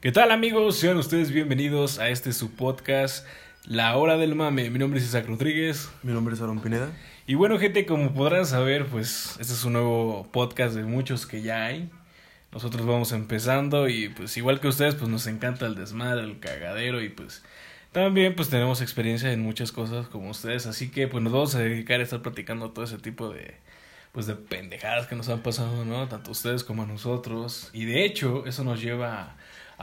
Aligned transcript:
¿Qué 0.00 0.12
tal 0.12 0.30
amigos? 0.30 0.78
Sean 0.78 0.96
ustedes 0.96 1.30
bienvenidos 1.30 1.98
a 1.98 2.08
este 2.08 2.32
su 2.32 2.52
podcast, 2.52 3.26
La 3.66 3.94
Hora 3.98 4.16
del 4.16 4.34
Mame. 4.34 4.70
Mi 4.70 4.78
nombre 4.78 4.98
es 4.98 5.04
Isaac 5.04 5.26
Rodríguez. 5.26 5.90
Mi 6.02 6.14
nombre 6.14 6.34
es 6.34 6.40
Aaron 6.40 6.62
Pineda. 6.62 6.90
Y 7.26 7.34
bueno 7.34 7.58
gente, 7.58 7.84
como 7.84 8.14
podrán 8.14 8.46
saber, 8.46 8.86
pues 8.86 9.36
este 9.38 9.52
es 9.52 9.62
un 9.62 9.74
nuevo 9.74 10.26
podcast 10.32 10.74
de 10.74 10.84
muchos 10.84 11.26
que 11.26 11.42
ya 11.42 11.66
hay. 11.66 11.90
Nosotros 12.50 12.86
vamos 12.86 13.12
empezando 13.12 13.90
y 13.90 14.08
pues 14.08 14.38
igual 14.38 14.58
que 14.58 14.68
ustedes, 14.68 14.94
pues 14.94 15.10
nos 15.10 15.26
encanta 15.26 15.66
el 15.66 15.74
desmadre, 15.74 16.24
el 16.24 16.40
cagadero 16.40 17.02
y 17.02 17.10
pues 17.10 17.44
también 17.92 18.34
pues 18.34 18.48
tenemos 18.48 18.80
experiencia 18.80 19.30
en 19.30 19.42
muchas 19.42 19.70
cosas 19.70 20.08
como 20.08 20.30
ustedes. 20.30 20.64
Así 20.64 20.90
que 20.90 21.08
pues 21.08 21.22
nos 21.22 21.34
vamos 21.34 21.54
a 21.56 21.58
dedicar 21.58 22.00
a 22.00 22.04
estar 22.04 22.22
platicando 22.22 22.70
todo 22.70 22.86
ese 22.86 22.96
tipo 22.96 23.28
de 23.28 23.54
pues 24.12 24.24
de 24.24 24.34
pendejadas 24.34 25.08
que 25.08 25.14
nos 25.14 25.28
han 25.28 25.42
pasado, 25.42 25.84
¿no? 25.84 26.08
Tanto 26.08 26.30
ustedes 26.30 26.64
como 26.64 26.84
a 26.84 26.86
nosotros. 26.86 27.68
Y 27.74 27.84
de 27.84 28.06
hecho, 28.06 28.46
eso 28.46 28.64
nos 28.64 28.80
lleva 28.80 29.20
a 29.22 29.36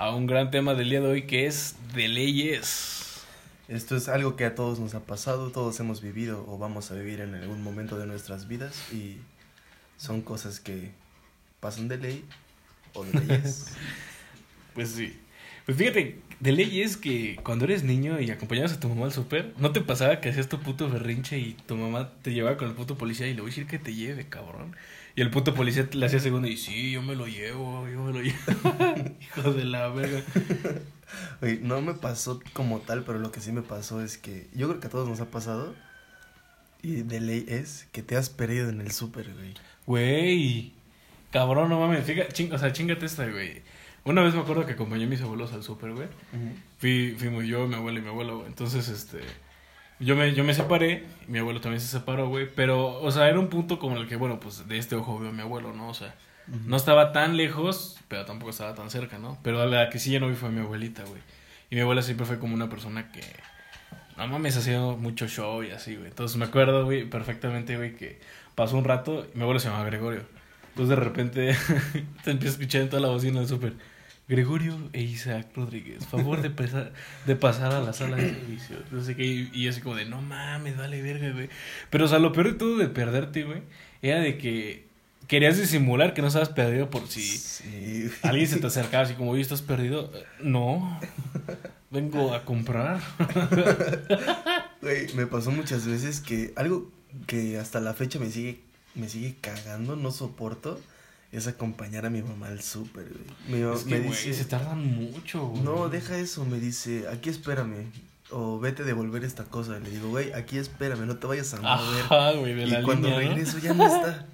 un 0.05 0.27
gran 0.27 0.51
tema 0.51 0.75
del 0.75 0.89
día 0.89 1.01
de 1.01 1.07
hoy 1.07 1.23
que 1.23 1.47
es 1.47 1.75
de 1.93 2.07
leyes. 2.07 3.23
Esto 3.67 3.97
es 3.97 4.07
algo 4.07 4.35
que 4.35 4.45
a 4.45 4.55
todos 4.55 4.79
nos 4.79 4.93
ha 4.93 5.01
pasado, 5.01 5.51
todos 5.51 5.79
hemos 5.79 6.01
vivido 6.01 6.45
o 6.47 6.57
vamos 6.57 6.91
a 6.91 6.93
vivir 6.93 7.19
en 7.19 7.33
algún 7.33 7.61
momento 7.63 7.97
de 7.97 8.05
nuestras 8.05 8.47
vidas 8.47 8.93
y 8.93 9.17
son 9.97 10.21
cosas 10.21 10.59
que 10.59 10.91
pasan 11.59 11.87
de 11.87 11.97
ley 11.97 12.25
o 12.93 13.03
de 13.03 13.19
leyes. 13.19 13.73
pues 14.75 14.89
sí. 14.91 15.19
Pues 15.65 15.77
fíjate, 15.77 16.21
de 16.39 16.51
leyes 16.51 16.95
que 16.95 17.37
cuando 17.43 17.65
eres 17.65 17.83
niño 17.83 18.21
y 18.21 18.31
acompañabas 18.31 18.73
a 18.73 18.79
tu 18.79 18.87
mamá 18.87 19.07
al 19.07 19.11
súper, 19.11 19.53
¿no 19.57 19.71
te 19.71 19.81
pasaba 19.81 20.21
que 20.21 20.29
hacías 20.29 20.47
tu 20.47 20.59
puto 20.59 20.87
berrinche 20.89 21.39
y 21.39 21.53
tu 21.65 21.75
mamá 21.75 22.13
te 22.21 22.31
llevaba 22.31 22.55
con 22.55 22.69
el 22.69 22.75
puto 22.75 22.97
policía 22.97 23.27
y 23.27 23.33
le 23.33 23.41
voy 23.41 23.49
a 23.49 23.51
decir 23.51 23.67
que 23.67 23.79
te 23.79 23.93
lleve, 23.93 24.29
cabrón? 24.29 24.75
Y 25.17 25.21
el 25.21 25.31
puto 25.31 25.55
policía 25.55 25.89
le 25.93 26.05
hacía 26.05 26.19
segundo 26.19 26.47
y 26.47 26.57
sí, 26.57 26.91
yo 26.91 27.01
me 27.01 27.15
lo 27.15 27.25
llevo, 27.25 27.87
yo 27.89 28.03
me 28.03 28.13
lo 28.13 28.21
llevo. 28.21 29.15
Hijo 29.19 29.51
de 29.51 29.65
la 29.65 29.87
verga. 29.87 30.21
Oye, 31.41 31.59
no 31.59 31.81
me 31.81 31.95
pasó 31.95 32.39
como 32.53 32.81
tal, 32.81 33.03
pero 33.03 33.17
lo 33.17 33.31
que 33.31 33.41
sí 33.41 33.51
me 33.51 33.63
pasó 33.63 33.99
es 33.99 34.19
que 34.19 34.47
yo 34.53 34.67
creo 34.67 34.79
que 34.79 34.85
a 34.85 34.89
todos 34.91 35.09
nos 35.09 35.19
ha 35.19 35.31
pasado. 35.31 35.73
Y 36.83 37.01
de 37.01 37.19
ley 37.19 37.45
es 37.47 37.87
que 37.91 38.03
te 38.03 38.15
has 38.15 38.29
perdido 38.29 38.69
en 38.69 38.79
el 38.79 38.91
súper, 38.91 39.33
güey. 39.33 39.55
Güey. 39.87 40.73
Cabrón, 41.31 41.69
no 41.69 41.79
mames. 41.79 42.05
Fíjate, 42.05 42.31
ching, 42.33 42.53
o 42.53 42.59
sea, 42.59 42.71
chingate 42.71 43.07
esta, 43.07 43.27
güey. 43.27 43.63
Una 44.05 44.21
vez 44.21 44.35
me 44.35 44.41
acuerdo 44.41 44.67
que 44.67 44.73
acompañé 44.73 45.05
a 45.05 45.07
mis 45.07 45.21
abuelos 45.21 45.51
al 45.51 45.63
súper, 45.63 45.93
güey. 45.93 46.09
Fui, 46.77 47.15
fuimos 47.17 47.43
yo, 47.43 47.67
mi 47.67 47.73
abuelo 47.73 47.97
y 47.97 48.01
mi 48.03 48.09
abuelo, 48.09 48.35
güey. 48.35 48.49
Entonces, 48.49 48.87
este 48.87 49.21
yo 49.99 50.15
me, 50.15 50.33
yo 50.33 50.43
me 50.43 50.53
separé, 50.53 51.05
mi 51.27 51.39
abuelo 51.39 51.61
también 51.61 51.81
se 51.81 51.87
separó, 51.87 52.29
güey. 52.29 52.47
Pero, 52.53 53.01
o 53.01 53.11
sea, 53.11 53.27
era 53.27 53.39
un 53.39 53.47
punto 53.47 53.79
como 53.79 53.97
el 53.97 54.07
que, 54.07 54.15
bueno, 54.15 54.39
pues 54.39 54.67
de 54.67 54.77
este 54.77 54.95
ojo 54.95 55.19
veo 55.19 55.29
a 55.29 55.33
mi 55.33 55.41
abuelo, 55.41 55.73
¿no? 55.73 55.89
O 55.89 55.93
sea, 55.93 56.13
no 56.65 56.77
estaba 56.77 57.11
tan 57.11 57.35
lejos, 57.35 57.97
pero 58.07 58.25
tampoco 58.25 58.51
estaba 58.51 58.73
tan 58.75 58.89
cerca, 58.89 59.17
¿no? 59.17 59.37
Pero 59.43 59.65
la 59.65 59.89
que 59.89 59.99
sí 59.99 60.11
ya 60.11 60.19
no 60.19 60.29
vi 60.29 60.35
fue 60.35 60.49
mi 60.49 60.61
abuelita, 60.61 61.03
güey. 61.03 61.21
Y 61.69 61.75
mi 61.75 61.81
abuela 61.81 62.01
siempre 62.01 62.25
fue 62.25 62.39
como 62.39 62.53
una 62.53 62.69
persona 62.69 63.11
que, 63.11 63.21
no 64.17 64.27
mames, 64.27 64.55
hacía 64.57 64.79
mucho 64.79 65.27
show 65.27 65.63
y 65.63 65.71
así, 65.71 65.95
güey. 65.95 66.07
Entonces 66.07 66.37
me 66.37 66.45
acuerdo, 66.45 66.85
güey, 66.85 67.09
perfectamente, 67.09 67.75
güey, 67.75 67.95
que 67.95 68.19
pasó 68.55 68.77
un 68.77 68.83
rato 68.83 69.27
y 69.33 69.37
mi 69.37 69.43
abuelo 69.43 69.59
se 69.59 69.67
llamaba 69.67 69.85
Gregorio. 69.85 70.21
Entonces 70.69 70.89
de 70.89 71.03
repente 71.03 71.55
te 72.23 72.31
empieza 72.31 72.55
a 72.55 72.59
escuchar 72.59 72.81
en 72.81 72.89
toda 72.89 73.01
la 73.01 73.09
bocina 73.09 73.39
del 73.39 73.49
súper. 73.49 73.73
Gregorio 74.27 74.89
e 74.91 75.01
Isaac 75.03 75.47
Rodríguez, 75.55 76.05
favor 76.05 76.41
de, 76.41 76.49
de 77.25 77.35
pasar 77.37 77.73
a 77.73 77.79
la 77.79 77.93
sala 77.93 78.17
de 78.17 78.29
servicio. 78.33 78.75
No 78.91 79.01
sé 79.01 79.15
qué, 79.15 79.23
y, 79.23 79.67
así 79.69 79.79
como 79.79 79.95
de, 79.95 80.03
no 80.03 80.21
mames, 80.21 80.75
vale 80.75 81.01
verga, 81.01 81.31
güey. 81.31 81.49
Pero, 81.89 82.05
o 82.05 82.07
sea, 82.09 82.19
lo 82.19 82.33
peor 82.33 82.47
de 82.47 82.53
todo 82.55 82.77
de 82.77 82.89
perderte, 82.89 83.43
güey, 83.43 83.61
era 84.01 84.19
de 84.19 84.37
que 84.37 84.85
querías 85.27 85.57
disimular 85.57 86.13
que 86.13 86.21
no 86.21 86.27
estabas 86.27 86.49
perdido 86.49 86.89
por 86.89 87.07
si 87.07 87.39
alguien 88.21 88.47
se 88.47 88.59
te 88.59 88.67
acercaba 88.67 89.03
así 89.03 89.13
como, 89.13 89.31
oye, 89.31 89.41
¿estás 89.41 89.61
perdido? 89.61 90.11
No, 90.41 90.99
vengo 91.89 92.33
a 92.33 92.43
comprar. 92.43 92.99
Güey, 94.81 95.13
me 95.15 95.25
pasó 95.25 95.51
muchas 95.51 95.87
veces 95.87 96.19
que 96.19 96.53
algo 96.57 96.91
que 97.27 97.57
hasta 97.57 97.79
la 97.79 97.93
fecha 97.93 98.19
me 98.19 98.29
sigue, 98.29 98.59
me 98.93 99.07
sigue 99.07 99.35
cagando, 99.39 99.95
no 99.95 100.11
soporto 100.11 100.79
es 101.31 101.47
acompañar 101.47 102.05
a 102.05 102.09
mi 102.09 102.21
mamá 102.21 102.47
al 102.47 102.61
súper, 102.61 103.07
güey. 103.49 103.73
me 103.85 103.99
dice, 103.99 104.33
se 104.33 104.45
tardan 104.45 104.85
mucho, 104.85 105.47
güey. 105.47 105.61
No, 105.61 105.89
deja 105.89 106.17
eso, 106.17 106.45
me 106.45 106.59
dice, 106.59 107.07
aquí 107.09 107.29
espérame. 107.29 107.91
O 108.29 108.59
vete 108.59 108.83
a 108.83 108.85
devolver 108.85 109.23
esta 109.23 109.45
cosa. 109.45 109.79
Le 109.79 109.89
digo, 109.89 110.09
güey, 110.09 110.33
aquí 110.33 110.57
espérame, 110.57 111.05
no 111.05 111.17
te 111.17 111.27
vayas 111.27 111.53
a 111.53 111.61
mover. 111.61 112.03
Ajá, 112.03 112.31
güey, 112.33 112.53
de 112.53 112.65
y 112.65 112.83
cuando 112.83 113.09
regreso 113.15 113.57
ya 113.59 113.73
no 113.73 113.85
está. 113.85 114.25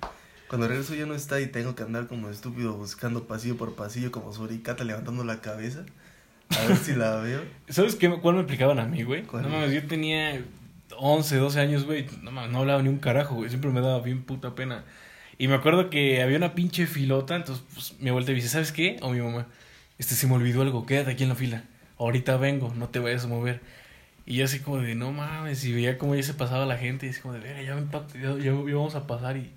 Cuando 0.47 0.67
regreso 0.67 0.93
ya 0.93 1.05
no 1.05 1.15
está 1.15 1.41
y 1.41 1.47
tengo 1.47 1.75
que 1.75 1.83
andar 1.83 2.07
como 2.07 2.29
estúpido 2.29 2.73
buscando 2.73 3.25
pasillo 3.25 3.57
por 3.57 3.75
pasillo 3.75 4.11
como 4.11 4.33
suricata 4.33 4.83
levantando 4.83 5.23
la 5.23 5.41
cabeza. 5.41 5.85
A 6.49 6.67
ver 6.67 6.77
si 6.77 6.93
la 6.93 7.17
veo. 7.17 7.41
¿Sabes 7.69 7.95
qué, 7.95 8.09
cuál 8.19 8.35
me 8.35 8.41
explicaban 8.41 8.79
a 8.79 8.85
mí, 8.85 9.01
güey? 9.03 9.23
No 9.23 9.49
mames, 9.49 9.73
yo 9.73 9.87
tenía 9.87 10.43
11, 10.95 11.37
12 11.37 11.59
años, 11.59 11.85
güey. 11.85 12.07
No 12.21 12.31
mames, 12.31 12.51
no 12.51 12.59
hablaba 12.59 12.83
ni 12.83 12.89
un 12.89 12.99
carajo, 12.99 13.35
güey. 13.35 13.49
Siempre 13.49 13.71
me 13.71 13.81
daba 13.81 13.99
bien 14.01 14.23
puta 14.23 14.53
pena. 14.53 14.83
Y 15.37 15.47
me 15.47 15.55
acuerdo 15.55 15.89
que 15.89 16.21
había 16.21 16.37
una 16.37 16.53
pinche 16.55 16.87
filota, 16.87 17.35
entonces 17.35 17.63
pues, 17.73 17.95
mi 17.99 18.09
abuela 18.09 18.27
me 18.27 18.35
dice, 18.35 18.49
¿sabes 18.49 18.71
qué? 18.71 18.97
O 19.01 19.09
mi 19.11 19.19
mamá, 19.19 19.47
este 19.97 20.15
se 20.15 20.27
me 20.27 20.35
olvidó 20.35 20.61
algo, 20.61 20.85
quédate 20.85 21.11
aquí 21.11 21.23
en 21.23 21.29
la 21.29 21.35
fila. 21.35 21.63
Ahorita 21.97 22.37
vengo, 22.37 22.73
no 22.75 22.89
te 22.89 22.99
vayas 22.99 23.25
a 23.25 23.27
mover. 23.27 23.61
Y 24.25 24.35
yo 24.37 24.45
así 24.45 24.59
como 24.59 24.77
de, 24.79 24.95
no 24.95 25.11
mames, 25.11 25.63
y 25.65 25.73
veía 25.73 25.97
como 25.97 26.15
ya 26.15 26.23
se 26.23 26.33
pasaba 26.33 26.65
la 26.65 26.77
gente, 26.77 27.07
y 27.07 27.09
así 27.09 27.21
como 27.21 27.33
de, 27.33 27.41
verga, 27.41 27.61
ya, 27.61 27.75
ya, 28.21 28.37
ya, 28.37 28.51
vamos 28.53 28.95
a 28.95 29.07
pasar 29.07 29.37
y, 29.37 29.51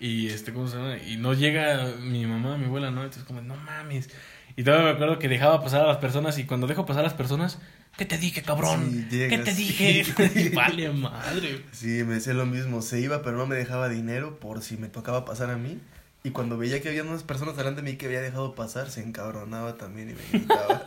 y 0.00 0.28
este, 0.28 0.52
¿cómo 0.52 0.66
se 0.68 0.76
llama? 0.76 0.96
Y 0.98 1.16
no 1.16 1.34
llega 1.34 1.94
mi 2.00 2.26
mamá, 2.26 2.56
mi 2.56 2.66
abuela, 2.66 2.90
¿no? 2.90 3.02
Entonces 3.02 3.24
como, 3.24 3.40
no 3.42 3.56
mames. 3.56 4.10
Y 4.56 4.64
todavía 4.64 4.86
me 4.86 4.92
acuerdo 4.92 5.18
que 5.18 5.28
dejaba 5.28 5.62
pasar 5.62 5.82
a 5.82 5.86
las 5.86 5.98
personas 5.98 6.38
y 6.38 6.44
cuando 6.44 6.66
dejo 6.66 6.86
pasar 6.86 7.00
a 7.00 7.04
las 7.04 7.14
personas, 7.14 7.58
¿qué 7.96 8.04
te 8.04 8.18
dije, 8.18 8.42
cabrón? 8.42 9.06
¿Qué 9.10 9.38
te 9.38 9.54
dije? 9.54 10.04
vale, 10.54 10.90
madre. 10.90 11.64
Sí, 11.72 12.04
me 12.04 12.14
decía 12.14 12.34
lo 12.34 12.46
mismo. 12.46 12.82
Se 12.82 13.00
iba, 13.00 13.22
pero 13.22 13.36
no 13.36 13.46
me 13.46 13.56
dejaba 13.56 13.88
dinero 13.88 14.38
por 14.40 14.62
si 14.62 14.76
me 14.76 14.88
tocaba 14.88 15.24
pasar 15.24 15.50
a 15.50 15.56
mí. 15.56 15.78
Y 16.22 16.30
cuando 16.30 16.58
veía 16.58 16.82
que 16.82 16.88
había 16.88 17.02
unas 17.02 17.22
personas 17.22 17.56
delante 17.56 17.82
de 17.82 17.90
mí 17.90 17.96
que 17.96 18.06
había 18.06 18.20
dejado 18.20 18.54
pasar, 18.54 18.90
se 18.90 19.02
encabronaba 19.02 19.76
también 19.76 20.10
y 20.10 20.12
me 20.14 20.38
gritaba. 20.38 20.84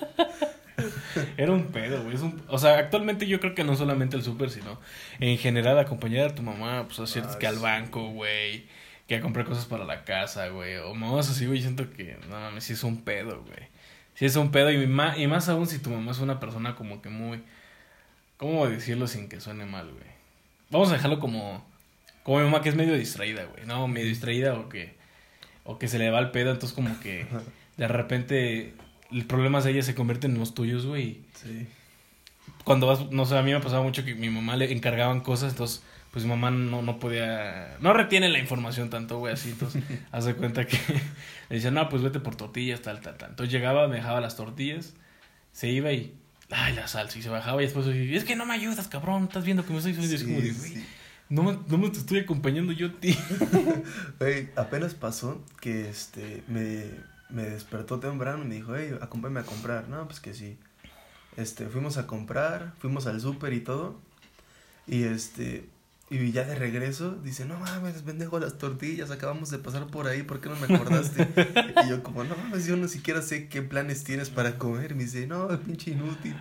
Era 1.38 1.51
un 1.51 1.68
pedo, 1.68 2.03
güey. 2.03 2.18
O 2.47 2.59
sea, 2.59 2.78
actualmente 2.78 3.25
yo 3.28 3.40
creo 3.40 3.56
que 3.56 3.63
no 3.63 3.75
solamente 3.75 4.16
el 4.16 4.24
súper, 4.24 4.50
sino 4.50 4.80
en 5.19 5.38
general 5.38 5.80
acompañar 5.80 6.31
a 6.31 6.35
tu 6.35 6.44
mamá, 6.44 6.88
pues 6.88 7.16
a 7.16 7.19
ah, 7.19 7.40
que 7.40 7.47
al 7.47 7.57
banco, 7.57 8.09
güey 8.09 8.68
que 9.07 9.15
a 9.15 9.21
comprar 9.21 9.45
cosas 9.45 9.65
para 9.65 9.85
la 9.85 10.05
casa, 10.05 10.47
güey. 10.49 10.77
O 10.77 10.93
mamás 10.93 11.29
así, 11.29 11.45
güey, 11.45 11.61
siento 11.61 11.91
que, 11.91 12.17
no 12.29 12.39
mames, 12.39 12.63
sí 12.63 12.73
es 12.73 12.83
un 12.83 13.01
pedo, 13.01 13.43
güey. 13.43 13.67
Sí 14.15 14.25
es 14.25 14.35
un 14.35 14.51
pedo 14.51 14.71
y 14.71 14.87
más, 14.87 15.17
y 15.17 15.27
más 15.27 15.49
aún 15.49 15.67
si 15.67 15.79
tu 15.79 15.89
mamá 15.89 16.11
es 16.11 16.19
una 16.19 16.39
persona 16.39 16.75
como 16.75 17.01
que 17.01 17.09
muy... 17.09 17.41
¿Cómo 18.37 18.67
decirlo 18.67 19.07
sin 19.07 19.29
que 19.29 19.39
suene 19.39 19.65
mal, 19.65 19.89
güey? 19.89 20.13
Vamos 20.69 20.89
a 20.89 20.93
dejarlo 20.93 21.19
como... 21.19 21.65
Como 22.23 22.39
mi 22.39 22.45
mamá 22.45 22.61
que 22.61 22.69
es 22.69 22.75
medio 22.75 22.93
distraída, 22.93 23.43
güey. 23.45 23.65
No, 23.65 23.87
medio 23.87 24.07
distraída 24.07 24.53
o 24.53 24.69
que... 24.69 24.95
O 25.65 25.79
que 25.79 25.87
se 25.87 25.97
le 25.97 26.09
va 26.09 26.19
el 26.19 26.31
pedo, 26.31 26.51
entonces 26.51 26.75
como 26.75 26.99
que... 26.99 27.25
De 27.77 27.87
repente... 27.87 28.73
El 29.11 29.25
problema 29.25 29.61
de 29.61 29.71
ella 29.71 29.83
se 29.83 29.93
convierte 29.93 30.27
en 30.27 30.39
los 30.39 30.55
tuyos, 30.55 30.85
güey. 30.85 31.21
Sí. 31.35 31.67
Cuando 32.63 32.87
vas... 32.87 33.11
No 33.11 33.25
sé, 33.25 33.37
a 33.37 33.41
mí 33.41 33.51
me 33.51 33.59
pasaba 33.59 33.83
mucho 33.83 34.05
que 34.05 34.15
mi 34.15 34.29
mamá 34.29 34.55
le 34.55 34.71
encargaban 34.71 35.21
cosas, 35.21 35.51
entonces 35.51 35.83
pues 36.13 36.25
mamá 36.25 36.51
no, 36.51 36.84
no 36.84 37.00
podía, 37.00 37.75
no 37.79 37.91
retiene 37.91 38.29
la 38.29 38.38
información 38.38 38.91
tanto, 38.91 39.18
güey, 39.18 39.34
así, 39.34 39.50
entonces, 39.50 39.84
hace 40.12 40.35
cuenta 40.35 40.68
que 40.68 40.78
le 41.50 41.56
decía, 41.56 41.72
no, 41.72 41.90
pues 41.90 42.03
vete 42.03 42.19
por 42.19 42.35
tortillas, 42.35 42.81
tal, 42.84 43.01
tal, 43.01 43.18
tal. 43.18 43.31
Entonces 43.31 43.51
llegaba, 43.51 43.88
me 43.88 43.96
dejaba 43.96 44.22
las 44.22 44.35
tortillas, 44.35 44.94
se 45.51 45.69
iba 45.69 45.91
y, 45.91 46.16
ay, 46.51 46.75
la 46.75 46.88
salsa, 46.88 47.18
y 47.18 47.24
se 47.24 47.29
bajaba 47.29 47.63
y 47.63 47.66
después, 47.66 47.88
es 47.88 48.24
que 48.25 48.35
no 48.35 48.46
me 48.46 48.53
ayudas, 48.53 48.88
cabrón, 48.88 49.24
estás 49.24 49.44
viendo 49.44 49.66
que 49.66 49.72
me 49.72 49.79
estoy 49.79 49.96
subiendo, 49.96 50.16
es 50.16 50.24
como, 50.24 50.84
no 51.29 51.41
me, 51.41 51.57
no 51.68 51.78
me 51.79 51.90
te 51.90 51.97
estoy 51.97 52.19
acompañando 52.19 52.74
yo, 52.74 52.94
tío. 52.94 53.16
Güey, 54.19 54.50
apenas 54.56 54.94
pasó 54.94 55.44
que, 55.62 55.90
este, 55.90 56.44
me, 56.47 56.85
me 57.30 57.41
despertó 57.41 58.00
temprano 58.00 58.44
y 58.44 58.47
me 58.47 58.56
dijo, 58.56 58.75
hey, 58.75 58.95
acompáñame 59.01 59.40
a 59.40 59.44
comprar, 59.44 59.89
no, 59.89 60.06
pues 60.06 60.19
que 60.19 60.36
sí. 60.36 60.59
Este, 61.38 61.66
fuimos 61.69 61.98
a 61.98 62.06
comprar, 62.06 62.74
fuimos 62.77 63.07
al 63.07 63.19
súper 63.19 63.54
y 63.54 63.62
todo, 63.62 64.00
y 64.86 65.06
este, 65.06 65.72
y 66.09 66.31
ya 66.31 66.44
de 66.44 66.53
regreso 66.53 67.17
dice, 67.23 67.45
no 67.45 67.57
mames, 67.57 68.01
pendejo 68.03 68.38
las 68.38 68.57
tortillas, 68.57 69.09
acabamos 69.09 69.50
de 69.50 69.57
pasar 69.57 69.88
por 69.88 70.07
ahí, 70.07 70.21
¿por 70.21 70.41
qué 70.41 70.50
no 70.50 70.55
me 70.57 70.75
acordaste? 70.75 71.27
y 71.85 71.89
yo 71.89 72.03
como, 72.03 72.23
no 72.23 72.35
mames, 72.35 72.67
yo 72.67 72.75
no 72.75 72.88
siquiera 72.88 73.21
sé 73.21 73.47
qué 73.47 73.61
planes 73.61 74.03
tienes 74.03 74.29
para 74.29 74.57
comer. 74.57 74.91
Y 74.91 74.95
me 74.95 75.03
dice, 75.05 75.25
no, 75.25 75.47
pinche 75.61 75.91
inútil. 75.91 76.35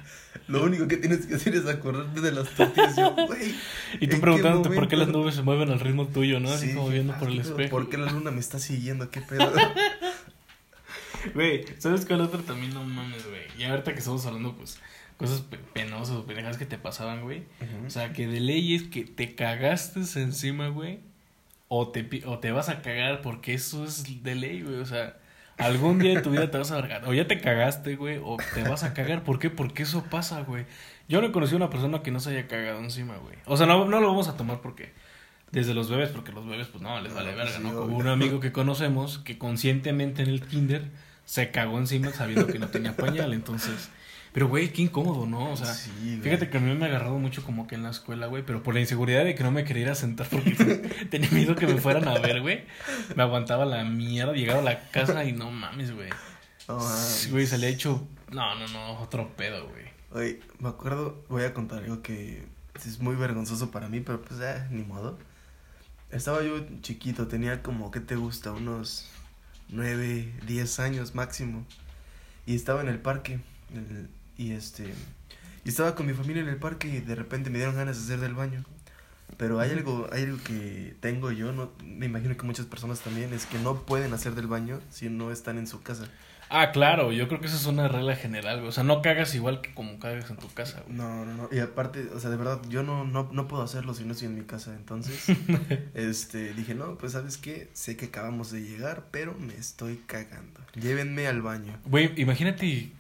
Lo 0.49 0.65
único 0.65 0.89
que 0.89 0.97
tienes 0.97 1.27
que 1.27 1.37
hacer 1.37 1.55
es 1.55 1.67
acordarte 1.67 2.21
de 2.21 2.33
las 2.33 2.51
tortillas. 2.51 2.97
yo, 2.97 3.15
güey. 3.27 3.55
Y 4.01 4.09
tú 4.09 4.21
preguntándote 4.21 4.75
por 4.75 4.89
qué 4.89 4.97
las 4.97 5.09
nubes 5.09 5.37
se 5.37 5.43
mueven 5.43 5.71
al 5.71 5.81
ritmo 5.81 6.07
tuyo, 6.07 6.41
¿no? 6.41 6.51
Así 6.51 6.75
como 6.75 6.89
viendo 6.89 7.15
por 7.19 7.29
el 7.29 7.39
espejo. 7.39 7.71
¿Por 7.71 7.89
qué 7.89 7.97
la 7.97 8.11
luna 8.11 8.31
me 8.31 8.41
está 8.41 8.59
siguiendo? 8.59 9.11
¿Qué 9.11 9.21
pedo? 9.21 9.53
Güey, 11.35 11.65
¿sabes 11.79 12.05
cuál 12.05 12.23
otro 12.23 12.41
también? 12.41 12.75
No 12.75 12.83
mames, 12.83 13.25
güey. 13.25 13.43
Y 13.57 13.63
ahorita 13.63 13.93
que 13.93 14.01
estamos 14.01 14.27
hablando, 14.27 14.57
pues 14.57 14.81
cosas 15.17 15.45
penosas 15.73 16.17
o 16.17 16.27
pendejas 16.27 16.57
que 16.57 16.67
te 16.67 16.79
pasaban, 16.79 17.23
güey. 17.23 17.45
O 17.87 17.91
sea, 17.91 18.13
que 18.13 18.27
de 18.27 18.41
ley 18.41 18.75
es 18.75 18.85
que 18.85 19.05
te 19.05 19.35
cagaste 19.35 20.01
encima, 20.01 20.69
güey. 20.69 21.01
O 21.69 21.89
te, 21.89 22.23
o 22.27 22.39
te 22.39 22.53
vas 22.53 22.69
a 22.69 22.83
cagar 22.83 23.23
porque 23.23 23.55
eso 23.55 23.85
es 23.85 24.23
de 24.23 24.35
ley, 24.35 24.63
güey. 24.63 24.77
O 24.77 24.87
sea, 24.87 25.17
Algún 25.59 25.99
día 25.99 26.15
de 26.15 26.23
tu 26.23 26.31
vida 26.31 26.51
te 26.51 26.59
vas 26.59 26.71
a 26.71 26.77
vergar. 26.77 27.05
O 27.07 27.13
ya 27.13 27.27
te 27.27 27.41
cagaste, 27.41 27.97
güey, 27.97 28.19
o 28.23 28.37
te 28.55 28.63
vas 28.63 28.85
a 28.85 28.95
cagar. 28.95 29.23
¿Por 29.23 29.39
qué? 29.39 29.51
Porque 29.51 29.83
eso 29.83 30.05
pasa, 30.05 30.43
güey. 30.43 30.67
Yo 31.09 31.21
no 31.21 31.29
he 31.29 31.33
conocido 31.33 31.57
a 31.57 31.63
una 31.63 31.71
persona 31.71 32.03
que 32.03 32.11
no 32.11 32.21
se 32.21 32.31
haya 32.31 32.49
cagado 32.49 32.81
encima, 32.81 33.17
güey. 33.17 33.37
O 33.47 33.57
sea, 33.57 33.67
no, 33.67 33.87
no 33.87 34.01
lo 34.01 34.09
vamos 34.09 34.29
a 34.29 34.37
tomar 34.37 34.61
porque... 34.61 34.93
Desde 35.51 35.75
los 35.75 35.91
bebés, 35.91 36.09
porque 36.09 36.33
los 36.33 36.47
bebés, 36.47 36.69
pues 36.69 36.83
no, 36.83 36.99
les 37.03 37.13
vale 37.13 37.35
verga, 37.35 37.59
¿no? 37.59 37.75
Como 37.75 37.99
un 37.99 38.09
amigo 38.09 38.41
que 38.41 38.53
conocemos 38.53 39.19
que 39.19 39.37
conscientemente 39.37 40.23
en 40.23 40.31
el 40.31 40.41
kinder 40.41 40.91
se 41.27 41.51
cagó 41.51 41.79
encima 41.79 42.11
sabiendo 42.11 42.47
que 42.47 42.59
no 42.59 42.69
tenía 42.69 42.97
pañal, 42.97 43.35
entonces... 43.35 43.91
Pero, 44.33 44.49
güey, 44.49 44.73
qué 44.73 44.83
incómodo, 44.83 45.27
¿no? 45.27 45.53
O 45.53 45.57
sea, 45.57 45.67
Sí, 45.75 46.19
fíjate 46.23 46.49
que 46.49 46.57
a 46.57 46.61
mí 46.61 46.75
me 46.75 46.87
ha 46.87 46.89
agarrado 46.89 47.19
mucho 47.19 47.45
como 47.45 47.67
que 47.67 47.75
en 47.75 47.83
la 47.83 47.91
escuela, 47.91 48.27
güey, 48.29 48.43
pero 48.45 48.63
por 48.63 48.73
la 48.73 48.81
inseguridad 48.81 49.25
de 49.25 49.35
que 49.35 49.43
no 49.43 49.51
me 49.51 49.65
quería 49.65 49.83
ir 49.83 49.89
a 49.91 49.95
sentar 49.95 50.27
porque 50.31 50.53
tenía 51.11 51.31
miedo 51.33 51.55
que 51.55 51.67
me 51.67 51.77
fueran 51.79 52.09
a 52.09 52.19
ver, 52.19 52.41
güey. 52.41 52.65
Me 53.15 53.23
aguantaba 53.23 53.67
la 53.67 53.85
mierda, 53.85 54.33
llegaba 54.33 54.61
a 54.61 54.65
la 54.65 54.89
casa 54.91 55.25
y 55.25 55.33
no 55.33 55.51
mames, 55.51 55.95
güey. 55.95 56.09
Güey, 57.31 57.47
se 57.47 57.59
le 57.59 57.67
ha 57.67 57.71
hecho... 57.71 58.07
No, 58.31 58.55
no, 58.55 58.67
no, 58.69 58.99
otro 59.01 59.29
pedo, 59.37 59.69
güey. 59.69 59.85
Oye, 60.13 60.41
me 60.61 60.69
acuerdo, 60.71 61.23
voy 61.29 61.43
a 61.45 61.53
contar 61.53 61.83
algo 61.83 62.01
que 62.01 62.43
es 62.75 62.99
muy 63.01 63.17
vergonzoso 63.17 63.71
para 63.71 63.89
mí, 63.89 64.01
pero 64.01 64.23
pues 64.23 64.41
eh, 64.41 64.67
ni 64.71 64.83
modo. 64.83 65.19
Estaba 66.11 66.43
yo 66.43 66.59
chiquito, 66.81 67.27
tenía 67.29 67.63
como, 67.63 67.91
¿qué 67.91 68.01
te 68.01 68.17
gusta? 68.17 68.53
Unos 68.53 69.09
9, 69.69 70.33
10 70.47 70.81
años 70.81 71.15
máximo. 71.15 71.67
Y 72.47 72.55
estaba 72.55 72.81
en 72.81 72.89
el 72.89 72.99
parque. 72.99 73.41
el- 73.75 74.09
y 74.37 74.53
este. 74.53 74.93
Y 75.65 75.69
estaba 75.69 75.95
con 75.95 76.07
mi 76.07 76.13
familia 76.13 76.43
en 76.43 76.49
el 76.49 76.57
parque 76.57 76.89
y 76.89 77.01
de 77.01 77.15
repente 77.15 77.51
me 77.51 77.59
dieron 77.59 77.77
ganas 77.77 77.97
de 77.97 78.03
hacer 78.03 78.21
del 78.21 78.35
baño. 78.35 78.65
Pero 79.37 79.61
hay 79.61 79.71
algo, 79.71 80.09
hay 80.13 80.25
algo 80.25 80.39
que 80.45 80.95
tengo 81.01 81.33
yo, 81.33 81.53
no, 81.53 81.71
me 81.85 82.07
imagino 82.07 82.37
que 82.37 82.45
muchas 82.45 82.67
personas 82.67 83.01
también, 83.01 83.33
es 83.33 83.47
que 83.47 83.59
no 83.59 83.83
pueden 83.83 84.13
hacer 84.13 84.35
del 84.35 84.47
baño 84.47 84.81
si 84.91 85.09
no 85.09 85.33
están 85.33 85.59
en 85.59 85.67
su 85.67 85.83
casa. 85.83 86.09
Ah, 86.55 86.71
claro, 86.71 87.13
yo 87.13 87.29
creo 87.29 87.41
que 87.41 87.47
esa 87.47 87.57
es 87.57 87.65
una 87.65 87.89
regla 87.89 88.15
general, 88.15 88.59
güey. 88.59 88.69
O 88.69 88.73
sea, 88.73 88.85
no 88.85 89.01
cagas 89.01 89.35
igual 89.35 89.63
que 89.63 89.73
como 89.73 89.99
cagas 89.99 90.29
en 90.29 90.37
tu 90.37 90.53
casa, 90.53 90.83
güey. 90.85 90.99
No, 90.99 91.25
no, 91.25 91.33
no. 91.33 91.49
Y 91.51 91.61
aparte, 91.61 92.11
o 92.15 92.21
sea, 92.21 92.29
de 92.29 92.37
verdad, 92.37 92.61
yo 92.69 92.83
no, 92.83 93.05
no, 93.05 93.31
no 93.33 93.49
puedo 93.49 93.63
hacerlo 93.63 93.95
si 93.95 94.05
no 94.05 94.13
estoy 94.13 94.29
en 94.29 94.35
mi 94.35 94.45
casa. 94.45 94.75
Entonces, 94.75 95.35
este, 95.95 96.53
dije, 96.53 96.75
no, 96.75 96.99
pues, 96.99 97.13
¿sabes 97.13 97.39
qué? 97.39 97.71
Sé 97.73 97.97
que 97.97 98.07
acabamos 98.07 98.53
de 98.53 98.61
llegar, 98.61 99.07
pero 99.11 99.35
me 99.39 99.55
estoy 99.55 100.03
cagando. 100.07 100.61
Llévenme 100.75 101.27
al 101.27 101.41
baño. 101.41 101.79
Güey, 101.87 102.13
imagínate 102.21 102.93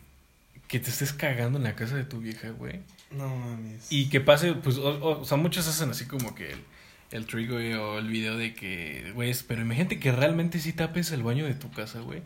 que 0.72 0.80
te 0.80 0.90
estés 0.90 1.12
cagando 1.12 1.58
en 1.58 1.64
la 1.64 1.74
casa 1.76 1.94
de 1.94 2.04
tu 2.04 2.18
vieja, 2.18 2.48
güey. 2.50 2.80
No 3.10 3.28
mames. 3.28 3.86
Y 3.90 4.08
que 4.08 4.20
pase, 4.20 4.54
pues, 4.54 4.78
o, 4.78 4.88
o- 4.88 5.20
o 5.20 5.24
sea, 5.24 5.36
muchos 5.36 5.68
hacen 5.68 5.90
así 5.90 6.06
como 6.06 6.34
que 6.34 6.50
el, 7.10 7.26
el 7.26 7.46
güey, 7.48 7.74
o 7.74 7.98
el 7.98 8.08
video 8.08 8.36
de 8.38 8.54
que, 8.54 9.12
güey, 9.14 9.32
pero 9.46 9.60
imagínate 9.60 10.00
que 10.00 10.10
realmente 10.10 10.58
sí 10.58 10.72
tapes 10.72 11.12
el 11.12 11.22
baño 11.22 11.44
de 11.44 11.54
tu 11.54 11.70
casa, 11.70 12.00
güey. 12.00 12.22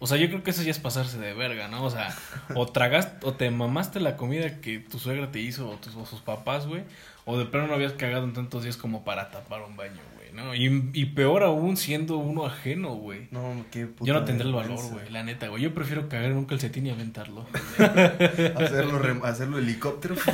O 0.00 0.06
sea, 0.06 0.18
yo 0.18 0.28
creo 0.28 0.42
que 0.42 0.50
eso 0.50 0.62
ya 0.62 0.70
es 0.70 0.78
pasarse 0.78 1.18
de 1.18 1.32
verga, 1.32 1.68
¿no? 1.68 1.82
O 1.84 1.90
sea, 1.90 2.14
o 2.54 2.66
tragaste, 2.66 3.24
o 3.26 3.32
te 3.32 3.50
mamaste 3.50 4.00
la 4.00 4.16
comida 4.18 4.60
que 4.60 4.78
tu 4.80 4.98
suegra 4.98 5.32
te 5.32 5.40
hizo, 5.40 5.68
o, 5.70 5.76
tus, 5.76 5.94
o 5.94 6.04
sus 6.04 6.20
papás, 6.20 6.66
güey, 6.66 6.82
o 7.24 7.38
de 7.38 7.46
plano 7.46 7.68
no 7.68 7.74
habías 7.74 7.94
cagado 7.94 8.24
en 8.24 8.34
tantos 8.34 8.64
días 8.64 8.76
como 8.76 9.02
para 9.02 9.30
tapar 9.30 9.62
un 9.62 9.76
baño, 9.76 10.00
güey, 10.13 10.13
¿no? 10.34 10.54
Y, 10.54 10.90
y 10.92 11.06
peor 11.06 11.42
aún 11.44 11.76
siendo 11.76 12.18
uno 12.18 12.44
ajeno, 12.44 12.94
güey. 12.96 13.28
No, 13.30 13.64
qué 13.70 13.86
puta 13.86 14.06
Yo 14.08 14.14
no 14.14 14.24
tendré 14.24 14.46
el 14.48 14.54
valor, 14.54 14.84
güey, 14.90 15.08
la 15.10 15.22
neta, 15.22 15.48
güey. 15.48 15.62
Yo 15.62 15.72
prefiero 15.72 16.08
cagar 16.08 16.30
en 16.32 16.36
un 16.36 16.44
calcetín 16.44 16.86
y 16.86 16.90
aventarlo. 16.90 17.46
Hacerlo, 17.78 19.00
rem- 19.00 19.24
hacerlo 19.24 19.58
helicóptero. 19.58 20.16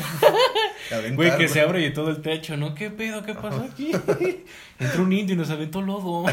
Güey, 1.14 1.36
que 1.36 1.46
se 1.46 1.60
abre 1.60 1.86
y 1.86 1.92
todo 1.92 2.10
el 2.10 2.20
techo, 2.20 2.56
¿no? 2.56 2.74
¿Qué 2.74 2.90
pedo? 2.90 3.22
¿Qué 3.22 3.34
pasó 3.34 3.62
aquí? 3.70 3.92
Entró 4.80 5.04
un 5.04 5.12
indio 5.12 5.34
y 5.34 5.38
nos 5.38 5.50
aventó 5.50 5.82
lodo. 5.82 6.24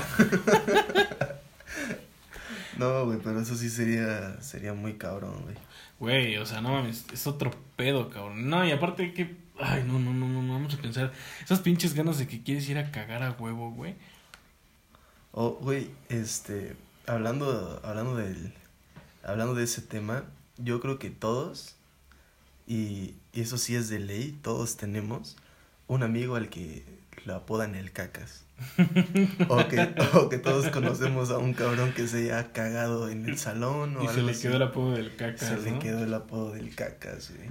No, 2.78 3.06
güey, 3.06 3.20
pero 3.24 3.40
eso 3.42 3.56
sí 3.56 3.70
sería, 3.70 4.42
sería 4.42 4.74
muy 4.74 4.94
cabrón, 4.94 5.42
güey. 5.44 5.56
Güey, 6.00 6.38
o 6.38 6.46
sea, 6.46 6.62
no 6.62 6.70
mames, 6.74 7.06
es 7.12 7.28
otro 7.28 7.52
pedo, 7.76 8.10
cabrón. 8.10 8.50
No, 8.50 8.66
y 8.66 8.72
aparte 8.72 9.14
que... 9.14 9.36
Ay, 9.60 9.84
no, 9.88 10.00
no, 10.00 10.14
no, 10.14 10.28
no, 10.28 10.42
no, 10.42 10.54
vamos 10.54 10.74
a 10.74 10.78
pensar. 10.78 11.12
Esas 11.44 11.60
pinches 11.62 11.94
ganas 11.94 12.18
de 12.20 12.28
que 12.28 12.44
quieres 12.44 12.68
ir 12.70 12.78
a 12.78 12.92
cagar 12.92 13.24
a 13.24 13.32
huevo, 13.32 13.72
güey. 13.72 13.96
Oh, 15.32 15.58
güey, 15.62 15.90
este, 16.10 16.76
hablando, 17.06 17.80
hablando 17.84 18.16
del, 18.16 18.54
hablando 19.24 19.56
de 19.56 19.64
ese 19.64 19.82
tema, 19.82 20.24
yo 20.58 20.80
creo 20.80 21.00
que 21.00 21.10
todos, 21.10 21.76
y, 22.68 23.16
y 23.34 23.42
eso 23.42 23.58
sí 23.58 23.76
es 23.76 23.90
de 23.90 24.00
ley, 24.00 24.38
todos 24.42 24.78
tenemos 24.78 25.38
un 25.88 26.04
amigo 26.04 26.36
al 26.36 26.50
que 26.50 26.84
lo 27.26 27.36
apodan 27.36 27.76
el 27.76 27.92
cacas. 27.92 28.44
o, 29.50 29.68
que, 29.68 29.94
o 30.16 30.30
que 30.30 30.40
todos 30.40 30.70
conocemos 30.70 31.30
a 31.30 31.38
un 31.38 31.54
cabrón 31.54 31.94
que 31.94 32.08
se 32.08 32.32
haya 32.34 32.52
cagado 32.52 33.08
en 33.10 33.26
el 33.30 33.38
salón 33.38 33.96
o 33.98 34.04
Y 34.04 34.08
se 34.08 34.24
le 34.24 34.32
así. 34.32 34.42
quedó 34.44 34.56
el 34.56 34.64
apodo 34.64 34.92
del 34.94 35.16
cacas, 35.16 35.50
Se 35.50 35.62
le 35.62 35.78
quedó 35.78 36.04
el 36.04 36.14
apodo 36.14 36.54
del 36.54 36.74
cacas, 36.74 37.32
güey. 37.36 37.50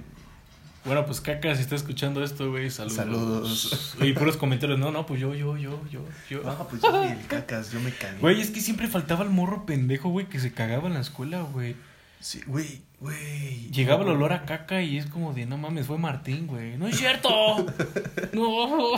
Bueno, 0.87 1.05
pues 1.05 1.19
cacas, 1.19 1.57
si 1.57 1.63
está 1.63 1.75
escuchando 1.75 2.23
esto, 2.23 2.49
güey, 2.49 2.71
saludos. 2.71 2.95
Saludos. 2.95 3.97
Y 4.01 4.13
puros 4.13 4.37
comentarios, 4.37 4.79
no, 4.79 4.89
no, 4.89 5.05
pues 5.05 5.19
yo, 5.19 5.35
yo, 5.35 5.57
yo, 5.57 5.81
yo, 5.91 5.99
yo. 6.29 6.41
Ah, 6.45 6.65
pues 6.69 6.81
yo 6.81 7.03
el 7.03 7.27
cacas, 7.27 7.71
yo 7.71 7.81
me 7.81 7.91
cagué. 7.91 8.19
Güey, 8.19 8.39
es 8.39 8.51
que 8.51 8.61
siempre 8.61 8.87
faltaba 8.87 9.25
el 9.25 9.29
morro 9.29 9.65
pendejo, 9.65 10.09
güey, 10.09 10.27
que 10.27 10.39
se 10.39 10.53
cagaba 10.53 10.87
en 10.87 10.93
la 10.93 11.01
escuela, 11.01 11.41
güey. 11.41 11.75
Sí, 12.21 12.41
güey, 12.47 12.81
güey. 13.01 13.69
Llegaba 13.69 14.03
el 14.03 14.09
olor 14.09 14.31
a 14.31 14.45
caca 14.45 14.81
y 14.81 14.97
es 14.97 15.07
como 15.07 15.33
de, 15.33 15.45
no 15.45 15.57
mames, 15.57 15.87
fue 15.87 15.97
Martín, 15.97 16.47
güey. 16.47 16.77
No 16.77 16.87
es 16.87 16.97
cierto. 16.97 17.29
No. 18.33 18.91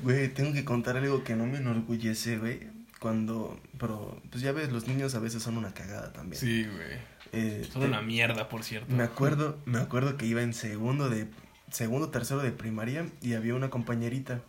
Güey, 0.00 0.28
tengo 0.34 0.52
que 0.52 0.64
contar 0.64 0.96
algo 0.96 1.22
que 1.22 1.34
no 1.36 1.46
me 1.46 1.58
enorgullece, 1.58 2.38
güey. 2.38 2.60
Cuando, 2.98 3.58
pero, 3.78 4.20
pues 4.30 4.42
ya 4.42 4.52
ves, 4.52 4.72
los 4.72 4.88
niños 4.88 5.14
a 5.14 5.20
veces 5.20 5.42
son 5.42 5.56
una 5.56 5.72
cagada 5.72 6.12
también. 6.12 6.40
Sí, 6.40 6.64
güey. 6.64 6.98
Eh, 7.32 7.68
Son 7.72 7.82
una 7.84 8.00
mierda, 8.00 8.48
por 8.48 8.64
cierto. 8.64 8.94
me 8.94 9.02
acuerdo, 9.02 9.58
me 9.66 9.78
acuerdo 9.78 10.16
que 10.16 10.26
iba 10.26 10.42
en 10.42 10.54
segundo 10.54 11.08
de, 11.10 11.26
segundo, 11.70 12.08
tercero 12.08 12.40
de 12.42 12.52
primaria 12.52 13.06
y 13.22 13.34
había 13.34 13.54
una 13.54 13.70
compañerita. 13.70 14.40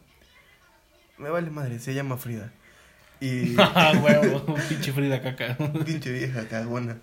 Me 1.17 1.29
vale 1.29 1.49
madre, 1.49 1.79
se 1.79 1.93
llama 1.93 2.17
Frida. 2.17 2.51
Y, 3.19 3.55
Ah, 3.59 3.93
huevo, 4.01 4.55
pinche 4.69 4.93
Frida 4.93 5.21
caca. 5.21 5.57
pinche 5.85 6.11
vieja 6.11 6.47
cagona, 6.47 6.97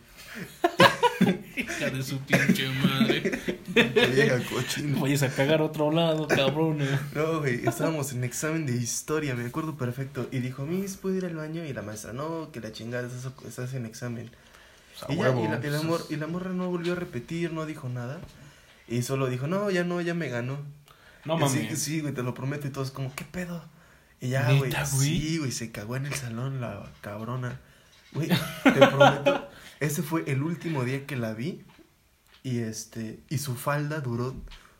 Hija 1.57 1.91
de 1.91 2.03
su 2.03 2.19
pinche 2.21 2.69
madre. 2.69 3.21
pinche 3.75 4.07
vieja 4.09 4.39
cochina. 4.51 4.99
Vayas 5.01 5.23
a 5.23 5.29
cagar 5.31 5.61
a 5.61 5.65
otro 5.65 5.91
lado, 5.91 6.29
cabrón. 6.29 6.79
No, 7.15 7.41
güey, 7.41 7.67
estábamos 7.67 8.13
en 8.13 8.25
examen 8.25 8.67
de 8.67 8.75
historia, 8.77 9.35
me 9.35 9.47
acuerdo 9.47 9.77
perfecto. 9.77 10.29
Y 10.33 10.39
dijo, 10.41 10.65
Miss, 10.67 10.97
¿puedo 10.97 11.17
ir 11.17 11.25
al 11.25 11.35
baño? 11.37 11.65
Y 11.65 11.73
la 11.73 11.83
maestra, 11.83 12.13
no, 12.13 12.51
que 12.53 12.61
la 12.61 12.73
chingada, 12.73 13.07
estás, 13.09 13.33
estás 13.47 13.75
en 13.75 13.87
examen. 13.87 14.31
A 15.03 15.13
Y, 15.13 15.17
ya, 15.17 15.23
huevo. 15.23 15.45
y, 15.45 15.49
la, 15.49 15.67
y 15.67 15.71
la 15.71 15.83
mor- 15.83 16.07
y 16.11 16.17
la 16.17 16.27
morra 16.27 16.51
no 16.53 16.69
volvió 16.71 16.93
a 16.93 16.97
repetir, 16.97 17.53
no 17.53 17.67
dijo 17.67 17.89
nada. 17.89 18.21
Y 18.89 19.03
solo 19.03 19.27
dijo, 19.29 19.47
no, 19.47 19.71
ya 19.71 19.85
no, 19.85 20.01
ya 20.01 20.15
me 20.15 20.29
ganó. 20.29 20.59
No 21.25 21.37
mames. 21.39 21.79
Sí, 21.81 22.01
güey, 22.01 22.15
te 22.15 22.23
lo 22.23 22.35
prometo. 22.35 22.67
Y 22.67 22.71
todos 22.71 22.91
como, 22.93 23.13
¿qué 23.15 23.25
pedo? 23.25 23.63
Y 24.21 24.29
ya, 24.29 24.49
¿Neta, 24.49 24.57
güey. 24.59 24.71
güey? 24.71 25.21
Sí, 25.21 25.39
güey, 25.39 25.53
se 25.53 25.73
cagó 25.73 25.97
en 25.97 26.07
el 26.07 26.15
salón 26.15 26.61
la 26.61 26.91
cabrona. 27.01 27.61
Güey, 28.13 28.29
te 28.63 28.73
prometo, 28.87 29.49
ese 29.81 30.03
fue 30.03 30.23
el 30.27 30.43
último 30.43 30.85
día 30.85 31.05
que 31.07 31.17
la 31.17 31.35
vi. 31.35 31.65
Y 32.43 32.61
este, 32.61 33.19
y 33.29 33.39
su 33.39 33.57
falda 33.57 34.01
duró 34.01 34.35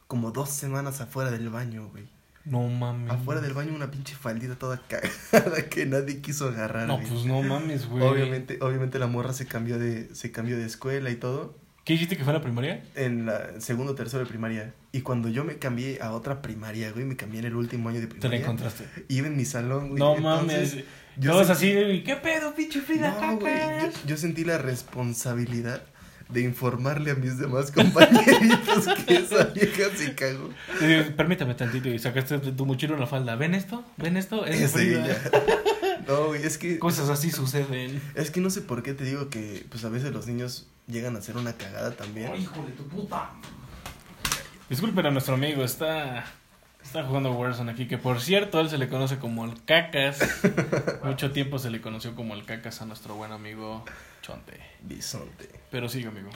como 0.07 0.31
dos 0.31 0.51
semanas 0.51 1.01
afuera 1.01 1.31
del 1.33 1.51
baño, 1.51 1.89
güey. 1.89 2.09
No 2.47 2.69
mames. 2.69 3.11
Afuera 3.13 3.41
del 3.41 3.53
baño 3.53 3.75
una 3.75 3.91
pinche 3.91 4.15
faldita 4.15 4.55
toda 4.57 4.81
cagada 4.89 5.63
que 5.71 5.85
nadie 5.85 6.21
quiso 6.21 6.49
agarrar, 6.49 6.87
No, 6.87 6.97
güey. 6.97 7.09
pues 7.09 7.25
no 7.27 7.43
mames, 7.43 7.87
güey. 7.89 8.03
Obviamente, 8.05 8.59
obviamente 8.63 8.99
la 8.99 9.09
morra 9.09 9.33
se 9.33 9.47
cambió 9.47 9.79
de, 9.79 10.15
se 10.15 10.31
cambió 10.33 10.57
de 10.57 10.65
escuela 10.65 11.11
y 11.11 11.17
todo. 11.17 11.59
¿Qué 11.85 11.93
dijiste 11.93 12.17
que 12.17 12.25
fue 12.25 12.33
la 12.33 12.41
primaria? 12.41 12.83
En 12.97 13.27
la 13.27 13.61
segundo 13.61 13.93
o 13.93 13.95
tercero 13.95 14.25
de 14.25 14.29
primaria. 14.29 14.75
Y 14.93 15.03
cuando 15.03 15.29
yo 15.29 15.45
me 15.45 15.59
cambié 15.59 16.01
a 16.03 16.13
otra 16.13 16.43
primaria, 16.43 16.91
güey, 16.91 17.05
me 17.05 17.15
cambié 17.17 17.39
en 17.41 17.47
el 17.47 17.55
último 17.55 17.89
año 17.89 18.01
de 18.01 18.07
Te 18.07 18.15
la 18.15 18.21
primaria. 18.21 18.41
encontraste. 18.45 18.85
Iba 19.09 19.27
en 19.29 19.37
mi 19.37 19.45
salón, 19.45 19.89
güey. 19.91 19.99
No 20.01 20.17
Entonces, 20.17 20.75
mames. 20.75 20.85
yo 21.17 21.39
así 21.39 21.73
de, 21.73 22.03
¿qué 22.03 22.17
pedo, 22.17 22.55
pinche 22.57 22.81
Frida 22.81 23.11
No, 23.11 23.21
caca? 23.21 23.35
güey. 23.37 23.93
Yo, 23.93 23.99
yo 24.07 24.17
sentí 24.17 24.45
la 24.45 24.59
responsabilidad 24.59 25.83
de 26.29 26.41
informarle 26.43 27.13
a 27.13 27.15
mis 27.15 27.39
demás 27.39 27.71
compañeritos 27.73 28.87
que 29.07 29.17
esa 29.17 29.45
vieja 29.45 29.85
se 29.95 30.15
cagó. 30.15 30.51
Eh, 30.81 31.13
Permítame 31.17 31.55
tantito 31.55 31.89
y 31.89 31.99
sacaste 31.99 32.39
de 32.39 32.53
tu 32.53 32.67
mochila 32.67 32.95
una 32.95 33.07
falda. 33.07 33.37
¿Ven 33.37 33.55
esto? 33.55 33.85
¿Ven 33.97 34.17
esto? 34.17 34.45
Es. 34.47 34.75
No, 36.07 36.27
güey, 36.27 36.45
es 36.45 36.57
que. 36.57 36.79
Cosas 36.79 37.09
así 37.09 37.33
suceden. 37.33 38.01
Es 38.15 38.31
que 38.31 38.41
no 38.41 38.49
sé 38.51 38.61
por 38.61 38.85
qué 38.85 38.95
te 38.95 39.03
digo 39.03 39.29
que, 39.29 39.67
pues 39.69 39.85
a 39.85 39.89
veces 39.89 40.13
los 40.13 40.29
niños 40.29 40.69
llegan 40.87 41.17
a 41.17 41.19
hacer 41.19 41.37
una 41.37 41.55
cagada 41.55 41.91
también. 41.97 42.33
hijo 42.37 42.65
de 42.65 42.73
tu 42.73 42.87
puta. 42.87 43.31
Disculpen 44.71 45.07
a 45.07 45.11
nuestro 45.11 45.35
amigo, 45.35 45.65
está. 45.65 46.25
Está 46.97 47.09
jugando 47.09 47.31
Warzone 47.33 47.73
aquí, 47.73 47.87
que 47.87 47.99
por 47.99 48.23
cierto, 48.23 48.59
él 48.59 48.71
se 48.71 48.79
le 48.79 48.89
conoce 48.89 49.19
como 49.19 49.45
el 49.45 49.63
Cacas. 49.67 50.19
Mucho 51.05 51.31
tiempo 51.31 51.59
se 51.59 51.69
le 51.69 51.83
conoció 51.83 52.15
como 52.15 52.33
el 52.33 52.47
Cacas 52.47 52.81
a 52.81 52.87
nuestro 52.87 53.15
buen 53.17 53.33
amigo 53.33 53.85
Chonte. 54.23 54.59
Bisonte. 54.81 55.51
Pero 55.71 55.91
sigue, 55.91 56.09
amigo. 56.09 56.31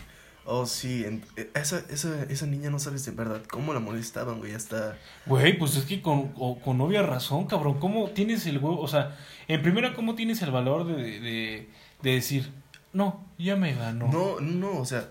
Oh, 0.45 0.67
sí, 0.67 1.02
en- 1.07 1.25
esa, 1.55 1.79
esa, 1.88 2.25
esa 2.25 2.45
niña 2.45 2.69
no 2.69 2.79
sabes 2.79 3.07
de 3.07 3.12
verdad 3.12 3.40
cómo 3.49 3.73
la 3.73 3.81
molestaban, 3.81 4.38
güey, 4.38 4.52
hasta... 4.55 4.99
Güey, 5.25 5.57
pues 5.57 5.76
es 5.76 5.87
que 5.87 6.02
con, 6.02 6.31
o- 6.37 6.61
con 6.61 6.79
obvia 6.83 7.00
razón, 7.00 7.47
cabrón. 7.47 7.79
¿Cómo 7.81 8.11
tienes 8.11 8.45
el 8.45 8.59
huevo? 8.59 8.79
O 8.83 8.88
sea, 8.88 9.17
en 9.49 9.62
primera, 9.62 9.95
¿cómo 9.95 10.14
tienes 10.14 10.43
el 10.43 10.50
valor 10.50 10.85
de, 10.87 11.21
de, 11.21 11.71
de 12.02 12.11
decir, 12.12 12.50
no, 12.93 13.25
ya 13.38 13.57
me 13.57 13.73
ganó? 13.75 14.09
No, 14.12 14.40
no, 14.40 14.76
o 14.79 14.85
sea, 14.85 15.09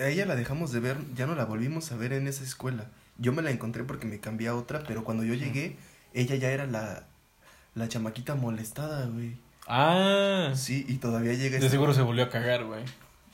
a 0.00 0.08
ella 0.08 0.26
la 0.26 0.34
dejamos 0.34 0.72
de 0.72 0.80
ver, 0.80 0.96
ya 1.14 1.26
no 1.26 1.36
la 1.36 1.44
volvimos 1.44 1.92
a 1.92 1.96
ver 1.96 2.12
en 2.12 2.26
esa 2.26 2.42
escuela. 2.42 2.86
Yo 3.18 3.32
me 3.32 3.42
la 3.42 3.50
encontré 3.50 3.84
porque 3.84 4.06
me 4.06 4.20
cambié 4.20 4.48
a 4.48 4.54
otra, 4.54 4.82
pero 4.86 5.04
cuando 5.04 5.24
yo 5.24 5.34
llegué, 5.34 5.76
ella 6.14 6.36
ya 6.36 6.50
era 6.50 6.66
la, 6.66 7.06
la 7.74 7.88
chamaquita 7.88 8.34
molestada, 8.34 9.06
güey. 9.06 9.36
Ah, 9.66 10.52
Sí, 10.54 10.84
y 10.88 10.94
todavía 10.94 11.32
llega 11.34 11.50
de 11.58 11.66
este- 11.66 11.68
seguro 11.70 11.92
se 11.92 12.02
volvió 12.02 12.24
a 12.24 12.30
cagar, 12.30 12.64
güey. 12.64 12.82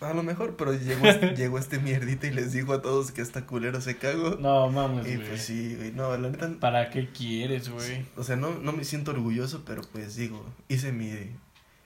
A 0.01 0.13
lo 0.13 0.23
mejor, 0.23 0.57
pero 0.57 0.73
llegó, 0.75 1.07
este- 1.07 1.35
llegó 1.37 1.59
este 1.59 1.79
mierdita 1.79 2.27
y 2.27 2.33
les 2.33 2.53
dijo 2.53 2.73
a 2.73 2.83
todos 2.83 3.13
que 3.13 3.23
esta 3.23 3.47
culero 3.47 3.81
se 3.81 3.97
cagó. 3.97 4.37
No, 4.41 4.69
mames, 4.71 5.07
y 5.07 5.17
güey. 5.17 5.29
pues 5.29 5.43
sí, 5.45 5.77
güey, 5.77 5.93
no, 5.93 6.17
la 6.17 6.31
neta... 6.31 6.51
¿Para 6.61 6.91
qué 6.91 7.09
quieres, 7.11 7.69
güey? 7.69 8.05
O 8.17 8.25
sea, 8.25 8.37
no, 8.37 8.51
no 8.59 8.73
me 8.73 8.85
siento 8.85 9.13
orgulloso, 9.13 9.63
pero 9.65 9.83
pues 9.93 10.17
digo, 10.17 10.45
hice 10.69 10.91
mi, 10.93 11.13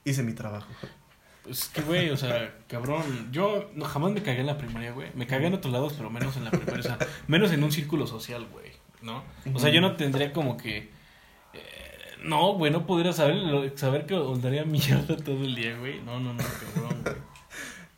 hice 0.05 0.23
mi 0.23 0.33
trabajo. 0.33 0.67
Pues 1.43 1.63
es 1.63 1.69
que, 1.69 1.81
güey, 1.81 2.09
o 2.09 2.17
sea, 2.17 2.53
cabrón, 2.67 3.31
yo 3.31 3.69
no, 3.73 3.85
jamás 3.85 4.11
me 4.11 4.21
cagué 4.21 4.41
en 4.41 4.47
la 4.47 4.57
primaria, 4.57 4.91
güey. 4.91 5.09
Me 5.15 5.25
cagué 5.25 5.47
en 5.47 5.53
otros 5.53 5.71
lados, 5.73 5.93
pero 5.97 6.09
menos 6.09 6.35
en 6.37 6.45
la 6.45 6.51
primaria, 6.51 6.79
o 6.79 6.83
sea, 6.83 6.97
menos 7.27 7.51
en 7.51 7.63
un 7.63 7.71
círculo 7.71 8.05
social, 8.07 8.45
güey, 8.51 8.71
¿no? 9.01 9.23
O 9.53 9.59
sea, 9.59 9.69
yo 9.69 9.81
no 9.81 9.95
tendría 9.95 10.33
como 10.33 10.57
que... 10.57 10.89
eh, 11.53 11.59
no, 12.23 12.53
güey, 12.53 12.71
no 12.71 12.85
podría 12.85 13.13
saber, 13.13 13.71
saber 13.77 14.05
que 14.05 14.15
daría 14.41 14.65
mierda 14.65 15.15
todo 15.17 15.43
el 15.43 15.55
día, 15.55 15.77
güey. 15.77 16.01
No, 16.01 16.19
no, 16.19 16.33
no, 16.33 16.43
cabrón, 16.43 17.01
güey. 17.03 17.15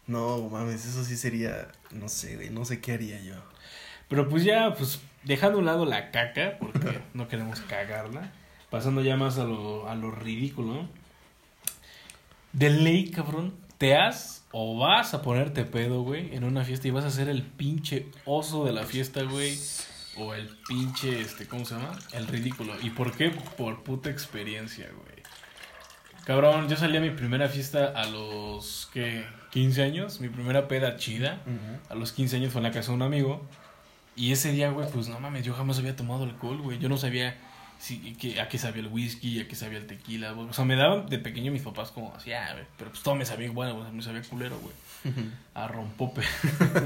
No, 0.07 0.49
mames, 0.49 0.85
eso 0.85 1.03
sí 1.03 1.15
sería, 1.17 1.69
no 1.91 2.09
sé, 2.09 2.35
güey, 2.35 2.49
no 2.49 2.65
sé 2.65 2.81
qué 2.81 2.93
haría 2.93 3.21
yo. 3.21 3.35
Pero 4.07 4.27
pues 4.27 4.43
ya, 4.43 4.73
pues, 4.75 5.01
dejando 5.23 5.57
a 5.57 5.59
un 5.59 5.65
lado 5.65 5.85
la 5.85 6.11
caca, 6.11 6.57
porque 6.59 7.01
no 7.13 7.27
queremos 7.27 7.61
cagarla, 7.61 8.31
pasando 8.69 9.01
ya 9.01 9.15
más 9.15 9.37
a 9.39 9.45
lo, 9.45 9.87
a 9.89 9.95
lo 9.95 10.11
ridículo, 10.11 10.73
¿no? 10.73 11.00
De 12.53 12.69
ley, 12.69 13.09
cabrón, 13.11 13.53
te 13.77 13.95
has 13.95 14.45
o 14.51 14.77
vas 14.77 15.13
a 15.13 15.21
ponerte 15.21 15.63
pedo, 15.63 16.03
güey, 16.03 16.35
en 16.35 16.43
una 16.43 16.65
fiesta 16.65 16.87
y 16.87 16.91
vas 16.91 17.05
a 17.05 17.11
ser 17.11 17.29
el 17.29 17.43
pinche 17.43 18.07
oso 18.25 18.65
de 18.65 18.73
la 18.73 18.83
fiesta, 18.83 19.23
güey. 19.23 19.57
O 20.17 20.33
el 20.33 20.49
pinche, 20.67 21.21
este, 21.21 21.47
¿cómo 21.47 21.63
se 21.63 21.75
llama? 21.75 21.97
El 22.11 22.27
ridículo. 22.27 22.73
¿Y 22.81 22.89
por 22.89 23.15
qué? 23.15 23.29
Por 23.29 23.83
puta 23.83 24.09
experiencia, 24.09 24.89
güey. 24.91 25.23
Cabrón, 26.25 26.67
yo 26.67 26.75
salí 26.75 26.97
a 26.97 27.01
mi 27.01 27.09
primera 27.11 27.47
fiesta 27.47 27.93
a 27.95 28.05
los, 28.05 28.89
¿qué? 28.93 29.25
15 29.51 29.83
años, 29.83 30.19
mi 30.19 30.29
primera 30.29 30.67
peda 30.67 30.97
chida. 30.97 31.41
A 31.89 31.95
los 31.95 32.11
15 32.11 32.35
años 32.35 32.51
fue 32.51 32.59
en 32.59 32.63
la 32.63 32.71
casa 32.71 32.89
de 32.91 32.95
un 32.95 33.01
amigo. 33.01 33.41
Y 34.15 34.33
ese 34.33 34.51
día, 34.51 34.69
güey, 34.69 34.87
pues 34.91 35.07
no 35.07 35.19
mames, 35.19 35.45
yo 35.45 35.53
jamás 35.53 35.79
había 35.79 35.95
tomado 35.95 36.25
alcohol, 36.25 36.61
güey. 36.61 36.77
Yo 36.77 36.89
no 36.89 36.97
sabía 36.97 37.37
si, 37.81 38.13
que, 38.13 38.39
a 38.39 38.47
qué 38.47 38.59
sabía 38.59 38.83
el 38.83 38.89
whisky, 38.89 39.41
a 39.41 39.47
qué 39.47 39.55
sabía 39.55 39.79
el 39.79 39.87
tequila. 39.87 40.33
güey. 40.33 40.47
O 40.47 40.53
sea, 40.53 40.65
me 40.65 40.75
daban 40.75 41.07
de 41.07 41.17
pequeño 41.17 41.51
mis 41.51 41.63
papás 41.63 41.89
como 41.89 42.13
así, 42.15 42.31
ah, 42.31 42.51
güey, 42.53 42.65
pero 42.77 42.91
pues 42.91 43.01
todo 43.01 43.15
me 43.15 43.25
sabía 43.25 43.47
igual, 43.47 43.73
güey, 43.73 43.91
me 43.91 44.03
sabía 44.03 44.21
culero, 44.21 44.59
güey. 44.59 44.73
A 45.55 45.67
rompope. 45.67 46.21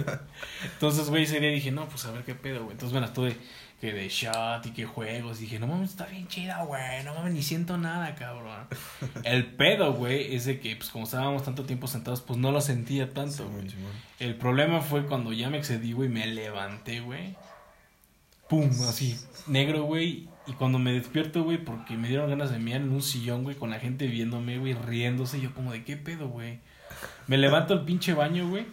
Entonces, 0.64 1.10
güey, 1.10 1.24
ese 1.24 1.42
día 1.42 1.50
dije, 1.50 1.70
no, 1.70 1.90
pues 1.90 2.06
a 2.06 2.12
ver 2.12 2.24
qué 2.24 2.34
pedo, 2.34 2.64
güey. 2.64 2.72
Entonces 2.72 2.94
me 2.94 3.02
las 3.02 3.12
tuve 3.12 3.36
que 3.82 3.92
de 3.92 4.08
shot 4.08 4.66
y 4.66 4.72
que 4.72 4.86
juegos. 4.86 5.40
Dije, 5.40 5.60
no 5.60 5.68
mames, 5.68 5.90
está 5.90 6.06
bien 6.06 6.26
chida, 6.30 6.64
güey. 6.64 7.04
No 7.04 7.14
mames, 7.14 7.34
ni 7.34 7.44
siento 7.44 7.78
nada, 7.78 8.16
cabrón. 8.16 8.68
El 9.26 9.46
pedo, 9.48 9.92
güey, 9.92 10.34
es 10.34 10.46
de 10.46 10.62
que, 10.62 10.78
pues 10.78 10.90
como 10.92 11.04
estábamos 11.04 11.44
tanto 11.44 11.66
tiempo 11.66 11.88
sentados, 11.88 12.22
pues 12.22 12.40
no 12.40 12.54
lo 12.54 12.62
sentía 12.62 13.14
tanto, 13.14 13.50
güey. 13.50 13.68
El 14.20 14.36
problema 14.36 14.80
fue 14.80 15.06
cuando 15.06 15.34
ya 15.34 15.50
me 15.50 15.58
excedí, 15.58 15.92
güey, 15.92 16.08
me 16.08 16.26
levanté, 16.26 17.02
güey. 17.02 17.36
Pum, 18.48 18.70
así, 18.88 19.20
negro, 19.48 19.84
güey. 19.84 20.30
Y 20.48 20.54
cuando 20.54 20.78
me 20.80 20.94
despierto, 20.94 21.44
güey, 21.44 21.58
porque 21.58 21.98
me 21.98 22.08
dieron 22.08 22.30
ganas 22.30 22.52
de 22.52 22.60
mirar 22.60 22.82
en 22.82 22.92
un 22.92 23.02
sillón, 23.02 23.44
güey, 23.44 23.56
con 23.56 23.70
la 23.72 23.80
gente 23.80 24.08
viéndome, 24.08 24.58
güey, 24.60 24.74
riéndose. 24.74 25.40
Y 25.40 25.42
yo 25.42 25.54
como 25.54 25.72
de, 25.72 25.84
¿qué 25.84 25.98
pedo, 25.98 26.28
güey? 26.28 26.60
Me 27.28 27.38
levanto 27.38 27.74
al 27.74 27.84
pinche 27.86 28.14
baño, 28.14 28.48
güey. 28.48 28.66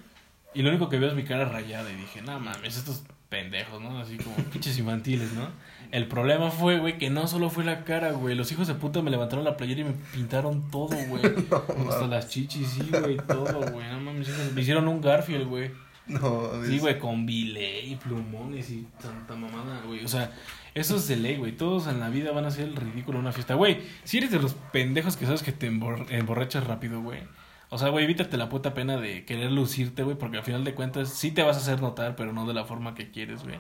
Y 0.55 0.61
lo 0.63 0.69
único 0.69 0.89
que 0.91 0.99
veo 0.99 1.09
es 1.09 1.15
mi 1.15 1.25
cara 1.25 1.47
rayada. 1.47 1.91
Y 1.91 1.97
dije, 1.97 2.21
no 2.21 2.39
mames, 2.39 2.77
estos 2.77 3.03
pendejos, 3.31 3.81
¿no? 3.81 3.99
Así 3.99 4.19
como 4.19 4.37
pinches 4.53 4.77
infantiles, 4.79 5.33
¿no? 5.33 5.49
El 5.93 6.07
problema 6.09 6.51
fue, 6.51 6.79
güey, 6.79 6.99
que 6.99 7.09
no 7.09 7.27
solo 7.27 7.49
fue 7.49 7.65
la 7.65 7.85
cara, 7.85 8.13
güey. 8.13 8.35
Los 8.35 8.53
hijos 8.53 8.69
de 8.69 8.75
puta 8.75 9.01
me 9.01 9.11
levantaron 9.11 9.45
la 9.45 9.57
playera 9.57 9.81
y 9.81 9.85
me 9.85 9.93
pintaron 10.13 10.71
todo, 10.71 10.95
güey. 11.09 11.23
Hasta 11.89 12.07
las 12.07 12.29
chichis, 12.29 12.69
sí, 12.69 12.83
güey, 12.91 13.17
todo, 13.17 13.61
güey. 13.73 13.87
No 13.91 14.01
mames, 14.01 14.29
hijos- 14.29 14.53
me 14.55 14.61
hicieron 14.61 14.87
un 14.89 15.01
Garfield, 15.01 15.47
güey. 15.49 15.71
No, 16.07 16.51
Sí, 16.67 16.79
güey, 16.81 16.99
con 16.99 17.25
bilé 17.25 17.87
y 17.87 17.97
plumones 17.97 18.69
y 18.71 18.87
tanta 19.01 19.35
mamada, 19.35 19.81
güey. 19.87 20.05
O 20.05 20.09
sea, 20.09 20.31
eso 20.75 20.97
es 20.97 21.07
de 21.09 21.17
ley, 21.17 21.37
güey. 21.37 21.53
Todos 21.53 21.87
en 21.87 22.01
la 22.01 22.09
vida 22.09 22.33
van 22.33 22.45
a 22.45 22.49
hacer 22.49 22.65
el 22.69 22.77
ridículo 22.77 23.19
en 23.19 23.25
una 23.25 23.33
fiesta. 23.33 23.55
Güey, 23.55 23.83
si 24.05 24.19
eres 24.19 24.31
de 24.31 24.39
los 24.41 24.55
pendejos 24.73 25.17
que 25.17 25.27
sabes 25.27 25.43
que 25.43 25.53
te 25.53 25.71
embor- 25.71 26.07
emborrachas 26.11 26.67
rápido, 26.67 27.01
güey. 27.03 27.21
O 27.69 27.79
sea, 27.79 27.89
güey, 27.89 28.05
evítate 28.05 28.37
la 28.37 28.49
puta 28.51 28.75
pena 28.75 28.99
de 28.99 29.25
querer 29.25 29.51
lucirte, 29.51 30.03
güey, 30.03 30.17
porque 30.19 30.37
al 30.37 30.45
final 30.45 30.63
de 30.65 30.75
cuentas 30.75 31.09
sí 31.11 31.31
te 31.31 31.43
vas 31.43 31.57
a 31.57 31.61
hacer 31.61 31.81
notar, 31.81 32.17
pero 32.17 32.33
no 32.33 32.47
de 32.47 32.53
la 32.55 32.65
forma 32.65 32.95
que 32.95 33.11
quieres, 33.11 33.43
güey. 33.45 33.59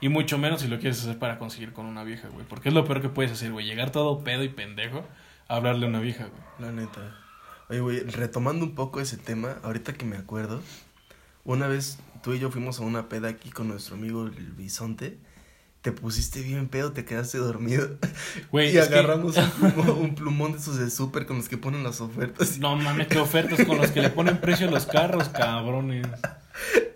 Y 0.00 0.10
mucho 0.10 0.36
menos 0.36 0.60
si 0.60 0.68
lo 0.68 0.78
quieres 0.78 1.00
hacer 1.00 1.18
para 1.18 1.38
conseguir 1.38 1.72
con 1.72 1.86
una 1.86 2.04
vieja, 2.04 2.28
güey. 2.28 2.46
Porque 2.46 2.68
es 2.68 2.74
lo 2.74 2.84
peor 2.84 3.00
que 3.00 3.08
puedes 3.08 3.32
hacer, 3.32 3.52
güey. 3.52 3.64
Llegar 3.64 3.90
todo 3.90 4.22
pedo 4.22 4.42
y 4.44 4.48
pendejo 4.50 5.02
a 5.48 5.56
hablarle 5.56 5.86
a 5.86 5.88
una 5.88 6.00
vieja, 6.00 6.26
güey. 6.26 6.42
La 6.58 6.72
neta. 6.72 7.16
Oye, 7.70 7.80
güey, 7.80 8.00
retomando 8.00 8.66
un 8.66 8.74
poco 8.74 9.00
ese 9.00 9.16
tema, 9.16 9.56
ahorita 9.62 9.94
que 9.94 10.04
me 10.04 10.16
acuerdo, 10.18 10.60
una 11.44 11.66
vez 11.66 11.98
tú 12.22 12.34
y 12.34 12.38
yo 12.38 12.50
fuimos 12.50 12.80
a 12.80 12.82
una 12.82 13.08
peda 13.08 13.28
aquí 13.28 13.50
con 13.50 13.68
nuestro 13.68 13.96
amigo 13.96 14.26
el 14.26 14.52
bisonte. 14.52 15.16
Te 15.84 15.92
pusiste 15.92 16.40
bien 16.40 16.66
pedo, 16.68 16.92
te 16.92 17.04
quedaste 17.04 17.36
dormido. 17.38 17.88
Güey, 18.50 18.70
y 18.70 18.72
que- 18.72 18.80
agarramos 18.80 19.36
un, 19.36 19.50
plumón, 19.72 19.90
un 19.98 20.14
plumón 20.14 20.52
de 20.52 20.58
esos 20.58 20.78
de 20.78 20.90
súper 20.90 21.26
con 21.26 21.36
los 21.36 21.48
que 21.48 21.58
ponen 21.58 21.84
las 21.84 22.00
ofertas. 22.00 22.58
No 22.58 22.74
mames, 22.74 23.06
qué 23.06 23.18
ofertas 23.18 23.64
con 23.66 23.76
los 23.76 23.90
que 23.90 24.00
le 24.00 24.08
ponen 24.10 24.38
precio 24.38 24.66
a 24.66 24.70
los 24.70 24.86
carros, 24.86 25.28
cabrones. 25.28 26.06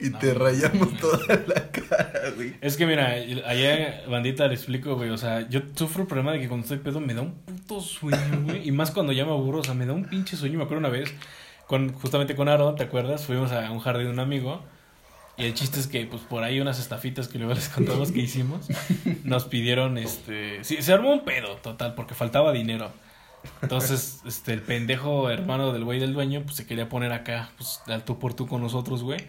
Y 0.01 0.11
No, 0.11 0.19
te 0.21 0.33
rayamos 0.35 0.93
no. 0.93 0.99
toda 1.01 1.19
la 1.49 1.71
cara, 1.73 2.31
güey. 2.37 2.55
Es 2.61 2.77
que 2.77 2.87
mira, 2.87 3.09
allá 3.47 4.05
bandita 4.09 4.47
le 4.47 4.55
explico, 4.55 4.95
güey, 4.95 5.11
o 5.11 5.19
sea, 5.19 5.49
yo 5.49 5.61
sufro 5.75 6.03
el 6.03 6.07
problema 6.09 6.31
de 6.33 6.39
que 6.39 6.47
cuando 6.47 6.63
estoy 6.65 6.79
pedo 6.79 7.01
me 7.01 7.13
da 7.13 7.23
un 7.23 7.35
puto 7.35 7.81
sueño, 7.81 8.43
güey, 8.45 8.69
y 8.69 8.71
más 8.71 8.93
cuando 8.93 9.13
ya 9.13 9.25
me 9.25 9.33
aburro, 9.33 9.59
o 9.59 9.65
sea, 9.65 9.75
me 9.75 9.85
da 9.85 9.95
un 9.95 10.05
pinche 10.05 10.37
sueño, 10.37 10.59
me 10.59 10.63
acuerdo 10.65 10.79
una 10.79 10.89
vez, 10.91 11.13
con, 11.67 11.93
justamente 11.93 12.37
con 12.37 12.49
Aaron, 12.49 12.77
¿te 12.77 12.85
acuerdas? 12.85 13.25
Fuimos 13.27 13.51
a 13.51 13.69
un 13.73 13.81
jardín 13.81 14.07
de 14.07 14.13
un 14.13 14.21
amigo, 14.21 14.63
y 15.39 15.45
el 15.45 15.55
chiste 15.55 15.79
es 15.79 15.87
que, 15.87 16.05
pues, 16.07 16.23
por 16.23 16.43
ahí 16.43 16.61
unas 16.61 16.81
estafitas 16.81 17.29
que 17.29 17.39
luego 17.39 17.55
les 17.55 17.69
contamos 17.69 18.11
que 18.11 18.21
hicimos, 18.21 18.67
nos 19.25 19.45
pidieron, 19.45 19.97
este, 19.97 20.65
sí, 20.65 20.83
se 20.83 20.93
armó 20.93 21.13
un 21.13 21.25
pedo, 21.25 21.57
total, 21.57 21.95
porque 21.95 22.15
faltaba 22.15 22.53
dinero. 22.53 22.91
Entonces, 23.63 24.21
este, 24.27 24.53
el 24.53 24.63
pendejo 24.63 25.31
hermano 25.31 25.73
del 25.73 25.85
güey 25.85 26.01
del 26.01 26.13
dueño, 26.13 26.43
pues 26.43 26.57
se 26.57 26.67
quería 26.67 26.89
poner 26.89 27.13
acá, 27.13 27.53
pues, 27.57 27.81
al 27.87 28.05
tú 28.05 28.19
por 28.19 28.35
tú 28.35 28.49
con 28.49 28.61
nosotros, 28.61 29.05
güey. 29.05 29.21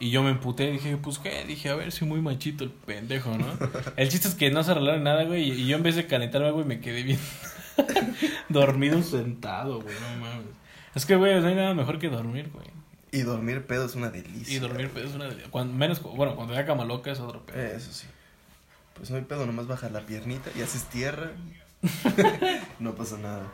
Y 0.00 0.10
yo 0.10 0.24
me 0.24 0.30
emputé, 0.30 0.72
dije, 0.72 0.96
pues 0.96 1.20
qué, 1.20 1.44
dije, 1.44 1.68
a 1.68 1.76
ver, 1.76 1.92
soy 1.92 2.08
muy 2.08 2.20
machito 2.20 2.64
el 2.64 2.70
pendejo, 2.70 3.38
¿no? 3.38 3.46
El 3.96 4.08
chiste 4.08 4.26
es 4.26 4.34
que 4.34 4.50
no 4.50 4.64
se 4.64 4.72
arreglaron 4.72 5.04
nada, 5.04 5.22
güey, 5.22 5.52
y 5.52 5.66
yo 5.68 5.76
en 5.76 5.84
vez 5.84 5.94
de 5.94 6.08
calentarme, 6.08 6.50
güey, 6.50 6.64
me 6.64 6.80
quedé 6.80 7.04
bien 7.04 7.20
dormido 8.48 9.00
sentado, 9.04 9.80
güey, 9.80 9.94
no 9.94 10.26
mames. 10.26 10.46
Es 10.96 11.06
que, 11.06 11.14
güey, 11.14 11.40
no 11.40 11.46
hay 11.46 11.54
nada 11.54 11.72
mejor 11.74 12.00
que 12.00 12.08
dormir, 12.08 12.50
güey. 12.52 12.66
Y 13.12 13.22
dormir 13.22 13.66
pedo 13.66 13.84
es 13.84 13.94
una 13.94 14.10
delicia. 14.10 14.56
Y 14.56 14.58
dormir 14.58 14.90
pedo 14.90 15.06
es 15.06 15.14
una... 15.14 15.28
Cuando, 15.50 15.74
menos, 15.74 16.02
bueno, 16.02 16.34
cuando 16.34 16.54
da 16.54 16.64
cama 16.66 16.84
loca 16.84 17.12
es 17.12 17.20
otro 17.20 17.44
pedo. 17.44 17.60
Eso 17.60 17.92
sí. 17.92 18.06
Pues 18.94 19.10
no 19.10 19.16
hay 19.16 19.22
pedo, 19.22 19.46
nomás 19.46 19.66
bajas 19.66 19.92
la 19.92 20.00
piernita 20.00 20.50
y 20.56 20.62
haces 20.62 20.84
tierra. 20.84 21.30
no 22.78 22.94
pasa 22.94 23.18
nada. 23.18 23.46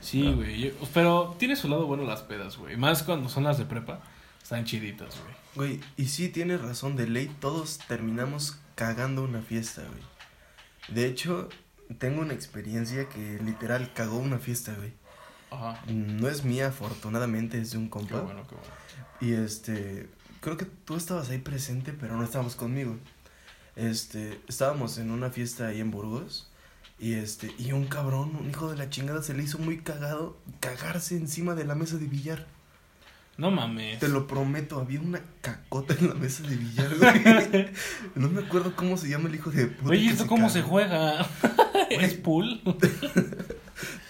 Sí, 0.00 0.32
güey, 0.32 0.72
pero 0.94 1.36
tiene 1.38 1.56
su 1.56 1.68
lado 1.68 1.86
bueno 1.86 2.04
las 2.04 2.22
pedas, 2.22 2.56
güey. 2.56 2.76
Más 2.76 3.02
cuando 3.02 3.28
son 3.28 3.44
las 3.44 3.58
de 3.58 3.66
prepa, 3.66 4.00
están 4.42 4.64
chiditas, 4.64 5.14
güey. 5.20 5.34
Güey, 5.54 5.80
y 5.96 6.06
sí 6.06 6.28
tienes 6.28 6.62
razón, 6.62 6.96
de 6.96 7.06
ley 7.06 7.30
todos 7.40 7.78
terminamos 7.86 8.58
cagando 8.76 9.22
una 9.22 9.42
fiesta, 9.42 9.82
güey. 9.82 10.94
De 10.94 11.06
hecho, 11.06 11.48
tengo 11.98 12.22
una 12.22 12.32
experiencia 12.34 13.08
que 13.08 13.38
literal 13.44 13.92
cagó 13.92 14.18
una 14.18 14.38
fiesta, 14.38 14.74
güey. 14.74 14.92
Ajá. 15.50 15.80
No 15.86 16.28
es 16.28 16.44
mía, 16.44 16.68
afortunadamente, 16.68 17.58
es 17.60 17.72
de 17.72 17.78
un 17.78 17.84
Qué 17.84 17.90
compa. 17.90 18.20
bueno, 18.20 18.46
qué 18.48 18.54
bueno. 18.54 18.70
Y 19.20 19.32
este, 19.32 20.08
creo 20.40 20.56
que 20.56 20.64
tú 20.64 20.96
estabas 20.96 21.30
ahí 21.30 21.38
presente, 21.38 21.92
pero 21.92 22.16
no 22.16 22.24
estábamos 22.24 22.56
conmigo. 22.56 22.96
Este, 23.76 24.40
estábamos 24.48 24.98
en 24.98 25.10
una 25.10 25.30
fiesta 25.30 25.68
ahí 25.68 25.80
en 25.80 25.90
Burgos. 25.90 26.50
Y 26.98 27.14
este, 27.14 27.52
y 27.58 27.72
un 27.72 27.86
cabrón, 27.86 28.36
un 28.38 28.50
hijo 28.50 28.70
de 28.70 28.76
la 28.76 28.90
chingada, 28.90 29.22
se 29.22 29.32
le 29.34 29.42
hizo 29.42 29.58
muy 29.58 29.78
cagado 29.78 30.36
cagarse 30.60 31.16
encima 31.16 31.54
de 31.54 31.64
la 31.64 31.74
mesa 31.74 31.96
de 31.96 32.06
billar. 32.06 32.46
No 33.38 33.50
mames. 33.50 33.98
Te 33.98 34.08
lo 34.08 34.26
prometo, 34.26 34.78
había 34.78 35.00
una 35.00 35.22
cacota 35.40 35.94
en 35.98 36.08
la 36.08 36.14
mesa 36.14 36.42
de 36.42 36.56
billar, 36.56 36.94
güey. 36.98 37.70
No 38.14 38.28
me 38.28 38.42
acuerdo 38.42 38.76
cómo 38.76 38.98
se 38.98 39.08
llama 39.08 39.30
el 39.30 39.36
hijo 39.36 39.50
de 39.50 39.66
puta. 39.68 39.90
Oye, 39.90 40.10
¿esto 40.10 40.26
cómo 40.26 40.50
se 40.50 40.60
juega? 40.60 41.26
¿Es 41.90 42.12
pool? 42.14 42.60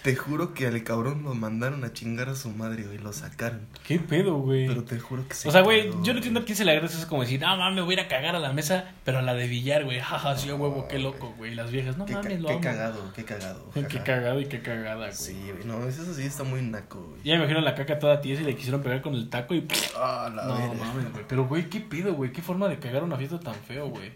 Te 0.01 0.15
juro 0.15 0.55
que 0.55 0.65
al 0.65 0.83
cabrón 0.83 1.21
lo 1.23 1.35
mandaron 1.35 1.83
a 1.83 1.93
chingar 1.93 2.27
a 2.29 2.35
su 2.35 2.49
madre, 2.49 2.83
güey. 2.83 2.97
Lo 2.97 3.13
sacaron. 3.13 3.67
¿Qué 3.85 3.99
pedo, 3.99 4.37
güey? 4.39 4.67
Pero 4.67 4.83
te 4.83 4.99
juro 4.99 5.27
que 5.27 5.35
se 5.35 5.47
O 5.47 5.51
sea, 5.51 5.61
güey, 5.61 5.91
yo 6.01 6.13
no 6.13 6.17
entiendo 6.17 6.39
a 6.39 6.43
quién 6.43 6.55
se 6.57 6.65
le 6.65 6.71
agradece 6.71 6.97
eso 6.97 7.07
como 7.07 7.21
decir, 7.21 7.39
no 7.39 7.55
mames, 7.55 7.83
voy 7.83 7.93
a 7.95 7.99
ir 7.99 8.05
a 8.05 8.07
cagar 8.07 8.35
a 8.35 8.39
la 8.39 8.51
mesa, 8.51 8.93
pero 9.05 9.19
a 9.19 9.21
la 9.21 9.35
de 9.35 9.47
billar, 9.47 9.85
güey. 9.85 9.99
Jaja, 9.99 10.35
sí, 10.37 10.49
huevo, 10.51 10.87
qué 10.87 10.97
loco, 10.97 11.33
güey. 11.37 11.53
Las 11.53 11.69
viejas, 11.71 11.97
no 11.97 12.05
Qué, 12.05 12.13
mames, 12.13 12.39
lo 12.39 12.47
qué 12.47 12.53
amo. 12.53 12.61
cagado, 12.63 13.13
qué 13.13 13.23
cagado. 13.25 13.69
Qué 13.91 13.99
cagado 13.99 14.39
y 14.39 14.45
qué 14.45 14.61
cagada, 14.61 14.95
güey. 15.07 15.13
Sí, 15.13 15.37
güey. 15.51 15.65
No, 15.65 15.85
eso 15.87 16.13
sí 16.13 16.23
está 16.23 16.43
muy 16.43 16.61
naco, 16.61 17.01
güey. 17.01 17.21
Ya 17.23 17.33
me 17.33 17.39
imagino 17.41 17.61
la 17.61 17.75
caca 17.75 17.99
toda 17.99 18.21
tiesa 18.21 18.41
y 18.41 18.45
le 18.45 18.55
quisieron 18.55 18.81
pegar 18.81 19.01
con 19.01 19.13
el 19.13 19.29
taco 19.29 19.53
y. 19.53 19.67
Ah, 19.97 20.31
la 20.33 20.45
No 20.45 20.73
mames, 20.73 21.11
güey. 21.11 21.25
Pero, 21.27 21.45
güey, 21.47 21.69
¿qué 21.69 21.79
pido, 21.79 22.13
güey? 22.13 22.31
¿Qué 22.31 22.41
forma 22.41 22.67
de 22.67 22.79
cagar 22.79 23.03
una 23.03 23.17
fiesta 23.17 23.39
tan 23.39 23.55
feo, 23.55 23.89
güey? 23.89 24.11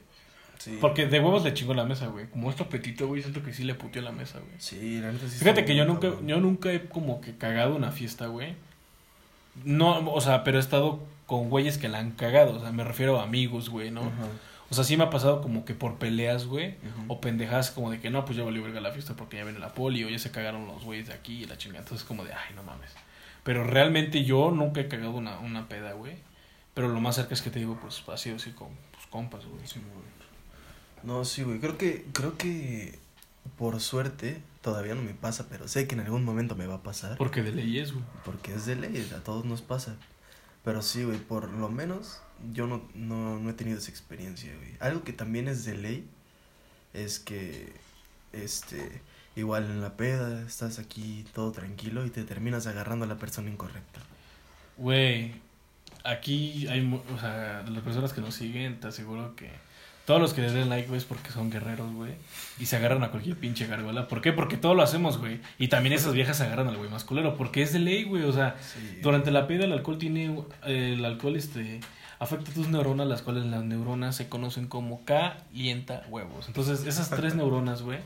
Sí. 0.65 0.79
Porque 0.81 1.05
de 1.05 1.19
huevos 1.19 1.43
le 1.43 1.53
chingó 1.53 1.75
la 1.75 1.85
mesa, 1.85 2.07
güey. 2.07 2.25
Como 2.25 2.49
es 2.49 2.55
petito, 2.55 3.05
güey, 3.05 3.21
siento 3.21 3.43
que 3.43 3.53
sí 3.53 3.63
le 3.63 3.75
puteó 3.75 4.01
la 4.01 4.11
mesa, 4.11 4.39
güey. 4.39 4.55
Sí, 4.57 4.99
la 4.99 5.11
neta 5.11 5.29
sí 5.29 5.37
Fíjate 5.37 5.63
que 5.63 5.75
yo 5.75 5.85
nunca, 5.85 6.13
yo 6.25 6.39
nunca 6.39 6.73
he 6.73 6.85
como 6.87 7.21
que 7.21 7.37
cagado 7.37 7.75
una 7.75 7.91
fiesta, 7.91 8.25
güey. 8.25 8.55
No, 9.63 10.11
o 10.11 10.21
sea, 10.21 10.43
pero 10.43 10.57
he 10.57 10.59
estado 10.59 11.03
con 11.27 11.51
güeyes 11.51 11.77
que 11.77 11.87
la 11.87 11.99
han 11.99 12.13
cagado. 12.13 12.55
O 12.55 12.59
sea, 12.59 12.71
me 12.71 12.83
refiero 12.83 13.19
a 13.19 13.23
amigos, 13.25 13.69
güey, 13.69 13.91
¿no? 13.91 14.11
O 14.71 14.73
sea, 14.73 14.83
sí 14.83 14.97
me 14.97 15.03
ha 15.03 15.11
pasado 15.11 15.43
como 15.43 15.65
que 15.65 15.75
por 15.75 15.99
peleas, 15.99 16.47
güey. 16.47 16.73
O 17.09 17.21
pendejadas 17.21 17.69
como 17.69 17.91
de 17.91 17.99
que 17.99 18.09
no, 18.09 18.25
pues 18.25 18.35
ya 18.35 18.43
valió 18.43 18.63
verga 18.63 18.81
la 18.81 18.89
fiesta 18.89 19.13
porque 19.15 19.37
ya 19.37 19.43
viene 19.43 19.59
la 19.59 19.75
poli 19.75 20.03
o 20.03 20.09
ya 20.09 20.17
se 20.17 20.31
cagaron 20.31 20.65
los 20.65 20.83
güeyes 20.83 21.05
de 21.05 21.13
aquí 21.13 21.43
y 21.43 21.45
la 21.45 21.59
chingada. 21.59 21.83
Entonces 21.83 22.07
como 22.07 22.25
de, 22.25 22.33
ay, 22.33 22.55
no 22.55 22.63
mames. 22.63 22.89
Pero 23.43 23.63
realmente 23.63 24.23
yo 24.23 24.49
nunca 24.49 24.81
he 24.81 24.87
cagado 24.87 25.11
una, 25.11 25.37
una 25.37 25.69
peda, 25.69 25.93
güey. 25.93 26.15
Pero 26.73 26.87
lo 26.87 26.99
más 27.01 27.17
cerca 27.17 27.35
es 27.35 27.43
que 27.43 27.51
te 27.51 27.59
digo, 27.59 27.77
pues 27.79 28.01
ha 28.09 28.17
sido 28.17 28.37
así 28.37 28.49
con 28.49 28.69
pues, 28.93 29.05
compas, 29.11 29.45
güey. 29.45 29.67
Sí, 29.67 29.79
güey. 29.79 30.15
No, 31.05 31.23
sí, 31.23 31.43
güey. 31.43 31.59
Creo 31.59 31.77
que, 31.77 32.05
creo 32.13 32.37
que 32.37 32.97
por 33.57 33.79
suerte 33.79 34.41
todavía 34.61 34.95
no 34.95 35.03
me 35.03 35.13
pasa, 35.13 35.47
pero 35.49 35.67
sé 35.67 35.87
que 35.87 35.95
en 35.95 36.01
algún 36.01 36.23
momento 36.23 36.55
me 36.55 36.65
va 36.65 36.75
a 36.75 36.83
pasar. 36.83 37.17
Porque 37.17 37.43
de 37.43 37.51
ley 37.51 37.79
es, 37.79 37.93
güey. 37.93 38.03
Porque 38.25 38.53
es 38.53 38.65
de 38.65 38.75
ley, 38.75 39.09
a 39.15 39.23
todos 39.23 39.45
nos 39.45 39.61
pasa. 39.61 39.95
Pero 40.63 40.81
sí, 40.81 41.03
güey, 41.03 41.19
por 41.19 41.49
lo 41.49 41.69
menos 41.69 42.21
yo 42.51 42.65
no, 42.65 42.87
no, 42.95 43.39
no 43.39 43.49
he 43.49 43.53
tenido 43.53 43.77
esa 43.77 43.91
experiencia, 43.91 44.53
güey. 44.55 44.75
Algo 44.79 45.03
que 45.03 45.13
también 45.13 45.47
es 45.47 45.63
de 45.63 45.75
ley 45.75 46.09
es 46.93 47.19
que, 47.19 47.71
este, 48.33 49.01
igual 49.35 49.65
en 49.65 49.81
la 49.81 49.95
peda 49.95 50.41
estás 50.41 50.79
aquí 50.79 51.25
todo 51.33 51.51
tranquilo 51.51 52.05
y 52.05 52.09
te 52.09 52.23
terminas 52.23 52.65
agarrando 52.65 53.05
a 53.05 53.07
la 53.07 53.17
persona 53.17 53.51
incorrecta. 53.51 54.01
Güey, 54.77 55.35
aquí 56.03 56.67
hay, 56.67 57.01
o 57.13 57.19
sea, 57.19 57.61
de 57.61 57.69
las 57.69 57.83
personas 57.83 58.13
que 58.13 58.21
nos 58.21 58.33
siguen, 58.33 58.79
te 58.79 58.87
aseguro 58.87 59.35
que 59.35 59.51
todos 60.05 60.21
los 60.21 60.33
que 60.33 60.41
le 60.41 60.51
den 60.51 60.69
like, 60.69 60.87
güey, 60.87 60.99
es 60.99 61.05
porque 61.05 61.31
son 61.31 61.49
guerreros, 61.49 61.91
güey. 61.93 62.13
Y 62.59 62.67
se 62.67 62.75
agarran 62.77 63.03
a 63.03 63.09
cualquier 63.09 63.35
pinche 63.37 63.65
gargola. 63.67 64.07
¿Por 64.07 64.21
qué? 64.21 64.31
Porque 64.31 64.55
todo 64.57 64.75
lo 64.75 64.83
hacemos, 64.83 65.17
güey. 65.17 65.39
Y 65.57 65.67
también 65.67 65.93
esas 65.93 66.13
viejas 66.13 66.37
se 66.37 66.43
agarran 66.43 66.67
al 66.67 66.77
güey 66.77 66.89
masculero. 66.89 67.35
Porque 67.35 67.61
es 67.63 67.73
de 67.73 67.79
ley, 67.79 68.03
güey. 68.03 68.23
O 68.23 68.31
sea, 68.31 68.55
Sí. 68.59 68.99
durante 69.01 69.31
la 69.31 69.47
peda 69.47 69.65
el 69.65 69.71
alcohol 69.73 69.97
tiene, 69.97 70.25
eh, 70.65 70.93
el 70.97 71.03
alcohol, 71.03 71.35
este, 71.35 71.79
afecta 72.19 72.51
tus 72.51 72.67
neuronas, 72.69 73.07
las 73.07 73.21
cuales 73.23 73.45
las 73.45 73.63
neuronas 73.63 74.15
se 74.15 74.29
conocen 74.29 74.67
como 74.67 75.03
calienta 75.05 76.03
huevos. 76.09 76.47
Entonces, 76.47 76.85
esas 76.85 77.09
tres 77.09 77.33
neuronas, 77.35 77.81
güey, 77.81 77.99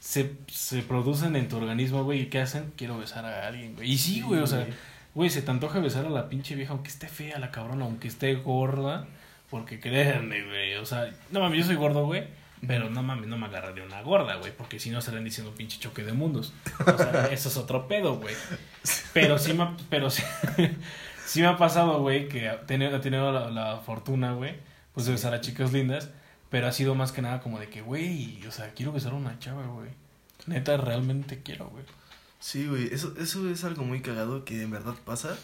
se, 0.00 0.32
se 0.46 0.82
producen 0.82 1.36
en 1.36 1.48
tu 1.48 1.56
organismo, 1.56 2.04
güey. 2.04 2.20
¿Y 2.22 2.26
qué 2.26 2.40
hacen? 2.40 2.72
Quiero 2.76 2.98
besar 2.98 3.24
a 3.24 3.46
alguien, 3.48 3.74
güey. 3.74 3.90
Y 3.90 3.98
sí, 3.98 4.20
güey, 4.22 4.40
o 4.40 4.46
sea, 4.46 4.66
Güey, 5.14 5.28
se 5.28 5.42
te 5.42 5.50
antoja 5.50 5.78
besar 5.78 6.06
a 6.06 6.08
la 6.08 6.30
pinche 6.30 6.54
vieja, 6.54 6.72
aunque 6.72 6.88
esté 6.88 7.06
fea 7.06 7.38
la 7.38 7.50
cabrona, 7.50 7.84
aunque 7.84 8.08
esté 8.08 8.34
gorda. 8.36 9.04
Porque 9.52 9.78
créanme, 9.78 10.42
güey. 10.44 10.74
O 10.76 10.84
sea, 10.86 11.12
no 11.30 11.38
mames, 11.40 11.58
yo 11.60 11.64
soy 11.66 11.76
gordo, 11.76 12.04
güey. 12.06 12.24
Pero 12.66 12.88
no 12.90 13.02
mames, 13.02 13.26
no 13.28 13.36
me 13.36 13.46
agarraré 13.46 13.84
una 13.84 14.00
gorda, 14.02 14.36
güey. 14.36 14.50
Porque 14.56 14.80
si 14.80 14.88
no 14.90 14.98
estarían 15.00 15.24
diciendo 15.24 15.54
pinche 15.54 15.78
choque 15.78 16.02
de 16.02 16.12
mundos. 16.14 16.52
O 16.86 16.96
sea, 16.96 17.26
eso 17.30 17.48
es 17.50 17.56
otro 17.58 17.86
pedo, 17.86 18.16
güey. 18.16 18.34
Pero 19.12 19.38
sí 19.38 19.52
me, 19.52 19.64
ha- 19.64 19.76
pero 19.90 20.08
sí, 20.10 20.22
sí 21.26 21.40
me 21.42 21.48
ha 21.48 21.56
pasado, 21.58 22.00
güey, 22.00 22.28
que 22.28 22.46
he 22.46 22.50
tenido, 22.66 22.96
he 22.96 23.00
tenido 23.00 23.30
la, 23.30 23.50
la 23.50 23.76
fortuna, 23.78 24.32
güey, 24.32 24.54
pues 24.94 25.04
de 25.06 25.12
besar 25.12 25.34
a 25.34 25.40
chicas 25.42 25.72
lindas. 25.72 26.08
Pero 26.50 26.66
ha 26.66 26.72
sido 26.72 26.94
más 26.94 27.12
que 27.12 27.20
nada 27.22 27.40
como 27.40 27.58
de 27.60 27.68
que, 27.68 27.82
güey, 27.82 28.44
o 28.46 28.50
sea, 28.50 28.70
quiero 28.74 28.90
besar 28.92 29.12
a 29.12 29.16
una 29.16 29.38
chava, 29.38 29.66
güey. 29.66 29.90
Neta, 30.46 30.76
realmente 30.78 31.42
quiero, 31.42 31.66
güey. 31.68 31.84
Sí, 32.40 32.66
güey, 32.66 32.88
eso, 32.92 33.14
eso 33.20 33.48
es 33.50 33.64
algo 33.64 33.84
muy 33.84 34.00
cagado 34.02 34.44
que 34.44 34.62
en 34.62 34.70
verdad 34.70 34.94
pasa. 35.04 35.36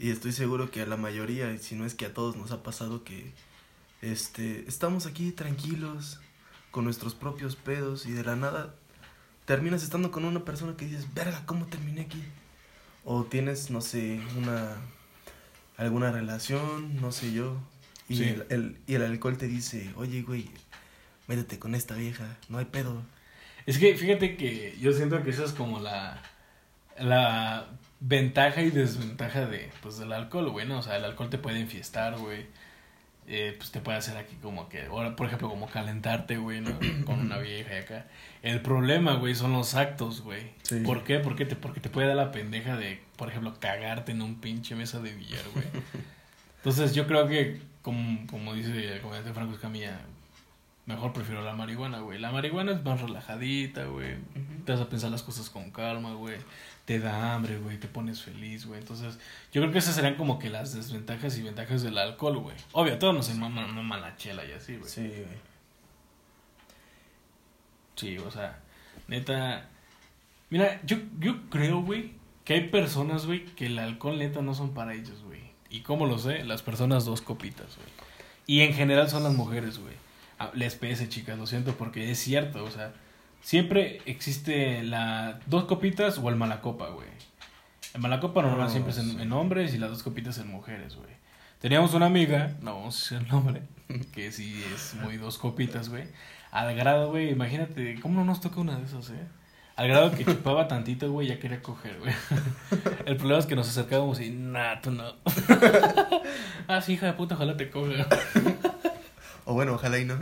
Y 0.00 0.10
estoy 0.10 0.32
seguro 0.32 0.70
que 0.70 0.80
a 0.80 0.86
la 0.86 0.96
mayoría, 0.96 1.56
si 1.58 1.74
no 1.74 1.84
es 1.84 1.94
que 1.94 2.06
a 2.06 2.14
todos 2.14 2.34
nos 2.34 2.52
ha 2.52 2.62
pasado 2.62 3.04
que 3.04 3.32
este 4.00 4.64
estamos 4.66 5.04
aquí 5.04 5.30
tranquilos 5.30 6.20
con 6.70 6.84
nuestros 6.84 7.14
propios 7.14 7.54
pedos 7.54 8.06
y 8.06 8.12
de 8.12 8.24
la 8.24 8.34
nada 8.34 8.74
terminas 9.44 9.82
estando 9.82 10.10
con 10.10 10.24
una 10.24 10.42
persona 10.42 10.74
que 10.74 10.86
dices, 10.86 11.12
"Verga, 11.12 11.42
¿cómo 11.44 11.66
terminé 11.66 12.00
aquí?" 12.02 12.22
O 13.04 13.24
tienes, 13.24 13.70
no 13.70 13.82
sé, 13.82 14.20
una 14.38 14.74
alguna 15.76 16.10
relación, 16.10 16.96
no 17.00 17.12
sé 17.12 17.32
yo, 17.34 17.58
y 18.08 18.16
Sí. 18.16 18.24
el, 18.24 18.46
el- 18.48 18.78
y 18.86 18.94
el 18.94 19.02
alcohol 19.02 19.36
te 19.36 19.48
dice, 19.48 19.92
"Oye, 19.96 20.22
güey, 20.22 20.48
métete 21.28 21.58
con 21.58 21.74
esta 21.74 21.94
vieja, 21.94 22.38
no 22.48 22.56
hay 22.58 22.64
pedo." 22.66 23.02
Es 23.66 23.76
que 23.78 23.94
fíjate 23.96 24.36
que 24.38 24.76
yo 24.80 24.92
siento 24.94 25.22
que 25.22 25.28
esa 25.30 25.44
es 25.44 25.52
como 25.52 25.78
la, 25.80 26.22
la 26.98 27.66
ventaja 28.00 28.62
y 28.62 28.70
desventaja 28.70 29.46
de, 29.46 29.70
pues, 29.82 29.98
del 29.98 30.12
alcohol, 30.12 30.50
güey, 30.50 30.66
¿no? 30.66 30.78
O 30.78 30.82
sea, 30.82 30.96
el 30.96 31.04
alcohol 31.04 31.30
te 31.30 31.38
puede 31.38 31.60
enfiestar, 31.60 32.18
güey. 32.18 32.46
Eh, 33.32 33.54
pues 33.56 33.70
te 33.70 33.80
puede 33.80 33.96
hacer 33.96 34.16
aquí 34.16 34.34
como 34.42 34.68
que, 34.68 34.86
ahora, 34.86 35.14
por 35.14 35.26
ejemplo, 35.26 35.48
como 35.48 35.68
calentarte, 35.68 36.36
güey, 36.38 36.60
¿no? 36.60 36.76
Con 37.06 37.20
una 37.20 37.38
vieja 37.38 37.74
y 37.74 37.78
acá. 37.78 38.06
El 38.42 38.60
problema, 38.60 39.14
güey, 39.14 39.34
son 39.34 39.52
los 39.52 39.74
actos, 39.74 40.22
güey. 40.22 40.50
Sí. 40.62 40.80
¿Por 40.80 41.04
qué? 41.04 41.18
Porque 41.20 41.44
te, 41.44 41.54
porque 41.54 41.80
te 41.80 41.90
puede 41.90 42.08
dar 42.08 42.16
la 42.16 42.32
pendeja 42.32 42.76
de, 42.76 43.00
por 43.16 43.28
ejemplo, 43.28 43.54
cagarte 43.60 44.12
en 44.12 44.22
un 44.22 44.40
pinche 44.40 44.74
mesa 44.74 45.00
de 45.00 45.14
billar, 45.14 45.44
güey. 45.54 45.66
Entonces 46.56 46.94
yo 46.94 47.06
creo 47.06 47.28
que, 47.28 47.60
como, 47.82 48.26
como 48.26 48.54
dice 48.54 48.94
el 48.94 49.00
comediante 49.00 49.32
Franco 49.32 49.54
Escamilla, 49.54 50.00
mejor 50.86 51.12
prefiero 51.12 51.42
la 51.42 51.54
marihuana, 51.54 52.00
güey. 52.00 52.18
La 52.18 52.32
marihuana 52.32 52.72
es 52.72 52.84
más 52.84 53.00
relajadita, 53.00 53.84
güey. 53.84 54.16
Te 54.64 54.72
vas 54.72 54.80
a 54.80 54.88
pensar 54.88 55.10
las 55.10 55.22
cosas 55.22 55.50
con 55.50 55.70
calma, 55.70 56.14
güey. 56.14 56.38
Te 56.84 56.98
da 56.98 57.34
hambre, 57.34 57.58
güey. 57.58 57.78
Te 57.78 57.88
pones 57.88 58.22
feliz, 58.22 58.66
güey. 58.66 58.80
Entonces, 58.80 59.18
yo 59.52 59.60
creo 59.60 59.72
que 59.72 59.78
esas 59.78 59.94
serían 59.94 60.16
como 60.16 60.38
que 60.38 60.50
las 60.50 60.74
desventajas 60.74 61.38
y 61.38 61.42
ventajas 61.42 61.82
del 61.82 61.98
alcohol, 61.98 62.38
güey. 62.38 62.56
Obvio, 62.72 62.98
todos 62.98 63.14
nos 63.14 63.34
mama, 63.36 63.66
mama 63.66 63.98
la 63.98 64.16
chela 64.16 64.44
y 64.44 64.52
así, 64.52 64.76
güey. 64.76 64.90
Sí, 64.90 65.08
güey. 65.08 65.50
Sí, 67.96 68.18
o 68.18 68.30
sea, 68.30 68.58
neta. 69.08 69.68
Mira, 70.48 70.80
yo, 70.84 70.96
yo 71.18 71.48
creo, 71.50 71.82
güey, 71.82 72.12
que 72.44 72.54
hay 72.54 72.68
personas, 72.68 73.26
güey, 73.26 73.44
que 73.44 73.66
el 73.66 73.78
alcohol 73.78 74.18
neta 74.18 74.42
no 74.42 74.54
son 74.54 74.74
para 74.74 74.94
ellos, 74.94 75.22
güey. 75.22 75.40
¿Y 75.68 75.82
cómo 75.82 76.06
lo 76.06 76.18
sé? 76.18 76.44
Las 76.44 76.62
personas 76.62 77.04
dos 77.04 77.20
copitas, 77.20 77.76
güey. 77.76 77.88
Y 78.46 78.62
en 78.62 78.74
general 78.74 79.08
son 79.08 79.22
las 79.22 79.34
mujeres, 79.34 79.78
güey. 79.78 79.94
Les 80.54 80.74
pese, 80.74 81.08
chicas, 81.08 81.38
lo 81.38 81.46
siento, 81.46 81.74
porque 81.76 82.10
es 82.10 82.18
cierto, 82.18 82.64
o 82.64 82.70
sea, 82.70 82.92
siempre 83.40 84.00
existe 84.06 84.82
la 84.82 85.40
dos 85.46 85.64
copitas 85.64 86.18
o 86.18 86.28
el 86.28 86.36
malacopa, 86.36 86.88
güey. 86.88 87.08
El 87.94 88.00
malacopa 88.00 88.42
normal 88.42 88.66
No, 88.66 88.70
siempre 88.70 88.92
es 88.92 88.98
en 88.98 89.32
hombres 89.32 89.74
y 89.74 89.78
las 89.78 89.90
dos 89.90 90.02
copitas 90.02 90.38
en 90.38 90.48
mujeres, 90.48 90.96
güey. 90.96 91.20
Teníamos 91.60 91.92
una 91.92 92.06
amiga, 92.06 92.56
no 92.62 92.74
vamos 92.76 92.96
a 92.96 92.98
decir 92.98 93.18
el 93.18 93.28
nombre, 93.28 93.62
que 94.12 94.32
sí 94.32 94.64
es 94.74 94.94
muy 94.94 95.18
dos 95.18 95.36
copitas, 95.36 95.90
güey. 95.90 96.04
Al 96.50 96.74
grado, 96.74 97.10
güey, 97.10 97.30
imagínate, 97.30 98.00
¿cómo 98.00 98.14
no 98.14 98.24
nos 98.24 98.40
toca 98.40 98.60
una 98.60 98.78
de 98.78 98.86
esas, 98.86 99.10
eh? 99.10 99.26
Al 99.76 99.88
grado 99.88 100.10
que 100.10 100.24
chupaba 100.24 100.68
tantito, 100.68 101.12
güey, 101.12 101.28
ya 101.28 101.38
quería 101.38 101.60
coger, 101.60 101.98
güey. 101.98 102.14
El 103.06 103.16
problema 103.16 103.40
es 103.40 103.46
que 103.46 103.56
nos 103.56 103.68
acercábamos 103.68 104.20
y, 104.20 104.30
nah, 104.30 104.80
tú 104.80 104.90
no. 104.90 105.04
ah, 106.68 106.80
sí, 106.80 106.94
hija 106.94 107.06
de 107.06 107.12
puta, 107.12 107.34
ojalá 107.34 107.56
te 107.58 107.68
coja. 107.68 108.06
O 109.44 109.54
bueno, 109.54 109.74
ojalá 109.74 109.98
y 109.98 110.04
no. 110.04 110.16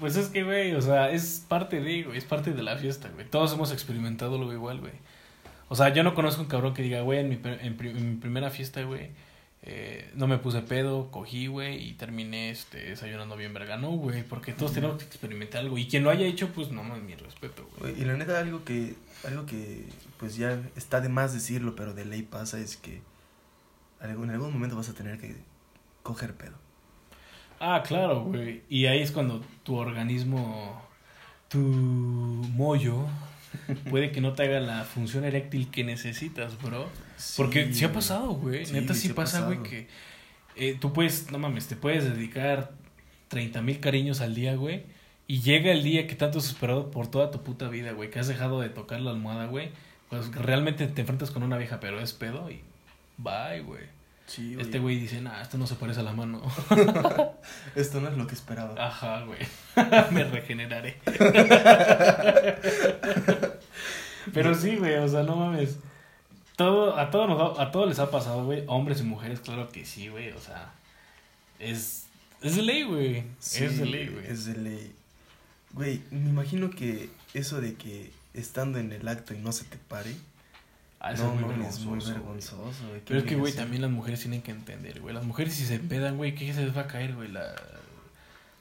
Pues 0.00 0.16
es 0.16 0.28
que, 0.28 0.42
güey, 0.42 0.74
o 0.74 0.82
sea, 0.82 1.10
es 1.10 1.44
parte 1.48 1.80
de, 1.80 2.02
güey, 2.02 2.18
es 2.18 2.24
parte 2.24 2.52
de 2.52 2.62
la 2.62 2.76
fiesta, 2.76 3.10
güey. 3.14 3.26
Todos 3.28 3.52
hemos 3.52 3.72
experimentado 3.72 4.38
lo 4.38 4.52
igual, 4.52 4.80
güey. 4.80 4.92
O 5.68 5.76
sea, 5.76 5.90
yo 5.92 6.02
no 6.02 6.14
conozco 6.14 6.42
un 6.42 6.48
cabrón 6.48 6.74
que 6.74 6.82
diga, 6.82 7.00
güey, 7.02 7.20
en 7.20 7.28
mi, 7.28 7.40
en 7.44 8.10
mi 8.10 8.16
primera 8.16 8.50
fiesta, 8.50 8.82
güey, 8.82 9.10
eh, 9.66 10.10
no 10.14 10.26
me 10.26 10.36
puse 10.36 10.60
pedo, 10.60 11.10
cogí, 11.10 11.46
güey, 11.46 11.88
y 11.88 11.94
terminé 11.94 12.50
este, 12.50 12.90
desayunando 12.90 13.34
bien 13.34 13.54
verga. 13.54 13.78
No, 13.78 13.92
güey, 13.92 14.22
porque 14.22 14.52
todos 14.52 14.74
tenemos 14.74 14.98
que 14.98 15.04
experimentar 15.04 15.62
algo. 15.62 15.78
Y 15.78 15.86
quien 15.86 16.04
lo 16.04 16.10
haya 16.10 16.26
hecho, 16.26 16.48
pues 16.48 16.70
no 16.70 16.82
más 16.82 17.00
mi 17.00 17.14
respeto, 17.14 17.66
güey. 17.78 17.98
Y 17.98 18.04
la 18.04 18.14
neta, 18.14 18.38
algo 18.38 18.62
que, 18.62 18.94
algo 19.26 19.46
que, 19.46 19.86
pues 20.18 20.36
ya 20.36 20.60
está 20.76 21.00
de 21.00 21.08
más 21.08 21.32
decirlo, 21.32 21.74
pero 21.76 21.94
de 21.94 22.04
ley 22.04 22.22
pasa, 22.22 22.58
es 22.58 22.76
que 22.76 23.00
en 24.02 24.30
algún 24.30 24.52
momento 24.52 24.76
vas 24.76 24.90
a 24.90 24.94
tener 24.94 25.18
que 25.18 25.34
coger 26.02 26.34
pedo. 26.34 26.63
Ah, 27.66 27.82
claro, 27.82 28.24
güey. 28.24 28.62
Y 28.68 28.86
ahí 28.86 29.00
es 29.00 29.10
cuando 29.10 29.42
tu 29.62 29.76
organismo, 29.76 30.82
tu 31.48 31.58
mollo, 31.58 33.06
puede 33.90 34.12
que 34.12 34.20
no 34.20 34.34
te 34.34 34.42
haga 34.42 34.60
la 34.60 34.84
función 34.84 35.24
eréctil 35.24 35.70
que 35.70 35.82
necesitas, 35.82 36.60
bro. 36.60 36.90
Porque 37.38 37.72
sí, 37.72 37.86
ha 37.86 37.92
pasado, 37.92 38.34
güey. 38.34 38.66
Sí, 38.66 38.74
Neta 38.74 38.92
sí 38.92 39.08
pasa, 39.14 39.46
güey, 39.46 39.62
que 39.62 39.88
eh, 40.56 40.76
tú 40.78 40.92
puedes, 40.92 41.30
no 41.30 41.38
mames, 41.38 41.66
te 41.66 41.74
puedes 41.74 42.04
dedicar 42.04 42.72
30 43.28 43.62
mil 43.62 43.80
cariños 43.80 44.20
al 44.20 44.34
día, 44.34 44.56
güey. 44.56 44.82
Y 45.26 45.40
llega 45.40 45.72
el 45.72 45.82
día 45.82 46.06
que 46.06 46.16
tanto 46.16 46.40
has 46.40 46.46
esperado 46.46 46.90
por 46.90 47.10
toda 47.10 47.30
tu 47.30 47.42
puta 47.42 47.68
vida, 47.68 47.92
güey. 47.92 48.10
Que 48.10 48.18
has 48.18 48.28
dejado 48.28 48.60
de 48.60 48.68
tocar 48.68 49.00
la 49.00 49.10
almohada, 49.10 49.46
güey. 49.46 49.70
pues 50.10 50.30
realmente 50.34 50.86
te 50.86 51.00
enfrentas 51.00 51.30
con 51.30 51.42
una 51.42 51.56
vieja, 51.56 51.80
pero 51.80 51.98
es 51.98 52.12
pedo 52.12 52.50
y 52.50 52.60
bye, 53.16 53.62
güey. 53.62 53.84
Sí, 54.26 54.56
Este 54.58 54.78
güey 54.78 54.98
dice, 54.98 55.20
nah, 55.20 55.42
esto 55.42 55.58
no 55.58 55.66
se 55.66 55.74
parece 55.74 56.00
a 56.00 56.02
la 56.02 56.12
mano. 56.12 56.42
Esto 57.76 58.00
no 58.00 58.08
es 58.08 58.16
lo 58.16 58.26
que 58.26 58.34
esperaba. 58.34 58.74
Ajá, 58.84 59.22
güey. 59.24 59.38
Me 60.12 60.24
regeneraré. 60.24 60.98
Pero 64.32 64.54
sí, 64.54 64.76
güey, 64.76 64.94
o 64.94 65.08
sea, 65.08 65.22
no 65.22 65.36
mames. 65.36 65.76
Todo, 66.56 66.96
a, 66.96 67.10
todos 67.10 67.28
nos 67.28 67.58
a 67.58 67.70
todos 67.70 67.88
les 67.88 67.98
ha 67.98 68.10
pasado, 68.10 68.44
güey. 68.44 68.64
Hombres 68.66 69.00
y 69.00 69.02
mujeres, 69.04 69.40
claro 69.40 69.68
que 69.70 69.84
sí, 69.84 70.08
güey. 70.08 70.30
O 70.30 70.40
sea, 70.40 70.72
es, 71.58 72.06
es 72.40 72.56
de 72.56 72.62
ley, 72.62 72.84
güey. 72.84 73.24
Sí, 73.38 73.64
es 73.64 73.78
de 73.78 73.86
ley, 73.86 74.08
güey. 74.08 74.26
Es 74.26 74.46
de 74.46 74.56
ley. 74.56 74.94
Güey, 75.72 76.02
me 76.10 76.30
imagino 76.30 76.70
que 76.70 77.10
eso 77.34 77.60
de 77.60 77.74
que 77.74 78.10
estando 78.32 78.78
en 78.78 78.92
el 78.92 79.06
acto 79.06 79.34
y 79.34 79.38
no 79.38 79.52
se 79.52 79.64
te 79.64 79.76
pare. 79.76 80.14
Ah, 81.06 81.12
eso 81.12 81.24
no, 81.26 81.34
es 81.34 81.40
muy 81.46 81.54
no, 81.56 81.68
es 81.68 81.78
muy 81.80 81.98
vergonzoso, 81.98 82.12
güey. 82.12 82.12
vergonzoso, 82.14 82.84
Pero 83.06 83.20
es 83.20 83.26
que, 83.26 83.36
güey, 83.36 83.52
también 83.52 83.82
las 83.82 83.90
mujeres 83.90 84.20
tienen 84.20 84.40
que 84.40 84.52
entender, 84.52 85.00
güey. 85.00 85.14
Las 85.14 85.24
mujeres 85.24 85.54
si 85.54 85.66
se 85.66 85.78
pedan, 85.78 86.16
güey, 86.16 86.34
¿qué 86.34 86.52
se 86.54 86.64
les 86.64 86.74
va 86.76 86.82
a 86.82 86.86
caer, 86.86 87.14
güey? 87.14 87.28
La... 87.30 87.54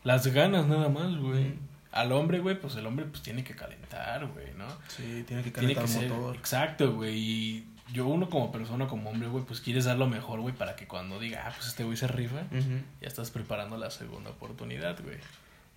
Las 0.03 0.27
ganas 0.27 0.67
nada 0.67 0.89
más, 0.89 1.15
güey. 1.17 1.53
Al 1.93 2.11
hombre, 2.11 2.39
güey, 2.39 2.59
pues 2.59 2.75
el 2.75 2.85
hombre 2.85 3.05
pues 3.05 3.21
tiene 3.21 3.43
que 3.45 3.55
calentar, 3.55 4.25
güey, 4.27 4.47
¿no? 4.57 4.67
Sí, 4.89 5.23
tiene 5.27 5.43
que 5.43 5.51
Tiene 5.51 5.73
calentar 5.73 5.85
que 5.85 5.91
ser. 5.91 6.09
motor. 6.09 6.35
Exacto, 6.35 6.93
güey. 6.95 7.15
Y 7.17 7.67
yo, 7.93 8.07
uno 8.07 8.29
como 8.29 8.51
persona, 8.51 8.87
como 8.87 9.09
hombre, 9.11 9.29
güey, 9.29 9.45
pues 9.45 9.61
quieres 9.61 9.85
dar 9.85 9.97
lo 9.97 10.07
mejor, 10.07 10.41
güey, 10.41 10.53
para 10.53 10.75
que 10.75 10.85
cuando 10.87 11.19
diga, 11.19 11.43
ah, 11.47 11.53
pues 11.55 11.67
este 11.69 11.83
güey 11.85 11.95
se 11.95 12.07
rifa, 12.07 12.41
ya 12.51 13.07
estás 13.07 13.31
preparando 13.31 13.77
la 13.77 13.89
segunda 13.91 14.31
oportunidad, 14.31 14.99
güey. 15.01 15.17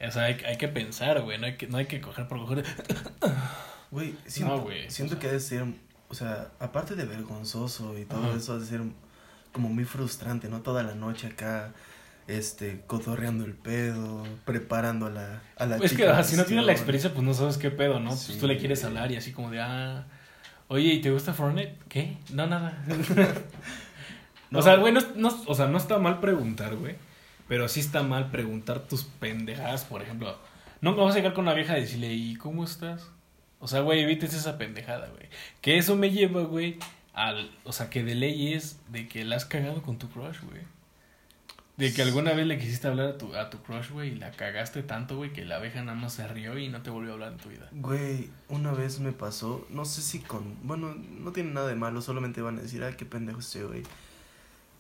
O 0.01 0.11
sea, 0.11 0.25
hay, 0.25 0.35
hay 0.45 0.57
que 0.57 0.67
pensar, 0.69 1.21
güey. 1.23 1.39
No 1.39 1.47
hay 1.47 1.57
que, 1.57 1.69
no 1.69 1.77
hay 1.79 1.87
que 1.87 2.01
coger 2.01 2.27
por 2.27 2.39
coger. 2.39 2.65
Güey, 3.91 4.15
siento, 4.27 4.57
No, 4.57 4.63
güey, 4.63 4.91
siento 4.91 5.15
o 5.15 5.17
sea. 5.17 5.21
que 5.21 5.27
debe 5.29 5.41
ser, 5.41 5.65
o 6.09 6.15
sea, 6.15 6.49
aparte 6.61 6.95
de 6.95 7.05
vergonzoso 7.05 7.99
y 7.99 8.05
todo 8.05 8.25
Ajá. 8.29 8.37
eso, 8.37 8.55
ha 8.55 8.59
de 8.59 8.67
ser 8.67 8.81
como 9.53 9.69
muy 9.69 9.85
frustrante, 9.85 10.49
¿no? 10.49 10.61
Toda 10.63 10.83
la 10.83 10.95
noche 10.95 11.29
acá, 11.29 11.73
este, 12.27 12.83
cotorreando 12.87 13.45
el 13.45 13.55
pedo, 13.55 14.25
preparando 14.45 15.07
a 15.07 15.11
la, 15.11 15.43
a 15.57 15.67
la 15.67 15.77
Es 15.77 15.83
que 15.83 15.89
chica 15.91 16.19
ah, 16.19 16.23
si 16.23 16.37
no 16.37 16.45
tienes 16.45 16.67
la 16.67 16.73
experiencia, 16.73 17.13
pues 17.13 17.25
no 17.25 17.33
sabes 17.35 17.57
qué 17.57 17.71
pedo, 17.71 18.01
¿no? 18.01 18.17
Sí, 18.17 18.27
pues 18.29 18.41
tú 18.41 18.47
le 18.47 18.59
quieres 18.59 18.85
hablar 18.85 19.11
y 19.13 19.17
así 19.17 19.33
como 19.33 19.51
de, 19.51 19.61
ah, 19.61 20.07
oye, 20.69 20.93
¿y 20.95 21.01
te 21.01 21.11
gusta 21.11 21.33
Fortnite? 21.33 21.79
¿Qué? 21.89 22.19
No, 22.33 22.47
nada. 22.47 22.85
No. 24.51 24.61
O 24.61 24.63
sea, 24.63 24.77
güey, 24.77 24.93
no, 24.93 25.01
no- 25.17 25.43
o 25.47 25.55
sea, 25.57 25.67
no 25.67 25.77
está 25.77 25.99
mal 25.99 26.21
preguntar, 26.21 26.77
güey. 26.77 26.95
Pero 27.49 27.69
sí 27.69 27.81
está 27.81 28.03
mal 28.05 28.31
preguntar 28.31 28.81
tus 28.87 29.03
pendejadas, 29.03 29.85
por 29.85 30.03
ejemplo. 30.03 30.37
No 30.81 30.95
vas 30.95 31.15
a 31.15 31.19
llegar 31.19 31.33
con 31.35 31.45
una 31.47 31.55
vieja 31.55 31.77
y 31.77 31.81
decirle, 31.83 32.13
¿y 32.15 32.37
cómo 32.37 32.63
estás? 32.65 33.09
O 33.67 33.69
sea, 33.69 33.81
güey, 33.81 34.01
evites 34.01 34.33
esa 34.33 34.59
pendejada, 34.59 35.09
güey. 35.09 35.29
Que 35.61 35.77
eso 35.77 35.97
me 35.97 36.13
lleva, 36.13 36.43
güey, 36.43 36.79
al... 37.15 37.51
O 37.65 37.73
sea, 37.73 37.91
que 37.91 38.05
de 38.05 38.15
ley 38.15 38.55
es 38.55 38.79
de 38.93 39.09
que 39.09 39.25
la 39.25 39.35
has 39.35 39.45
cagado 39.45 39.83
con 39.83 39.99
tu 39.99 40.09
crush, 40.09 40.39
güey. 40.43 40.63
De 41.77 41.93
que 41.93 42.03
alguna 42.03 42.33
vez 42.33 42.47
le 42.47 42.61
quisiste 42.61 42.87
hablar 42.87 43.09
a 43.09 43.19
tu, 43.19 43.35
a 43.35 43.51
tu 43.51 43.61
crush, 43.65 43.91
güey, 43.91 44.11
y 44.11 44.15
la 44.15 44.31
cagaste 44.31 44.85
tanto, 44.85 45.17
güey, 45.17 45.33
que 45.33 45.45
la 45.45 45.57
abeja 45.57 45.83
nada 45.83 45.99
más 45.99 46.13
se 46.13 46.29
rió 46.29 46.57
y 46.57 46.69
no 46.69 46.83
te 46.83 46.91
volvió 46.91 47.11
a 47.11 47.15
hablar 47.15 47.33
en 47.33 47.39
tu 47.39 47.49
vida. 47.49 47.69
Güey, 47.73 48.31
una 48.49 48.71
vez 48.71 49.01
me 49.01 49.11
pasó, 49.11 49.67
no 49.69 49.85
sé 49.85 50.01
si 50.01 50.21
con, 50.21 50.55
bueno, 50.63 50.95
no 50.95 51.33
tiene 51.33 51.51
nada 51.51 51.67
de 51.67 51.75
malo, 51.75 52.03
solamente 52.03 52.43
van 52.43 52.61
a 52.61 52.63
decir, 52.63 52.85
ay, 52.85 52.95
qué 52.97 53.05
pendejo 53.05 53.41
este 53.41 53.65
güey. 53.65 53.83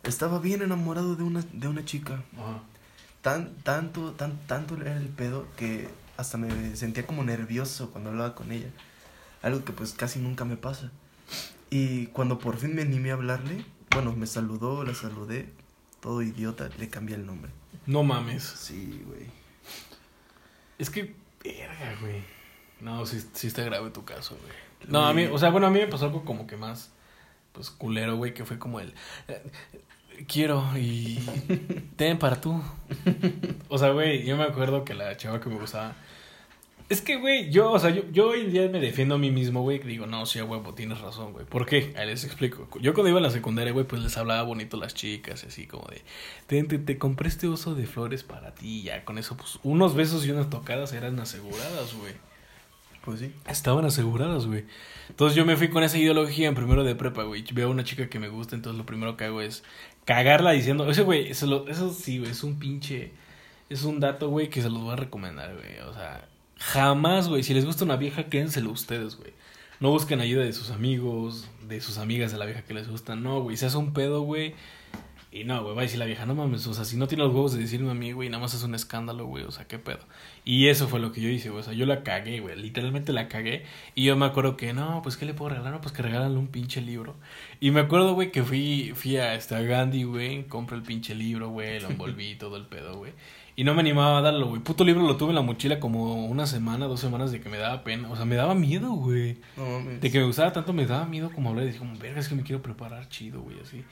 Estaba 0.04 0.38
bien 0.38 0.62
enamorado 0.62 1.16
de 1.16 1.24
una, 1.24 1.42
de 1.52 1.66
una 1.66 1.84
chica. 1.84 2.22
Ajá. 2.36 2.62
Tan, 3.20 3.52
tanto, 3.64 4.12
tan, 4.12 4.36
tanto 4.46 4.80
era 4.80 4.96
el 4.96 5.08
pedo 5.08 5.48
que 5.56 5.88
hasta 6.16 6.38
me 6.38 6.76
sentía 6.76 7.06
como 7.06 7.24
nervioso 7.24 7.90
cuando 7.90 8.10
hablaba 8.10 8.34
con 8.34 8.52
ella. 8.52 8.68
Algo 9.42 9.64
que 9.64 9.72
pues 9.72 9.92
casi 9.92 10.18
nunca 10.18 10.44
me 10.44 10.56
pasa. 10.56 10.90
Y 11.70 12.06
cuando 12.08 12.38
por 12.38 12.56
fin 12.56 12.74
me 12.74 12.82
animé 12.82 13.10
a 13.10 13.14
hablarle, 13.14 13.64
bueno, 13.90 14.14
me 14.14 14.26
saludó, 14.26 14.84
la 14.84 14.94
saludé, 14.94 15.48
todo 16.00 16.22
idiota, 16.22 16.68
le 16.78 16.88
cambié 16.88 17.16
el 17.16 17.26
nombre. 17.26 17.50
No 17.86 18.02
mames. 18.02 18.42
Sí, 18.42 19.02
güey. 19.06 19.26
Es 20.78 20.90
que, 20.90 21.14
verga, 21.42 21.96
güey. 22.00 22.22
No, 22.80 23.06
sí, 23.06 23.22
sí 23.32 23.46
está 23.46 23.62
grave 23.64 23.90
tu 23.90 24.04
caso, 24.04 24.36
güey. 24.40 24.52
No, 24.88 25.06
a 25.06 25.14
mí, 25.14 25.24
o 25.24 25.38
sea, 25.38 25.50
bueno, 25.50 25.66
a 25.66 25.70
mí 25.70 25.78
me 25.80 25.86
pasó 25.86 26.06
algo 26.06 26.24
como 26.24 26.46
que 26.46 26.56
más, 26.56 26.90
pues, 27.52 27.70
culero, 27.70 28.16
güey, 28.16 28.34
que 28.34 28.44
fue 28.44 28.58
como 28.58 28.78
el, 28.80 28.92
eh, 29.28 29.42
quiero 30.28 30.64
y 30.76 31.18
ten 31.96 32.18
para 32.18 32.40
tú. 32.40 32.62
O 33.68 33.78
sea, 33.78 33.90
güey, 33.90 34.24
yo 34.24 34.36
me 34.36 34.44
acuerdo 34.44 34.84
que 34.84 34.94
la 34.94 35.16
chava 35.16 35.40
que 35.40 35.48
me 35.48 35.56
gustaba, 35.56 35.96
es 36.88 37.00
que, 37.00 37.16
güey, 37.16 37.50
yo, 37.50 37.72
o 37.72 37.78
sea, 37.78 37.90
yo, 37.90 38.02
yo 38.12 38.28
hoy 38.28 38.40
en 38.42 38.52
día 38.52 38.68
me 38.68 38.78
defiendo 38.80 39.16
a 39.16 39.18
mí 39.18 39.30
mismo, 39.30 39.62
güey, 39.62 39.80
que 39.80 39.88
digo, 39.88 40.06
no, 40.06 40.24
sí, 40.26 40.40
huevo, 40.40 40.74
tienes 40.74 41.00
razón, 41.00 41.32
güey. 41.32 41.44
¿Por 41.44 41.66
qué? 41.66 41.92
Ahí 41.96 42.06
les 42.06 42.24
explico. 42.24 42.68
Yo 42.80 42.94
cuando 42.94 43.08
iba 43.10 43.18
a 43.18 43.22
la 43.22 43.30
secundaria, 43.30 43.72
güey, 43.72 43.86
pues 43.86 44.02
les 44.02 44.16
hablaba 44.16 44.42
bonito 44.42 44.76
a 44.76 44.80
las 44.80 44.94
chicas, 44.94 45.44
así 45.44 45.66
como 45.66 45.86
de, 45.88 46.02
te, 46.46 46.62
te, 46.64 46.78
te 46.78 46.98
compré 46.98 47.28
este 47.28 47.48
oso 47.48 47.74
de 47.74 47.86
flores 47.86 48.22
para 48.22 48.54
ti, 48.54 48.82
ya 48.82 49.04
con 49.04 49.18
eso, 49.18 49.36
pues, 49.36 49.58
unos 49.64 49.94
besos 49.94 50.24
y 50.26 50.30
unas 50.30 50.48
tocadas 50.48 50.92
eran 50.92 51.18
aseguradas, 51.18 51.94
güey. 51.94 52.12
Pues 53.04 53.20
sí. 53.20 53.32
Estaban 53.48 53.84
aseguradas, 53.84 54.46
güey. 54.46 54.64
Entonces 55.08 55.36
yo 55.36 55.44
me 55.46 55.56
fui 55.56 55.68
con 55.68 55.84
esa 55.84 55.96
ideología 55.96 56.48
en 56.48 56.56
primero 56.56 56.82
de 56.82 56.96
prepa, 56.96 57.22
güey. 57.22 57.44
Veo 57.52 57.68
a 57.68 57.70
una 57.70 57.84
chica 57.84 58.08
que 58.08 58.18
me 58.18 58.28
gusta, 58.28 58.56
entonces 58.56 58.76
lo 58.78 58.84
primero 58.84 59.16
que 59.16 59.24
hago 59.24 59.40
es 59.40 59.62
cagarla 60.04 60.50
diciendo, 60.52 60.90
ese 60.90 61.02
güey, 61.02 61.28
eso, 61.30 61.46
lo- 61.46 61.68
eso 61.68 61.92
sí, 61.92 62.18
güey, 62.18 62.32
es 62.32 62.42
un 62.42 62.58
pinche, 62.58 63.12
es 63.70 63.84
un 63.84 64.00
dato, 64.00 64.28
güey, 64.28 64.48
que 64.50 64.60
se 64.60 64.70
los 64.70 64.80
voy 64.82 64.92
a 64.92 64.96
recomendar, 64.96 65.54
güey. 65.54 65.78
O 65.88 65.94
sea, 65.94 66.26
jamás, 66.58 67.28
güey, 67.28 67.42
si 67.42 67.54
les 67.54 67.64
gusta 67.64 67.84
una 67.84 67.96
vieja, 67.96 68.24
quédenselo 68.24 68.70
ustedes, 68.70 69.16
güey. 69.16 69.32
No 69.78 69.90
busquen 69.90 70.20
ayuda 70.20 70.44
de 70.44 70.52
sus 70.52 70.70
amigos, 70.70 71.48
de 71.68 71.80
sus 71.80 71.98
amigas 71.98 72.32
de 72.32 72.38
la 72.38 72.46
vieja 72.46 72.62
que 72.62 72.74
les 72.74 72.88
gusta. 72.88 73.14
No, 73.14 73.42
güey, 73.42 73.56
se 73.56 73.66
hace 73.66 73.76
un 73.76 73.92
pedo, 73.92 74.22
güey. 74.22 74.54
Y 75.36 75.44
no, 75.44 75.62
güey, 75.62 75.74
va 75.74 75.82
a 75.82 75.84
decir 75.84 75.98
la 75.98 76.06
vieja, 76.06 76.24
no 76.24 76.34
mames, 76.34 76.66
o 76.66 76.72
sea, 76.72 76.86
si 76.86 76.96
no 76.96 77.08
tiene 77.08 77.22
los 77.22 77.34
huevos 77.34 77.52
de 77.52 77.58
decirme 77.58 77.90
a 77.90 77.94
mí, 77.94 78.12
güey, 78.12 78.30
nada 78.30 78.40
más 78.40 78.54
es 78.54 78.62
un 78.62 78.74
escándalo, 78.74 79.26
güey, 79.26 79.44
o 79.44 79.50
sea, 79.50 79.66
qué 79.66 79.78
pedo. 79.78 79.98
Y 80.46 80.68
eso 80.68 80.88
fue 80.88 80.98
lo 80.98 81.12
que 81.12 81.20
yo 81.20 81.28
hice, 81.28 81.50
güey, 81.50 81.60
o 81.60 81.62
sea, 81.62 81.74
yo 81.74 81.84
la 81.84 82.02
cagué, 82.04 82.40
güey, 82.40 82.56
literalmente 82.56 83.12
la 83.12 83.28
cagué. 83.28 83.64
Y 83.94 84.04
yo 84.04 84.16
me 84.16 84.24
acuerdo 84.24 84.56
que, 84.56 84.72
no, 84.72 85.02
pues, 85.02 85.18
¿qué 85.18 85.26
le 85.26 85.34
puedo 85.34 85.50
regalar? 85.50 85.74
No, 85.74 85.80
pues 85.82 85.92
que 85.92 86.00
regalan 86.00 86.38
un 86.38 86.46
pinche 86.46 86.80
libro. 86.80 87.16
Y 87.60 87.70
me 87.70 87.80
acuerdo, 87.80 88.14
güey, 88.14 88.32
que 88.32 88.42
fui, 88.42 88.92
fui 88.94 89.18
a, 89.18 89.34
este, 89.34 89.56
a 89.56 89.60
Gandhi, 89.60 90.04
güey, 90.04 90.44
compré 90.44 90.78
el 90.78 90.82
pinche 90.82 91.14
libro, 91.14 91.50
güey, 91.50 91.80
lo 91.80 91.88
envolví, 91.90 92.36
todo 92.36 92.56
el 92.56 92.64
pedo, 92.64 92.96
güey. 92.96 93.12
Y 93.58 93.64
no 93.64 93.74
me 93.74 93.80
animaba 93.80 94.18
a 94.18 94.20
darlo, 94.20 94.48
güey. 94.48 94.60
Puto 94.60 94.84
libro 94.84 95.02
lo 95.02 95.16
tuve 95.16 95.30
en 95.30 95.36
la 95.36 95.42
mochila 95.42 95.80
como 95.80 96.26
una 96.26 96.46
semana, 96.46 96.86
dos 96.86 97.00
semanas 97.00 97.32
de 97.32 97.40
que 97.40 97.48
me 97.48 97.56
daba 97.56 97.82
pena. 97.84 98.10
O 98.10 98.14
sea, 98.16 98.26
me 98.26 98.36
daba 98.36 98.54
miedo, 98.54 98.90
güey. 98.92 99.38
No 99.56 99.64
mames. 99.64 100.00
De 100.02 100.10
que 100.10 100.18
me 100.18 100.26
gustaba 100.26 100.52
tanto, 100.52 100.74
me 100.74 100.84
daba 100.84 101.06
miedo 101.06 101.32
como 101.32 101.48
hablar 101.48 101.64
y 101.64 101.68
dije, 101.68 101.78
como, 101.78 101.96
verga, 101.98 102.20
es 102.20 102.28
que 102.28 102.34
me 102.34 102.42
quiero 102.42 102.60
preparar 102.60 103.08
chido, 103.08 103.40
güey, 103.40 103.58
así. 103.60 103.82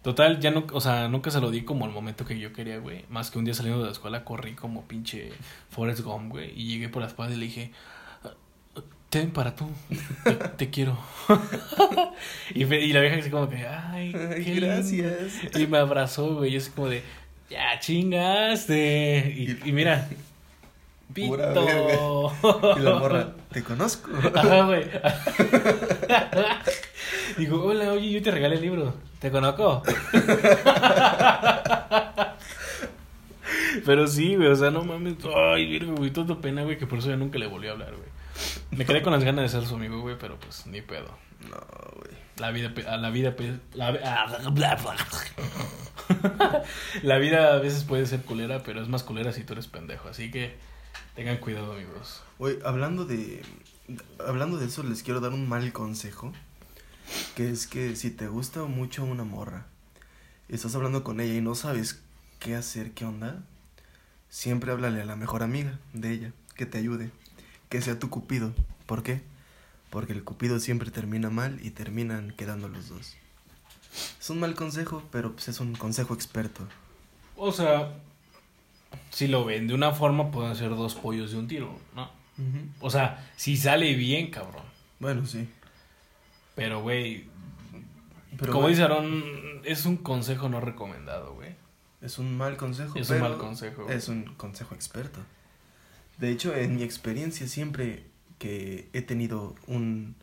Total, 0.00 0.40
ya 0.40 0.50
no, 0.50 0.66
o 0.72 0.80
sea, 0.80 1.08
nunca 1.08 1.30
se 1.30 1.40
lo 1.40 1.50
di 1.50 1.62
como 1.62 1.84
al 1.84 1.92
momento 1.92 2.24
que 2.24 2.38
yo 2.38 2.54
quería, 2.54 2.78
güey. 2.78 3.04
Más 3.10 3.30
que 3.30 3.38
un 3.38 3.44
día 3.44 3.52
saliendo 3.52 3.80
de 3.80 3.86
la 3.86 3.92
escuela 3.92 4.24
corrí 4.24 4.54
como 4.54 4.82
pinche 4.88 5.30
Forrest 5.68 6.00
Gump, 6.00 6.30
güey. 6.30 6.50
Y 6.58 6.68
llegué 6.68 6.88
por 6.88 7.02
la 7.02 7.08
espalda 7.08 7.34
y 7.34 7.38
le 7.38 7.44
dije, 7.44 7.70
ten 9.12 9.30
para 9.30 9.54
tú, 9.54 9.68
te, 10.24 10.32
te 10.32 10.70
quiero. 10.70 10.98
y, 12.54 12.64
la 12.64 13.00
vieja 13.00 13.16
así 13.18 13.28
como 13.28 13.46
que, 13.50 13.66
ay, 13.66 14.12
Ay, 14.14 14.42
qué 14.42 14.54
lindo". 14.54 14.66
gracias. 14.68 15.54
Y 15.54 15.66
me 15.66 15.76
abrazó, 15.76 16.36
güey. 16.36 16.54
Y 16.54 16.56
es 16.56 16.70
como 16.70 16.88
de, 16.88 17.02
ya 17.52 17.78
chingaste. 17.78 19.34
Y, 19.36 19.68
y 19.68 19.72
mira, 19.72 20.08
Pura 21.14 21.48
pito. 21.52 22.32
Y 22.76 22.80
la 22.80 22.94
morra, 22.98 23.32
te 23.50 23.62
conozco. 23.62 24.10
Ajá, 24.34 24.64
güey. 24.64 24.84
Digo, 27.36 27.62
hola, 27.64 27.92
oye, 27.92 28.10
yo 28.10 28.22
te 28.22 28.30
regalé 28.30 28.56
el 28.56 28.62
libro. 28.62 28.94
¿Te 29.18 29.30
conozco? 29.30 29.82
Pero 33.84 34.06
sí, 34.06 34.36
güey, 34.36 34.48
o 34.48 34.56
sea, 34.56 34.70
no 34.70 34.84
mames. 34.84 35.16
Ay, 35.34 35.66
virgo, 35.66 35.94
güey, 35.96 36.10
todo 36.10 36.40
pena, 36.40 36.62
güey, 36.62 36.78
que 36.78 36.86
por 36.86 36.98
eso 36.98 37.10
ya 37.10 37.16
nunca 37.16 37.38
le 37.38 37.46
volví 37.46 37.68
a 37.68 37.72
hablar, 37.72 37.90
güey. 37.94 38.11
Me 38.70 38.84
quedé 38.86 39.02
con 39.02 39.12
las 39.12 39.24
ganas 39.24 39.50
de 39.52 39.58
ser 39.60 39.68
su 39.68 39.74
amigo, 39.76 40.00
güey, 40.00 40.16
pero 40.18 40.38
pues 40.38 40.66
ni 40.66 40.80
pedo. 40.82 41.16
No, 41.50 41.56
güey. 41.96 42.10
La 42.38 42.50
vida, 42.50 42.72
la 42.96 43.10
vida, 43.10 43.36
pe- 43.36 43.58
la, 43.74 43.88
ah, 44.04 44.38
la 47.02 47.18
vida 47.18 47.54
a 47.54 47.58
veces 47.58 47.84
puede 47.84 48.06
ser 48.06 48.22
culera, 48.22 48.62
pero 48.62 48.82
es 48.82 48.88
más 48.88 49.02
culera 49.02 49.32
si 49.32 49.44
tú 49.44 49.52
eres 49.52 49.66
pendejo. 49.68 50.08
Así 50.08 50.30
que 50.30 50.56
tengan 51.14 51.38
cuidado, 51.38 51.72
amigos. 51.72 52.22
Güey, 52.38 52.58
hablando 52.64 53.04
de. 53.04 53.42
Hablando 54.26 54.58
de 54.58 54.66
eso, 54.66 54.82
les 54.82 55.02
quiero 55.02 55.20
dar 55.20 55.32
un 55.32 55.48
mal 55.48 55.72
consejo. 55.72 56.32
Que 57.36 57.50
es 57.50 57.66
que 57.66 57.96
si 57.96 58.10
te 58.10 58.28
gusta 58.28 58.62
mucho 58.62 59.04
una 59.04 59.24
morra, 59.24 59.66
estás 60.48 60.74
hablando 60.74 61.04
con 61.04 61.20
ella 61.20 61.34
y 61.34 61.40
no 61.40 61.54
sabes 61.54 62.00
qué 62.38 62.54
hacer, 62.54 62.92
qué 62.92 63.04
onda, 63.04 63.42
siempre 64.30 64.72
háblale 64.72 65.02
a 65.02 65.04
la 65.04 65.16
mejor 65.16 65.42
amiga 65.42 65.78
de 65.92 66.12
ella, 66.12 66.32
que 66.54 66.64
te 66.64 66.78
ayude, 66.78 67.10
que 67.72 67.80
sea 67.80 67.98
tu 67.98 68.10
cupido. 68.10 68.52
¿Por 68.84 69.02
qué? 69.02 69.22
Porque 69.88 70.12
el 70.12 70.24
cupido 70.24 70.60
siempre 70.60 70.90
termina 70.90 71.30
mal 71.30 71.58
y 71.64 71.70
terminan 71.70 72.34
quedando 72.36 72.68
los 72.68 72.90
dos. 72.90 73.16
Es 74.20 74.28
un 74.28 74.40
mal 74.40 74.54
consejo, 74.54 75.02
pero 75.10 75.32
pues 75.32 75.48
es 75.48 75.58
un 75.58 75.74
consejo 75.74 76.12
experto. 76.12 76.68
O 77.34 77.50
sea, 77.50 77.94
si 79.08 79.26
lo 79.26 79.46
ven 79.46 79.68
de 79.68 79.72
una 79.72 79.92
forma, 79.92 80.30
pueden 80.30 80.54
ser 80.54 80.68
dos 80.68 80.94
pollos 80.94 81.30
de 81.30 81.38
un 81.38 81.48
tiro, 81.48 81.74
¿no? 81.96 82.10
O 82.80 82.90
sea, 82.90 83.26
si 83.36 83.56
sale 83.56 83.94
bien, 83.94 84.30
cabrón. 84.30 84.64
Bueno, 85.00 85.24
sí. 85.24 85.48
Pero, 86.54 86.82
güey, 86.82 87.24
Pero, 88.38 88.52
como 88.52 88.68
dice 88.68 88.82
Aaron, 88.82 89.62
es 89.64 89.86
un 89.86 89.96
consejo 89.96 90.50
no 90.50 90.60
recomendado, 90.60 91.32
güey. 91.36 91.54
Es 92.02 92.18
un 92.18 92.36
mal 92.36 92.58
consejo. 92.58 92.98
Es 92.98 93.08
un 93.08 93.20
mal 93.20 93.38
consejo, 93.38 93.84
güey. 93.84 93.96
Es 93.96 94.08
un 94.08 94.24
consejo 94.34 94.74
experto. 94.74 95.20
De 96.18 96.30
hecho, 96.30 96.54
en 96.54 96.76
mi 96.76 96.82
experiencia, 96.82 97.46
siempre 97.48 98.04
que 98.38 98.88
he 98.92 99.02
tenido 99.02 99.54
un, 99.66 100.16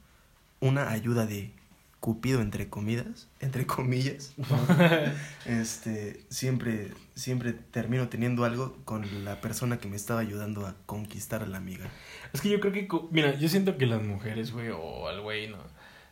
una 0.59 0.91
ayuda 0.91 1.25
de 1.25 1.51
Cupido 1.99 2.39
entre 2.39 2.69
comidas, 2.69 3.27
entre 3.41 3.65
comillas, 3.65 4.33
este, 5.45 6.23
siempre, 6.29 6.93
siempre 7.13 7.51
termino 7.51 8.07
teniendo 8.07 8.45
algo 8.45 8.77
con 8.85 9.25
la 9.25 9.41
persona 9.41 9.79
que 9.79 9.89
me 9.89 9.97
estaba 9.97 10.21
ayudando 10.21 10.65
a 10.65 10.75
conquistar 10.85 11.43
a 11.43 11.45
la 11.45 11.57
amiga. 11.57 11.89
Es 12.31 12.39
que 12.39 12.47
yo 12.47 12.61
creo 12.61 12.71
que, 12.71 12.87
mira, 13.11 13.37
yo 13.37 13.49
siento 13.49 13.77
que 13.77 13.85
las 13.85 14.01
mujeres, 14.01 14.53
güey, 14.53 14.69
o 14.69 15.09
al 15.09 15.19
güey, 15.19 15.49
no. 15.49 15.57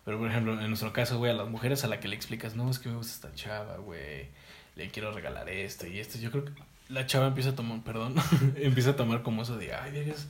Pero 0.03 0.17
por 0.19 0.29
ejemplo, 0.29 0.59
en 0.59 0.67
nuestro 0.67 0.91
caso, 0.91 1.19
güey, 1.19 1.31
a 1.31 1.35
las 1.35 1.49
mujeres 1.49 1.85
a 1.85 1.87
la 1.87 2.01
que 2.01 2.09
le 2.09 2.17
explicas, 2.17 2.53
no, 2.53 2.69
es 2.69 2.79
que 2.79 2.89
me 2.89 2.95
gusta 2.95 3.13
esta 3.13 3.33
chava, 3.33 3.77
güey, 3.77 4.27
le 4.75 4.89
quiero 4.89 5.13
regalar 5.13 5.47
esto 5.47 5.87
y 5.87 5.99
esto. 5.99 6.17
Yo 6.17 6.31
creo 6.31 6.43
que 6.43 6.51
la 6.89 7.05
chava 7.05 7.27
empieza 7.27 7.51
a 7.51 7.55
tomar, 7.55 7.81
perdón, 7.83 8.15
empieza 8.55 8.91
a 8.91 8.95
tomar 8.95 9.23
como 9.23 9.41
eso 9.43 9.57
de, 9.57 9.73
ay, 9.73 9.91
vergas, 9.91 10.27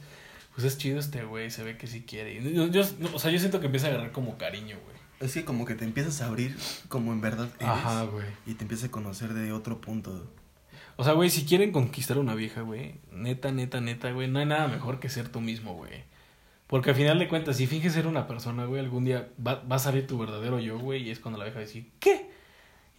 pues 0.55 0.65
es 0.65 0.77
chido 0.77 0.99
este 0.99 1.23
güey, 1.23 1.51
se 1.51 1.63
ve 1.63 1.77
que 1.77 1.87
sí 1.87 2.01
quiere. 2.03 2.33
Y 2.41 2.53
yo, 2.53 2.67
yo- 2.67 2.83
o 3.13 3.19
sea, 3.19 3.31
yo 3.31 3.39
siento 3.39 3.59
que 3.59 3.67
empieza 3.67 3.87
a 3.87 3.91
agarrar 3.91 4.11
como 4.11 4.37
cariño, 4.37 4.77
güey. 4.83 4.97
Es 5.19 5.33
que 5.33 5.43
como 5.45 5.65
que 5.65 5.73
te 5.75 5.83
empiezas 5.85 6.21
a 6.21 6.27
abrir 6.27 6.55
como 6.89 7.11
en 7.11 7.21
verdad 7.21 7.49
eres 7.59 7.67
Ajá, 7.69 8.03
güey. 8.03 8.25
y 8.45 8.53
te 8.53 8.63
empiezas 8.63 8.89
a 8.89 8.91
conocer 8.91 9.33
de 9.33 9.51
otro 9.51 9.81
punto. 9.81 10.31
O 10.95 11.03
sea, 11.03 11.13
güey, 11.13 11.29
si 11.29 11.45
quieren 11.45 11.71
conquistar 11.71 12.17
a 12.17 12.19
una 12.19 12.33
vieja, 12.35 12.61
güey, 12.61 12.95
neta, 13.11 13.51
neta, 13.51 13.81
neta, 13.81 14.11
güey, 14.11 14.27
no 14.27 14.39
hay 14.39 14.45
nada 14.45 14.67
mejor 14.67 14.99
que 14.99 15.09
ser 15.09 15.29
tú 15.29 15.41
mismo, 15.41 15.73
güey. 15.75 16.03
Porque 16.67 16.89
al 16.91 16.95
final 16.95 17.17
de 17.17 17.27
cuentas, 17.29 17.57
si 17.57 17.65
finges 17.65 17.93
ser 17.93 18.07
una 18.07 18.27
persona, 18.27 18.65
güey, 18.65 18.79
algún 18.81 19.05
día 19.05 19.29
va, 19.45 19.63
va 19.63 19.77
a 19.77 19.79
salir 19.79 20.05
tu 20.05 20.17
verdadero 20.17 20.59
yo, 20.59 20.77
güey, 20.77 21.03
y 21.07 21.11
es 21.11 21.19
cuando 21.19 21.37
la 21.37 21.45
vieja 21.45 21.59
va 21.59 21.63
a 21.63 21.67
decir, 21.67 21.89
¿qué? 21.99 22.26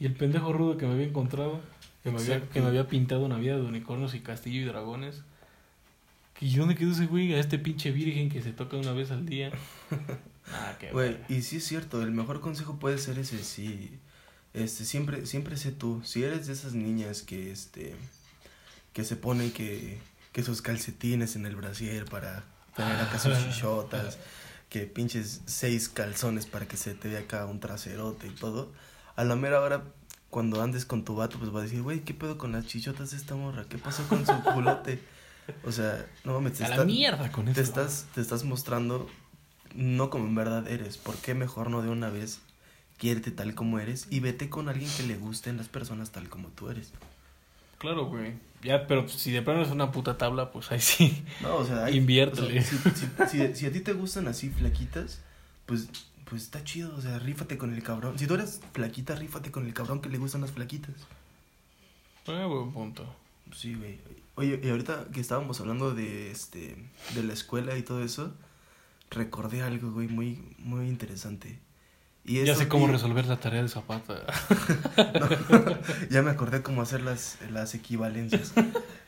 Y 0.01 0.07
el 0.07 0.15
pendejo 0.15 0.53
rudo 0.53 0.77
que 0.77 0.87
me 0.87 0.93
había 0.93 1.07
encontrado, 1.07 1.61
que 2.03 2.11
me 2.11 2.21
había, 2.21 2.49
que 2.49 2.61
me 2.61 2.69
había 2.69 2.89
pintado 2.89 3.27
una 3.27 3.37
vida 3.37 3.57
de 3.57 3.63
unicornios 3.63 4.15
y 4.15 4.21
castillo 4.21 4.61
y 4.61 4.65
dragones. 4.65 5.23
¿Y 6.41 6.55
dónde 6.57 6.77
quedó 6.77 6.93
ese 6.93 7.07
güey? 7.07 7.35
A 7.35 7.41
este 7.41 7.59
pinche 7.59 7.91
virgen 7.91 8.31
que 8.31 8.43
se 8.43 8.53
toca 8.53 8.77
una 8.77 8.93
vez 8.93 9.11
al 9.11 9.27
día. 9.27 9.51
Nada, 10.51 10.79
que 10.79 10.93
Güey, 10.93 11.19
y 11.29 11.43
sí 11.43 11.57
es 11.57 11.65
cierto, 11.65 12.01
el 12.03 12.13
mejor 12.13 12.41
consejo 12.41 12.79
puede 12.79 12.99
ser 12.99 13.19
ese, 13.19 13.43
sí. 13.43 13.99
Este, 14.55 14.85
siempre, 14.85 15.27
siempre 15.27 15.57
sé 15.57 15.73
tú. 15.73 16.01
Si 16.05 16.23
eres 16.23 16.47
de 16.47 16.53
esas 16.53 16.75
niñas 16.75 17.23
que, 17.23 17.51
este, 17.51 17.95
que 18.93 19.05
se 19.05 19.17
ponen 19.17 19.51
que, 19.51 19.99
que 20.33 20.43
sus 20.43 20.63
calcetines 20.63 21.37
en 21.37 21.45
el 21.45 21.57
brasier 21.57 22.05
para 22.05 22.45
tener 22.77 22.97
acá 22.97 23.19
sus 23.19 23.37
chichotas, 23.39 24.19
que 24.69 24.87
pinches 24.87 25.43
seis 25.47 25.89
calzones 25.89 26.47
para 26.47 26.67
que 26.67 26.77
se 26.77 26.95
te 26.95 27.09
vea 27.09 27.21
acá 27.21 27.47
un 27.47 27.61
traserote 27.61 28.29
y 28.29 28.31
todo. 28.31 28.73
A 29.19 29.25
la 29.25 29.35
mera 29.37 29.61
hora, 29.61 29.83
cuando 30.31 30.63
andes 30.63 30.85
con 30.85 31.05
tu 31.05 31.17
vato, 31.17 31.39
pues 31.39 31.53
va 31.55 31.61
a 31.61 31.63
decir, 31.65 31.83
güey, 31.83 32.01
¿qué 32.01 32.15
pedo 32.15 32.39
con 32.39 32.53
las 32.53 32.67
chichotas 32.67 33.11
de 33.11 33.17
esta 33.17 33.35
morra? 33.35 33.65
¿Qué 33.69 33.77
pasó 33.79 34.07
con 34.09 34.25
su 34.25 34.33
culote? 34.55 35.01
O 35.65 35.73
sea, 35.73 36.07
no 36.25 36.35
mames, 36.35 36.53
te 36.55 36.65
A 36.65 36.69
la 36.69 36.75
está- 36.77 36.85
mierda 36.85 37.33
con 37.33 37.47
te 37.53 37.61
estás, 37.61 38.07
te 38.15 38.21
estás 38.21 38.45
mostrando 38.45 39.09
no 39.75 40.09
como 40.11 40.27
en 40.27 40.35
verdad 40.35 40.69
eres. 40.69 40.99
¿Por 40.99 41.17
qué 41.17 41.35
mejor 41.35 41.71
no 41.71 41.83
de 41.83 41.89
una 41.89 42.11
vez 42.11 42.41
quiérete 42.99 43.31
tal 43.31 43.55
como 43.55 43.79
eres 43.79 44.07
y 44.11 44.21
vete 44.21 44.49
con 44.51 44.69
alguien 44.69 44.91
que 44.97 45.03
le 45.05 45.17
gusten 45.17 45.57
las 45.57 45.69
personas 45.69 46.11
tal 46.11 46.29
como 46.29 46.49
tú 46.49 46.69
eres? 46.71 46.93
Claro, 47.79 48.07
güey. 48.07 48.35
Ya, 48.63 48.87
pero 48.87 49.09
si 49.09 49.31
de 49.31 49.41
plano 49.43 49.63
es 49.63 49.71
una 49.71 49.91
puta 49.93 50.19
tabla, 50.19 50.51
pues 50.51 50.71
ahí 50.73 50.81
sí. 50.81 51.25
No, 51.41 51.57
o 51.57 51.65
sea, 51.65 51.85
hay- 51.87 51.97
Inviértele. 51.97 52.59
o 52.61 52.63
sea, 52.63 52.95
si, 52.95 53.29
si- 53.31 53.39
si- 53.49 53.55
si 53.55 53.67
a 53.67 53.73
ti 53.73 53.81
te 53.81 53.93
gustan 53.93 54.27
así 54.29 54.51
flaquitas, 54.51 55.21
pues, 55.67 55.89
pues 56.29 56.43
está 56.43 56.63
chido, 56.63 56.95
o 56.95 57.01
sea, 57.01 57.19
rífate 57.19 57.57
con 57.57 57.73
el 57.73 57.83
cabrón. 57.83 58.19
Si 58.19 58.27
tú 58.27 58.35
eres 58.35 58.61
flaquita, 58.73 59.15
rífate 59.15 59.51
con 59.51 59.67
el 59.67 59.73
cabrón 59.73 60.01
que 60.01 60.09
le 60.09 60.19
gustan 60.19 60.43
las 60.43 60.53
flaquitas. 60.53 60.95
Ah, 62.27 62.47
buen 62.47 62.73
punto. 62.73 63.07
Sí, 63.55 63.75
güey. 63.75 63.99
Oye, 64.35 64.61
y 64.63 64.69
ahorita 64.69 65.07
que 65.13 65.21
estábamos 65.21 65.61
hablando 65.61 65.95
de 65.95 66.31
este 66.31 66.77
de 67.15 67.23
la 67.23 67.33
escuela 67.33 67.77
y 67.79 67.83
todo 67.83 68.05
eso, 68.05 68.35
recordé 69.11 69.63
algo, 69.63 69.91
güey, 69.91 70.09
muy 70.09 70.39
muy 70.59 70.87
interesante. 70.87 71.59
Y 72.25 72.45
Ya 72.45 72.55
sé 72.55 72.69
cómo 72.69 72.87
resolver 72.89 73.25
la 73.25 73.41
tarea 73.41 73.63
de 73.63 73.69
Zapata. 73.69 74.27
ya 76.11 76.21
me 76.21 76.31
acordé 76.31 76.63
cómo 76.63 76.83
hacer 76.83 77.01
las, 77.01 77.39
las 77.51 77.75
equivalencias. 77.75 78.53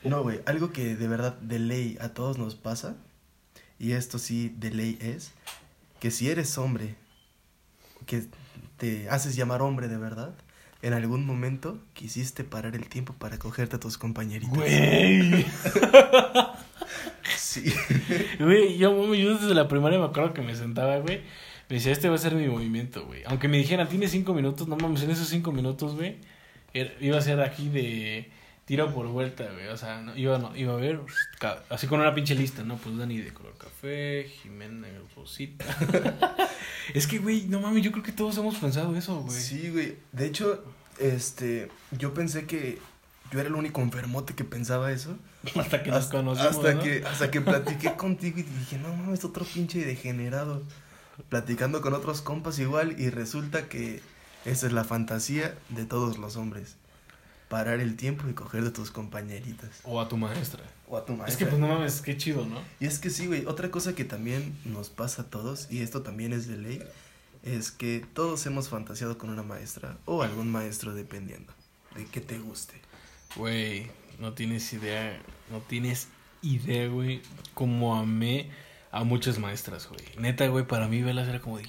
No, 0.02 0.22
güey, 0.22 0.40
algo 0.46 0.72
que 0.72 0.96
de 0.96 1.06
verdad 1.06 1.34
de 1.34 1.58
ley 1.58 1.98
a 2.00 2.14
todos 2.14 2.38
nos 2.38 2.54
pasa, 2.54 2.96
y 3.78 3.92
esto 3.92 4.18
sí 4.18 4.54
de 4.56 4.70
ley 4.70 4.98
es, 5.02 5.32
que 6.00 6.10
si 6.10 6.30
eres 6.30 6.56
hombre, 6.56 6.96
que 8.10 8.24
te 8.76 9.08
haces 9.08 9.36
llamar 9.36 9.62
hombre 9.62 9.86
de 9.88 9.96
verdad, 9.96 10.34
en 10.82 10.94
algún 10.94 11.24
momento 11.24 11.78
quisiste 11.92 12.42
parar 12.44 12.74
el 12.74 12.88
tiempo 12.88 13.12
para 13.14 13.38
cogerte 13.38 13.76
a 13.76 13.80
tus 13.80 13.96
compañeritos. 13.98 14.56
Güey. 14.56 15.46
Sí. 17.36 17.72
Güey, 18.38 18.78
yo, 18.78 19.14
yo 19.14 19.36
desde 19.38 19.54
la 19.54 19.68
primaria 19.68 19.98
me 19.98 20.04
acuerdo 20.06 20.32
que 20.32 20.42
me 20.42 20.54
sentaba, 20.54 20.98
güey. 20.98 21.20
Me 21.68 21.76
decía, 21.76 21.92
este 21.92 22.08
va 22.08 22.14
a 22.16 22.18
ser 22.18 22.34
mi 22.34 22.46
movimiento, 22.48 23.06
güey. 23.06 23.22
Aunque 23.26 23.48
me 23.48 23.56
dijeran, 23.58 23.88
tienes 23.88 24.10
cinco 24.10 24.34
minutos, 24.34 24.66
no 24.68 24.76
mames, 24.76 25.02
en 25.02 25.10
esos 25.10 25.28
cinco 25.28 25.52
minutos, 25.52 25.94
güey, 25.94 26.16
era- 26.74 26.92
iba 27.00 27.18
a 27.18 27.20
ser 27.20 27.40
aquí 27.40 27.68
de 27.68 28.30
tiro 28.70 28.94
por 28.94 29.08
vuelta, 29.08 29.50
güey. 29.52 29.66
O 29.66 29.76
sea, 29.76 30.00
no, 30.00 30.16
iba, 30.16 30.38
no, 30.38 30.54
iba 30.54 30.74
a 30.74 30.76
ver, 30.76 31.00
así 31.70 31.88
con 31.88 31.98
una 31.98 32.14
pinche 32.14 32.36
lista, 32.36 32.62
¿no? 32.62 32.76
Pues 32.76 32.96
Dani 32.96 33.18
de 33.18 33.34
color 33.34 33.52
café, 33.58 34.30
Jimena 34.30 34.86
Rosita. 35.16 35.64
es 36.94 37.08
que, 37.08 37.18
güey, 37.18 37.48
no 37.48 37.58
mames, 37.58 37.82
yo 37.82 37.90
creo 37.90 38.04
que 38.04 38.12
todos 38.12 38.38
hemos 38.38 38.54
pensado 38.58 38.94
eso, 38.94 39.22
güey. 39.22 39.36
Sí, 39.36 39.70
güey. 39.70 39.96
De 40.12 40.24
hecho, 40.24 40.62
este, 41.00 41.68
yo 41.98 42.14
pensé 42.14 42.46
que 42.46 42.78
yo 43.32 43.40
era 43.40 43.48
el 43.48 43.56
único 43.56 43.80
enfermote 43.80 44.36
que 44.36 44.44
pensaba 44.44 44.92
eso. 44.92 45.16
Hasta 45.56 45.82
que 45.82 45.90
nos 45.90 46.04
hasta, 46.04 46.18
conocimos, 46.18 46.52
hasta 46.52 46.74
¿no? 46.74 46.82
que 46.84 47.04
hasta 47.04 47.28
que 47.28 47.40
platiqué 47.40 47.92
contigo 47.96 48.38
y 48.38 48.44
dije, 48.44 48.78
no 48.78 48.94
mames, 48.94 49.24
otro 49.24 49.44
pinche 49.44 49.84
degenerado. 49.84 50.62
Platicando 51.28 51.80
con 51.80 51.92
otros 51.92 52.22
compas 52.22 52.60
igual 52.60 52.94
y 53.00 53.10
resulta 53.10 53.68
que 53.68 54.00
esa 54.44 54.68
es 54.68 54.72
la 54.72 54.84
fantasía 54.84 55.56
de 55.70 55.86
todos 55.86 56.18
los 56.18 56.36
hombres. 56.36 56.76
Parar 57.50 57.80
el 57.80 57.96
tiempo 57.96 58.26
y 58.30 58.32
coger 58.32 58.64
de 58.64 58.70
tus 58.70 58.90
compañeritas. 58.90 59.80
O 59.84 60.00
a 60.00 60.08
tu 60.08 60.16
maestra. 60.16 60.62
O 60.88 60.96
a 60.96 61.04
tu 61.04 61.12
Es 61.12 61.16
que, 61.18 61.22
maestra. 61.22 61.48
pues, 61.48 61.60
no 61.60 61.68
mames, 61.68 62.00
qué 62.00 62.16
chido, 62.16 62.46
¿no? 62.46 62.62
Y 62.78 62.86
es 62.86 62.98
que 62.98 63.10
sí, 63.10 63.26
güey, 63.26 63.44
otra 63.44 63.70
cosa 63.70 63.94
que 63.94 64.04
también 64.04 64.56
nos 64.64 64.88
pasa 64.88 65.22
a 65.22 65.24
todos, 65.26 65.66
y 65.70 65.82
esto 65.82 66.00
también 66.02 66.32
es 66.32 66.46
de 66.46 66.56
ley, 66.56 66.82
es 67.42 67.70
que 67.72 68.06
todos 68.14 68.46
hemos 68.46 68.68
fantaseado 68.68 69.18
con 69.18 69.30
una 69.30 69.42
maestra 69.42 69.98
o 70.06 70.22
algún 70.22 70.50
maestro 70.50 70.94
dependiendo 70.94 71.52
de 71.96 72.06
que 72.06 72.20
te 72.20 72.38
guste. 72.38 72.74
Güey, 73.36 73.90
no 74.18 74.32
tienes 74.34 74.72
idea, 74.72 75.20
no 75.50 75.58
tienes 75.58 76.06
idea, 76.42 76.86
güey, 76.88 77.20
cómo 77.54 77.96
amé 77.96 78.48
a 78.92 79.02
muchas 79.04 79.38
maestras, 79.38 79.88
güey. 79.88 80.04
Neta, 80.18 80.46
güey, 80.48 80.66
para 80.66 80.86
mí 80.88 81.02
Velas 81.02 81.28
era 81.28 81.40
como 81.40 81.58
de, 81.58 81.68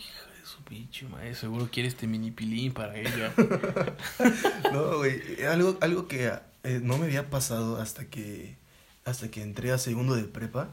pinche 0.71 1.05
maestra, 1.05 1.49
seguro 1.49 1.69
quiere 1.69 1.89
este 1.89 2.07
mini 2.07 2.31
pilín 2.31 2.71
para 2.71 2.95
ella. 2.95 3.33
No, 4.71 4.99
güey, 4.99 5.43
algo, 5.43 5.77
algo 5.81 6.07
que 6.07 6.31
eh, 6.63 6.79
no 6.81 6.97
me 6.97 7.07
había 7.07 7.29
pasado 7.29 7.81
hasta 7.81 8.05
que, 8.05 8.55
hasta 9.03 9.29
que 9.29 9.41
entré 9.41 9.73
a 9.73 9.77
segundo 9.77 10.15
de 10.15 10.23
prepa, 10.23 10.69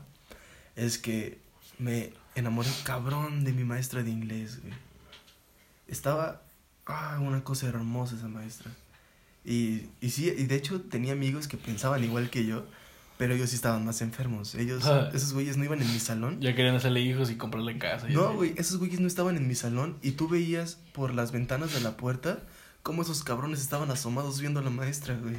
es 0.77 0.99
que 0.99 1.41
me 1.81 2.13
enamoré 2.37 2.69
cabrón 2.85 3.43
de 3.43 3.53
mi 3.53 3.65
maestra 3.65 4.05
de 4.05 4.11
inglés, 4.11 4.63
güey. 4.63 4.73
Estaba, 5.89 6.43
ah, 6.87 7.19
una 7.21 7.43
cosa 7.43 7.67
hermosa 7.67 8.15
esa 8.15 8.29
maestra. 8.29 8.71
Y, 9.45 9.89
y 10.01 10.11
sí, 10.11 10.27
y 10.27 10.45
de 10.45 10.55
hecho 10.55 10.81
tenía 10.81 11.13
amigos 11.15 11.49
que 11.49 11.57
pensaban 11.57 12.05
igual 12.05 12.31
que 12.31 12.47
yo, 12.47 12.67
pero 13.19 13.35
ellos 13.35 13.51
sí 13.51 13.57
estaban 13.57 13.85
más 13.85 14.01
enfermos. 14.01 14.55
Ellos, 14.55 14.85
Ah. 14.87 15.11
esos 15.13 15.33
güeyes 15.35 15.57
no 15.59 15.65
iban 15.65 15.83
en 15.83 15.93
mi 15.93 15.99
salón. 16.01 16.41
ya 16.41 16.55
querían 16.55 16.75
hacerle 16.77 17.01
hijos 17.01 17.31
y 17.31 17.37
comprarle 17.37 17.77
casa. 17.79 18.09
No, 18.09 18.33
güey, 18.35 18.55
esos 18.57 18.79
güeyes 18.79 19.01
no 19.01 19.07
estaban 19.07 19.37
en 19.37 19.47
mi 19.47 19.55
salón 19.55 19.99
y 20.03 20.13
tú 20.13 20.29
veías 20.29 20.79
por 20.93 21.13
las 21.13 21.33
ventanas 21.33 21.75
de 21.75 21.81
la 21.81 21.97
puerta 21.97 22.41
cómo 22.83 23.03
esos 23.03 23.23
cabrones 23.25 23.61
estaban 23.61 23.91
asomados 23.91 24.41
viendo 24.41 24.61
a 24.61 24.63
la 24.63 24.71
maestra, 24.71 25.15
güey. 25.17 25.37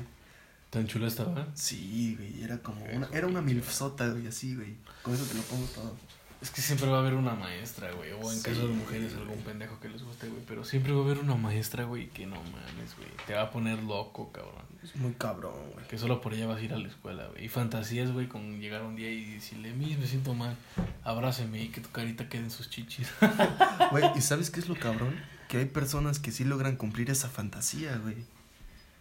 Tan 0.70 0.86
chula 0.86 1.08
estaba. 1.08 1.48
Sí, 1.56 2.16
güey, 2.16 2.44
era 2.44 2.60
como 2.60 2.86
una, 2.94 3.08
era 3.12 3.26
una 3.26 3.42
milfsota, 3.42 4.08
güey, 4.10 4.28
así, 4.28 4.54
güey. 4.56 4.76
Con 5.02 5.16
eso 5.16 5.24
te 5.24 5.34
lo 5.34 5.42
pongo 5.42 5.66
todo. 5.74 5.98
Es 6.42 6.52
que 6.52 6.62
siempre 6.62 6.88
va 6.88 6.98
a 6.98 7.00
haber 7.02 7.16
una 7.16 7.34
maestra, 7.36 7.92
güey. 7.92 8.12
O 8.14 8.32
en 8.32 8.38
Sí, 8.38 8.44
caso 8.44 8.68
de 8.68 8.74
mujeres, 8.74 9.14
güey. 9.14 9.28
algún 9.28 9.44
pendejo 9.44 9.78
que 9.82 9.90
les 9.90 10.02
guste, 10.04 10.30
güey. 10.30 10.42
Pero 10.48 10.64
siempre 10.64 10.94
va 10.94 11.02
a 11.02 11.04
haber 11.04 11.18
una 11.20 11.36
maestra, 11.36 11.84
güey, 11.84 12.08
que 12.10 12.26
no 12.26 12.38
mames, 12.38 12.96
güey. 12.96 13.10
Te 13.28 13.34
va 13.34 13.42
a 13.44 13.52
poner 13.52 13.84
loco, 13.84 14.32
cabrón. 14.32 14.64
Es 14.82 14.96
muy 14.96 15.12
cabrón, 15.14 15.54
güey. 15.74 15.86
Que 15.88 15.98
solo 15.98 16.22
por 16.22 16.34
ella 16.34 16.48
vas 16.48 16.60
a 16.60 16.62
ir 16.62 16.74
a 16.74 16.78
la 16.78 16.88
escuela, 16.88 17.28
güey. 17.28 17.44
Y 17.44 17.50
fantasías, 17.50 18.12
güey, 18.14 18.28
con 18.28 18.62
llegar 18.62 18.84
un 18.84 18.96
día 18.96 19.12
y 19.12 19.34
decirle, 19.34 19.74
mis, 19.74 19.98
me 20.00 20.08
siento 20.08 20.34
mal, 20.34 20.56
abráceme 21.04 21.62
y 21.62 21.68
que 21.70 21.82
tu 21.82 21.90
carita 21.90 22.30
quede 22.30 22.44
en 22.44 22.52
sus 22.52 22.70
chichis. 22.70 23.10
Güey, 23.92 24.06
¿y 24.16 24.22
sabes 24.22 24.50
qué 24.50 24.60
es 24.62 24.70
lo 24.70 24.76
cabrón? 24.76 25.20
Que 25.50 25.58
hay 25.58 25.66
personas 25.66 26.20
que 26.20 26.32
sí 26.32 26.46
logran 26.46 26.78
cumplir 26.78 27.10
esa 27.10 27.28
fantasía, 27.28 27.98
güey. 27.98 28.16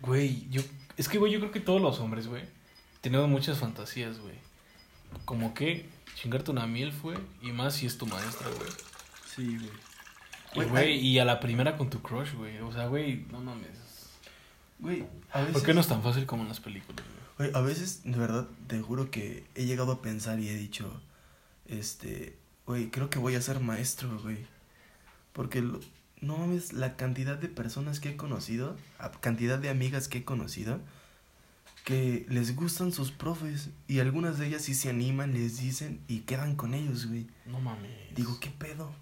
Güey, 0.00 0.48
yo. 0.50 0.62
Es 0.96 1.08
que, 1.08 1.18
güey, 1.18 1.30
yo 1.32 1.38
creo 1.38 1.52
que 1.52 1.60
todos 1.60 1.80
los 1.80 2.00
hombres, 2.00 2.26
güey, 2.26 2.42
tenemos 3.00 3.28
muchas 3.28 3.58
fantasías, 3.58 4.18
güey. 4.18 4.34
Como 5.24 5.54
que 5.54 5.86
chingarte 6.20 6.50
una 6.50 6.66
mil, 6.66 6.92
güey, 7.00 7.16
y 7.42 7.52
más 7.52 7.74
si 7.74 7.86
es 7.86 7.96
tu 7.96 8.06
maestra, 8.06 8.48
güey. 8.48 8.70
Sí, 9.24 9.56
güey. 9.56 10.66
Y, 10.66 10.68
güey, 10.68 10.98
y 10.98 11.18
a 11.18 11.24
la 11.24 11.38
primera 11.38 11.76
con 11.76 11.90
tu 11.90 12.02
crush, 12.02 12.34
güey. 12.34 12.58
O 12.58 12.72
sea, 12.72 12.86
güey, 12.86 13.24
no 13.30 13.40
mames. 13.40 14.10
Güey, 14.80 15.04
a 15.30 15.40
veces... 15.40 15.52
¿Por 15.52 15.62
qué 15.62 15.74
no 15.74 15.80
es 15.80 15.86
tan 15.86 16.02
fácil 16.02 16.26
como 16.26 16.42
en 16.42 16.48
las 16.48 16.60
películas, 16.60 17.04
güey? 17.36 17.50
a 17.54 17.60
veces, 17.60 18.02
de 18.02 18.18
verdad, 18.18 18.48
te 18.66 18.80
juro 18.80 19.12
que 19.12 19.44
he 19.54 19.64
llegado 19.64 19.92
a 19.92 20.02
pensar 20.02 20.40
y 20.40 20.48
he 20.48 20.54
dicho, 20.54 21.00
este, 21.66 22.36
güey, 22.66 22.90
creo 22.90 23.10
que 23.10 23.20
voy 23.20 23.36
a 23.36 23.40
ser 23.40 23.60
maestro, 23.60 24.18
güey. 24.20 24.44
Porque, 25.32 25.62
no 25.62 26.36
mames, 26.36 26.72
la 26.72 26.96
cantidad 26.96 27.38
de 27.38 27.48
personas 27.48 28.00
que 28.00 28.10
he 28.10 28.16
conocido, 28.16 28.76
la 28.98 29.12
cantidad 29.12 29.60
de 29.60 29.68
amigas 29.68 30.08
que 30.08 30.18
he 30.18 30.24
conocido, 30.24 30.80
que 31.88 32.26
les 32.28 32.54
gustan 32.54 32.92
sus 32.92 33.12
profes 33.12 33.70
y 33.86 34.00
algunas 34.00 34.38
de 34.38 34.46
ellas 34.46 34.60
sí 34.60 34.74
se 34.74 34.90
animan, 34.90 35.32
les 35.32 35.58
dicen 35.58 36.02
y 36.06 36.18
quedan 36.18 36.54
con 36.54 36.74
ellos, 36.74 37.06
güey. 37.06 37.26
No 37.46 37.62
mames. 37.62 37.90
Digo, 38.14 38.38
¿qué 38.40 38.50
pedo? 38.50 38.92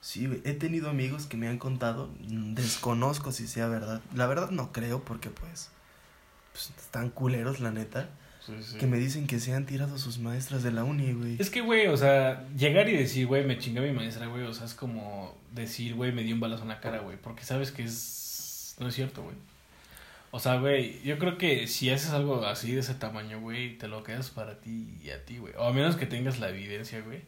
Sí, 0.00 0.30
he 0.44 0.52
tenido 0.52 0.90
amigos 0.90 1.26
que 1.26 1.36
me 1.36 1.48
han 1.48 1.58
contado, 1.58 2.14
mm, 2.20 2.54
desconozco 2.54 3.32
si 3.32 3.48
sea 3.48 3.66
verdad. 3.66 4.00
La 4.14 4.28
verdad 4.28 4.50
no 4.50 4.70
creo 4.70 5.02
porque 5.02 5.28
pues, 5.28 5.72
pues 6.52 6.72
están 6.78 7.10
culeros, 7.10 7.58
la 7.58 7.72
neta. 7.72 8.08
Que 8.78 8.86
me 8.86 8.98
dicen 8.98 9.26
que 9.26 9.40
se 9.40 9.52
han 9.52 9.66
tirado 9.66 9.98
sus 9.98 10.20
maestras 10.20 10.62
de 10.62 10.70
la 10.70 10.84
uni, 10.84 11.12
güey. 11.14 11.36
Es 11.40 11.50
que, 11.50 11.62
güey, 11.62 11.88
o 11.88 11.96
sea, 11.96 12.46
llegar 12.56 12.88
y 12.88 12.96
decir, 12.96 13.26
güey, 13.26 13.44
me 13.44 13.58
chingué 13.58 13.80
a 13.80 13.82
mi 13.82 13.90
maestra, 13.90 14.28
güey, 14.28 14.44
o 14.44 14.54
sea, 14.54 14.66
es 14.66 14.74
como 14.74 15.36
decir, 15.52 15.96
güey, 15.96 16.12
me 16.12 16.22
dio 16.22 16.36
un 16.36 16.40
balazo 16.40 16.62
en 16.62 16.68
la 16.68 16.80
cara, 16.80 17.00
güey, 17.00 17.20
porque 17.20 17.42
sabes 17.42 17.72
que 17.72 17.82
es... 17.82 18.76
No 18.78 18.86
es 18.86 18.94
cierto, 18.94 19.24
güey. 19.24 19.34
O 20.30 20.38
sea, 20.38 20.56
güey, 20.56 21.00
yo 21.02 21.18
creo 21.18 21.38
que 21.38 21.66
si 21.66 21.90
haces 21.90 22.10
algo 22.10 22.44
así 22.44 22.72
de 22.72 22.80
ese 22.80 22.94
tamaño, 22.94 23.40
güey, 23.40 23.78
te 23.78 23.88
lo 23.88 24.02
quedas 24.02 24.30
para 24.30 24.60
ti 24.60 24.98
y 25.02 25.10
a 25.10 25.24
ti, 25.24 25.38
güey. 25.38 25.54
O 25.56 25.64
a 25.64 25.72
menos 25.72 25.96
que 25.96 26.06
tengas 26.06 26.38
la 26.38 26.50
evidencia, 26.50 27.00
güey. 27.00 27.22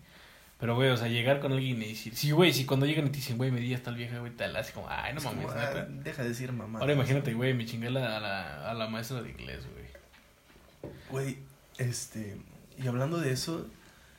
Pero, 0.58 0.74
güey, 0.74 0.90
o 0.90 0.96
sea, 0.98 1.08
llegar 1.08 1.40
con 1.40 1.52
alguien 1.52 1.82
y 1.82 1.88
decir, 1.88 2.14
sí, 2.14 2.32
güey, 2.32 2.52
si 2.52 2.66
cuando 2.66 2.84
llegan 2.84 3.06
y 3.06 3.10
te 3.10 3.16
dicen, 3.16 3.38
güey, 3.38 3.50
me 3.50 3.60
di 3.60 3.72
hasta 3.72 3.88
el 3.88 3.96
vieja, 3.96 4.18
güey, 4.18 4.32
la 4.36 4.58
hace 4.58 4.74
como, 4.74 4.88
ay, 4.90 5.14
no 5.14 5.22
mames, 5.22 5.46
ah, 5.48 5.86
Deja 5.88 6.22
de 6.22 6.28
decir 6.28 6.52
mamá. 6.52 6.80
Ahora 6.80 6.92
imagínate, 6.92 7.32
güey, 7.32 7.54
me 7.54 7.64
chingué 7.64 7.86
a 7.86 7.90
la, 7.90 8.70
a 8.70 8.74
la 8.74 8.86
maestra 8.88 9.22
de 9.22 9.30
inglés, 9.30 9.64
güey. 9.72 10.92
Güey, 11.10 11.38
este, 11.78 12.36
y 12.76 12.86
hablando 12.86 13.18
de 13.18 13.32
eso, 13.32 13.66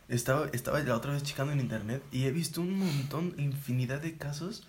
estaba, 0.09 0.47
estaba 0.51 0.79
la 0.79 0.95
otra 0.95 1.13
vez 1.13 1.21
checando 1.21 1.53
en 1.53 1.59
internet 1.59 2.01
y 2.11 2.25
he 2.25 2.31
visto 2.31 2.61
un 2.61 2.79
montón, 2.79 3.35
infinidad 3.37 4.01
de 4.01 4.17
casos 4.17 4.67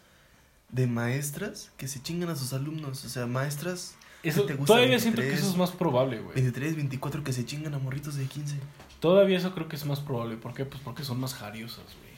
de 0.72 0.86
maestras 0.86 1.70
que 1.76 1.86
se 1.86 2.02
chingan 2.02 2.30
a 2.30 2.36
sus 2.36 2.52
alumnos. 2.52 3.04
O 3.04 3.08
sea, 3.08 3.26
maestras. 3.26 3.94
Eso, 4.22 4.44
todavía 4.44 4.98
siento 4.98 5.20
que 5.20 5.32
eso 5.32 5.48
es 5.48 5.56
más 5.56 5.70
probable, 5.70 6.20
güey. 6.20 6.34
23, 6.34 6.76
24 6.76 7.24
que 7.24 7.32
se 7.32 7.44
chingan 7.44 7.74
a 7.74 7.78
morritos 7.78 8.16
de 8.16 8.24
15. 8.24 8.56
Todavía 9.00 9.38
eso 9.38 9.54
creo 9.54 9.68
que 9.68 9.76
es 9.76 9.84
más 9.84 10.00
probable. 10.00 10.36
¿Por 10.36 10.54
qué? 10.54 10.64
Pues 10.64 10.80
porque 10.82 11.04
son 11.04 11.20
más 11.20 11.34
jariosas, 11.34 11.84
güey. 11.84 12.12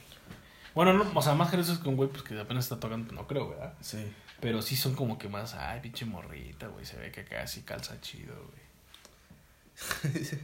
Bueno, 0.75 0.93
no, 0.93 1.11
o 1.14 1.23
sea, 1.23 1.35
más 1.35 1.51
jariosas 1.51 1.79
que 1.79 1.88
un 1.88 1.97
güey 1.97 2.09
pues 2.11 2.23
que 2.23 2.38
apenas 2.38 2.64
está 2.64 2.81
tocando, 2.81 3.12
no 3.12 3.27
creo, 3.27 3.51
¿verdad? 3.51 3.75
Sí. 3.81 3.99
Pero 4.40 4.61
sí 4.61 4.77
son 4.77 4.95
como 4.95 5.17
que 5.19 5.29
más, 5.29 5.55
ay, 5.55 5.81
pinche 5.81 6.05
morrita, 6.05 6.67
güey. 6.67 6.85
Se 6.85 6.97
ve 6.97 7.11
que 7.11 7.25
casi 7.25 7.62
calza 7.62 8.01
chido, 8.01 8.35
güey. 8.35 8.64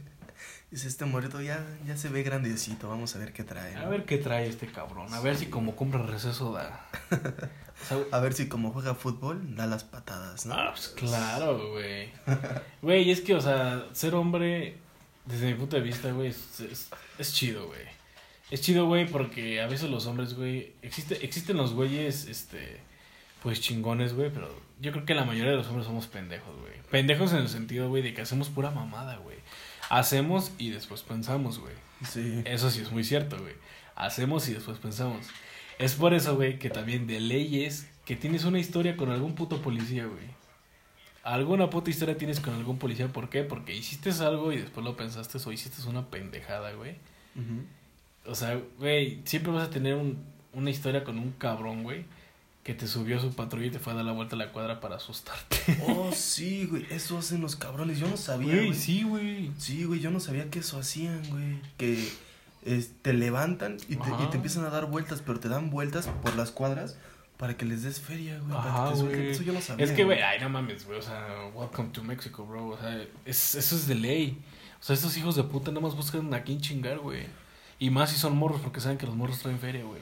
Dice, 0.71 0.87
este 0.87 1.03
morrito 1.03 1.41
ya, 1.41 1.61
ya 1.85 1.97
se 1.97 2.07
ve 2.07 2.23
grandecito, 2.23 2.87
vamos 2.87 3.13
a 3.17 3.19
ver 3.19 3.33
qué 3.33 3.43
trae. 3.43 3.75
A 3.75 3.89
ver 3.89 4.05
qué 4.05 4.17
trae 4.17 4.47
este 4.47 4.67
cabrón, 4.67 5.13
a 5.13 5.19
ver 5.19 5.35
si 5.35 5.47
como 5.47 5.75
compra 5.75 6.01
receso 6.01 6.53
da. 6.53 6.87
a 8.11 8.19
ver 8.19 8.33
si 8.33 8.47
como 8.47 8.71
juega 8.71 8.95
fútbol 8.95 9.53
da 9.57 9.67
las 9.67 9.83
patadas, 9.83 10.45
¿no? 10.45 10.53
Ah, 10.53 10.71
pues 10.71 10.87
claro, 10.95 11.71
güey. 11.71 12.09
Güey, 12.81 13.11
es 13.11 13.19
que, 13.19 13.35
o 13.35 13.41
sea, 13.41 13.85
ser 13.91 14.15
hombre 14.15 14.77
desde 15.25 15.47
mi 15.47 15.55
punto 15.55 15.75
de 15.75 15.81
vista, 15.81 16.09
güey, 16.13 16.29
es, 16.29 16.61
es, 17.19 17.33
chido, 17.33 17.67
güey. 17.67 17.81
Es 18.49 18.61
chido, 18.61 18.85
güey, 18.85 19.05
porque 19.05 19.61
a 19.61 19.67
veces 19.67 19.89
los 19.89 20.05
hombres, 20.07 20.35
güey, 20.35 20.71
existe, 20.81 21.23
existen 21.25 21.57
los 21.57 21.73
güeyes, 21.73 22.27
este, 22.27 22.79
pues 23.43 23.59
chingones, 23.59 24.13
güey, 24.13 24.31
pero 24.31 24.49
yo 24.79 24.93
creo 24.93 25.05
que 25.05 25.15
la 25.15 25.25
mayoría 25.25 25.51
de 25.51 25.57
los 25.57 25.67
hombres 25.67 25.85
somos 25.85 26.07
pendejos, 26.07 26.57
güey. 26.61 26.73
Pendejos 26.89 27.33
en 27.33 27.39
el 27.39 27.49
sentido, 27.49 27.89
güey, 27.89 28.01
de 28.03 28.13
que 28.13 28.21
hacemos 28.21 28.47
pura 28.47 28.71
mamada, 28.71 29.17
güey. 29.17 29.37
Hacemos 29.91 30.51
y 30.57 30.69
después 30.69 31.01
pensamos, 31.01 31.59
güey. 31.59 31.75
Sí. 32.07 32.41
Eso 32.45 32.71
sí 32.71 32.81
es 32.81 32.91
muy 32.91 33.03
cierto, 33.03 33.37
güey. 33.37 33.53
Hacemos 33.95 34.47
y 34.49 34.53
después 34.53 34.77
pensamos. 34.79 35.27
Es 35.79 35.95
por 35.95 36.13
eso, 36.13 36.35
güey, 36.35 36.59
que 36.59 36.69
también 36.69 37.07
de 37.07 37.19
leyes 37.19 37.87
que 38.05 38.15
tienes 38.15 38.45
una 38.45 38.59
historia 38.59 38.97
con 38.97 39.11
algún 39.11 39.35
puto 39.35 39.61
policía, 39.61 40.05
güey 40.05 40.41
alguna 41.23 41.69
puta 41.69 41.89
historia 41.89 42.17
tienes 42.17 42.39
con 42.39 42.53
algún 42.53 42.77
policía. 42.77 43.07
¿Por 43.07 43.29
qué? 43.29 43.43
Porque 43.43 43.75
hiciste 43.75 44.11
algo 44.23 44.51
y 44.51 44.57
después 44.57 44.85
lo 44.85 44.95
pensaste 44.95 45.37
o 45.43 45.51
hiciste 45.51 45.87
una 45.87 46.07
pendejada, 46.07 46.73
güey. 46.73 46.95
O 48.25 48.35
sea, 48.35 48.59
güey, 48.79 49.21
siempre 49.25 49.51
vas 49.51 49.67
a 49.67 49.69
tener 49.69 49.95
un, 49.95 50.23
una 50.53 50.69
historia 50.69 51.03
con 51.03 51.17
un 51.17 51.31
cabrón, 51.31 51.83
güey, 51.83 52.05
que 52.63 52.73
te 52.73 52.87
subió 52.87 53.17
a 53.17 53.21
su 53.21 53.33
patrulla 53.33 53.67
y 53.67 53.71
te 53.71 53.79
fue 53.79 53.93
a 53.93 53.95
dar 53.97 54.05
la 54.05 54.11
vuelta 54.11 54.35
a 54.35 54.39
la 54.39 54.51
cuadra 54.51 54.79
para 54.79 54.97
asustarte. 54.97 55.57
Oh, 55.87 56.11
sí, 56.15 56.67
güey, 56.67 56.85
eso 56.91 57.17
hacen 57.17 57.41
los 57.41 57.55
cabrones. 57.55 57.99
Yo 57.99 58.07
no 58.07 58.17
sabía, 58.17 58.55
güey. 58.55 58.73
Sí, 58.73 59.03
güey. 59.03 59.51
Sí, 59.57 59.83
güey, 59.85 59.99
yo 59.99 60.11
no 60.11 60.19
sabía 60.19 60.49
que 60.49 60.59
eso 60.59 60.79
hacían, 60.79 61.21
güey. 61.29 61.59
Que 61.77 62.11
te 63.01 63.13
levantan 63.13 63.77
y 63.89 63.95
te, 63.95 64.09
y 64.09 64.29
te 64.29 64.35
empiezan 64.35 64.65
a 64.65 64.69
dar 64.69 64.85
vueltas, 64.85 65.23
pero 65.25 65.39
te 65.39 65.49
dan 65.49 65.71
vueltas 65.71 66.07
por 66.21 66.35
las 66.35 66.51
cuadras 66.51 66.97
para 67.37 67.57
que 67.57 67.65
les 67.65 67.81
des 67.81 67.99
feria, 67.99 68.37
güey. 68.37 68.55
Ajá, 68.55 68.91
güey. 68.91 69.31
Eso 69.31 69.41
yo 69.41 69.53
lo 69.53 69.61
sabía. 69.61 69.83
Es 69.83 69.91
que, 69.91 70.03
güey, 70.03 70.21
ay, 70.21 70.39
no 70.39 70.49
mames, 70.49 70.85
güey. 70.85 70.99
O 70.99 71.01
sea, 71.01 71.49
welcome 71.55 71.89
to 71.89 72.03
Mexico, 72.03 72.45
bro. 72.45 72.67
O 72.67 72.77
sea, 72.77 73.03
es, 73.25 73.55
eso 73.55 73.75
es 73.75 73.87
de 73.87 73.95
ley. 73.95 74.37
O 74.79 74.83
sea, 74.83 74.93
estos 74.93 75.17
hijos 75.17 75.35
de 75.35 75.43
puta 75.43 75.71
nada 75.71 75.81
más 75.81 75.95
buscan 75.95 76.31
a 76.35 76.43
quién 76.43 76.61
chingar, 76.61 76.99
güey. 76.99 77.25
Y 77.79 77.89
más 77.89 78.11
si 78.11 78.17
son 78.17 78.37
morros, 78.37 78.61
porque 78.61 78.79
saben 78.79 78.99
que 78.99 79.07
los 79.07 79.15
morros 79.15 79.39
traen 79.39 79.57
feria, 79.57 79.83
güey. 79.83 80.01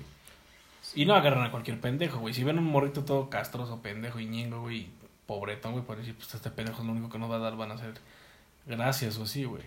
Y 0.95 1.05
no 1.05 1.15
agarran 1.15 1.43
a 1.43 1.51
cualquier 1.51 1.79
pendejo, 1.79 2.19
güey. 2.19 2.33
Si 2.33 2.43
ven 2.43 2.57
un 2.57 2.65
morrito 2.65 3.03
todo 3.05 3.29
castroso, 3.29 3.81
pendejo 3.81 4.19
y 4.19 4.25
ñingo, 4.25 4.61
güey, 4.61 4.87
pobretón, 5.25 5.73
güey, 5.73 5.85
por 5.85 5.97
decir, 5.97 6.15
pues 6.15 6.33
este 6.33 6.49
pendejo 6.49 6.81
es 6.81 6.85
lo 6.85 6.93
único 6.93 7.09
que 7.09 7.19
nos 7.19 7.29
va 7.29 7.35
a 7.35 7.39
dar, 7.39 7.55
van 7.55 7.71
a 7.71 7.77
ser 7.77 7.93
gracias 8.65 9.17
o 9.17 9.23
así, 9.23 9.43
güey. 9.43 9.63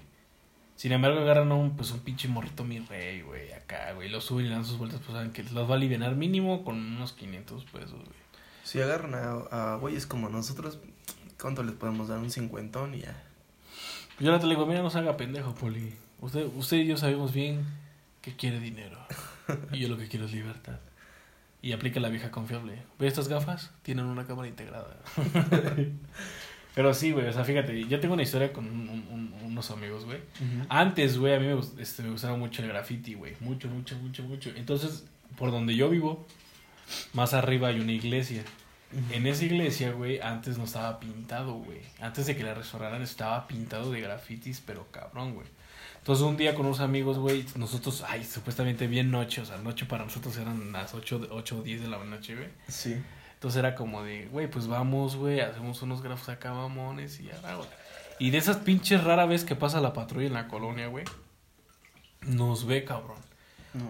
Sin 0.76 0.92
embargo, 0.92 1.20
agarran 1.20 1.52
a 1.52 1.54
un, 1.54 1.76
pues, 1.76 1.90
un 1.92 2.00
pinche 2.00 2.26
morrito 2.28 2.64
mi 2.64 2.80
rey, 2.80 3.22
güey, 3.22 3.52
acá, 3.52 3.92
güey. 3.92 4.08
Lo 4.08 4.20
suben 4.20 4.46
y 4.46 4.48
dan 4.48 4.64
sus 4.64 4.78
vueltas, 4.78 5.00
pues 5.00 5.12
saben 5.12 5.32
que 5.32 5.44
los 5.44 5.68
va 5.68 5.74
a 5.74 5.76
aliviar 5.76 6.16
mínimo 6.16 6.64
con 6.64 6.76
unos 6.76 7.12
500 7.12 7.64
pesos, 7.66 7.92
güey. 7.92 8.22
Si 8.64 8.80
agarran 8.80 9.14
a, 9.14 9.72
a 9.74 9.76
güeyes 9.76 10.06
como 10.06 10.28
nosotros, 10.28 10.78
¿cuánto 11.40 11.62
les 11.62 11.74
podemos 11.74 12.08
dar? 12.08 12.18
Un 12.18 12.30
cincuentón 12.30 12.94
y 12.94 13.00
ya. 13.00 13.22
Yo 14.18 14.30
no 14.30 14.40
te 14.40 14.46
digo, 14.46 14.66
mira, 14.66 14.82
no 14.82 14.90
se 14.90 14.98
haga 14.98 15.16
pendejo, 15.16 15.54
Poli. 15.54 15.94
Usted, 16.20 16.46
usted 16.56 16.76
y 16.78 16.86
yo 16.86 16.96
sabemos 16.96 17.32
bien 17.32 17.66
que 18.20 18.36
quiere 18.36 18.60
dinero. 18.60 18.98
y 19.72 19.80
yo 19.80 19.88
lo 19.88 19.98
que 19.98 20.08
quiero 20.08 20.26
es 20.26 20.32
libertad. 20.32 20.78
Y 21.62 21.72
aplica 21.72 22.00
la 22.00 22.08
vieja 22.08 22.30
confiable. 22.32 22.82
¿Ve 22.98 23.06
estas 23.06 23.28
gafas? 23.28 23.70
Tienen 23.82 24.06
una 24.06 24.26
cámara 24.26 24.48
integrada. 24.48 24.96
Pero 26.74 26.92
sí, 26.94 27.12
güey, 27.12 27.26
o 27.26 27.32
sea, 27.32 27.44
fíjate, 27.44 27.86
yo 27.86 28.00
tengo 28.00 28.14
una 28.14 28.22
historia 28.22 28.52
con 28.52 28.66
unos 29.44 29.70
amigos, 29.70 30.04
güey. 30.04 30.18
Antes, 30.68 31.18
güey, 31.18 31.34
a 31.34 31.38
mí 31.38 31.46
me, 31.46 31.60
este, 31.80 32.02
me 32.02 32.10
gustaba 32.10 32.36
mucho 32.36 32.62
el 32.62 32.68
graffiti, 32.68 33.14
güey. 33.14 33.34
Mucho, 33.40 33.68
mucho, 33.68 33.94
mucho, 33.96 34.22
mucho. 34.22 34.50
Entonces, 34.56 35.04
por 35.36 35.50
donde 35.50 35.76
yo 35.76 35.90
vivo, 35.90 36.26
más 37.12 37.34
arriba 37.34 37.68
hay 37.68 37.78
una 37.78 37.92
iglesia. 37.92 38.42
En 39.10 39.26
esa 39.26 39.44
iglesia, 39.44 39.92
güey, 39.92 40.20
antes 40.20 40.58
no 40.58 40.64
estaba 40.64 40.98
pintado, 40.98 41.54
güey. 41.54 41.80
Antes 42.00 42.26
de 42.26 42.36
que 42.36 42.42
la 42.42 42.54
restauraran 42.54 43.02
estaba 43.02 43.46
pintado 43.46 43.92
de 43.92 44.00
grafitis, 44.00 44.62
pero 44.64 44.90
cabrón, 44.90 45.34
güey. 45.34 45.46
Entonces 46.02 46.26
un 46.26 46.36
día 46.36 46.56
con 46.56 46.66
unos 46.66 46.80
amigos, 46.80 47.16
güey, 47.16 47.46
nosotros, 47.54 48.02
ay, 48.04 48.24
supuestamente 48.24 48.88
bien 48.88 49.12
noche, 49.12 49.40
o 49.40 49.44
sea, 49.44 49.58
noche 49.58 49.86
para 49.86 50.02
nosotros 50.02 50.36
eran 50.36 50.72
las 50.72 50.94
8, 50.94 51.28
8 51.30 51.58
o 51.58 51.62
10 51.62 51.82
de 51.82 51.88
la 51.88 52.04
noche, 52.04 52.34
güey. 52.34 52.48
Sí. 52.66 53.00
Entonces 53.34 53.60
era 53.60 53.76
como 53.76 54.02
de, 54.02 54.26
güey, 54.26 54.50
pues 54.50 54.66
vamos, 54.66 55.14
güey, 55.14 55.38
hacemos 55.38 55.80
unos 55.82 56.02
grafos 56.02 56.28
acá, 56.28 56.52
mamones 56.52 57.20
y 57.20 57.26
ya, 57.26 57.38
güey. 57.54 57.68
Y 58.18 58.30
de 58.30 58.38
esas 58.38 58.56
pinches 58.56 59.04
rara 59.04 59.26
vez 59.26 59.44
que 59.44 59.54
pasa 59.54 59.80
la 59.80 59.92
patrulla 59.92 60.26
en 60.26 60.32
la 60.32 60.48
colonia, 60.48 60.88
güey, 60.88 61.04
nos 62.22 62.66
ve, 62.66 62.84
cabrón. 62.84 63.18
No, 63.72 63.88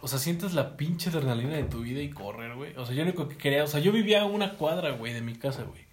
o 0.00 0.06
sea, 0.06 0.20
sientes 0.20 0.54
la 0.54 0.76
pinche 0.76 1.10
adrenalina 1.10 1.56
de 1.56 1.64
tu 1.64 1.80
vida 1.80 2.00
y 2.00 2.10
correr, 2.10 2.54
güey. 2.54 2.76
O 2.76 2.86
sea, 2.86 2.94
yo 2.94 3.02
lo 3.02 3.08
único 3.08 3.28
que 3.28 3.36
quería, 3.36 3.64
o 3.64 3.66
sea, 3.66 3.80
yo 3.80 3.90
vivía 3.90 4.22
a 4.22 4.26
una 4.26 4.54
cuadra, 4.54 4.92
güey, 4.92 5.12
de 5.12 5.22
mi 5.22 5.34
casa, 5.34 5.64
güey. 5.64 5.84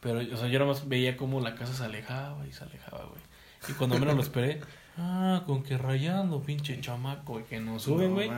Pero, 0.00 0.20
o 0.20 0.36
sea, 0.38 0.48
yo 0.48 0.58
nada 0.58 0.72
más 0.72 0.88
veía 0.88 1.18
como 1.18 1.40
la 1.40 1.54
casa 1.56 1.74
se 1.74 1.84
alejaba 1.84 2.46
y 2.46 2.52
se 2.52 2.64
alejaba, 2.64 3.04
güey. 3.04 3.20
Y 3.68 3.72
cuando 3.72 3.98
menos 3.98 4.14
lo 4.14 4.22
esperé, 4.22 4.60
Ah, 5.00 5.44
con 5.46 5.62
que 5.62 5.78
rayando, 5.78 6.42
pinche 6.42 6.80
chamaco, 6.80 7.34
güey, 7.34 7.44
que 7.44 7.60
nos 7.60 7.82
suben, 7.82 8.14
güey. 8.14 8.28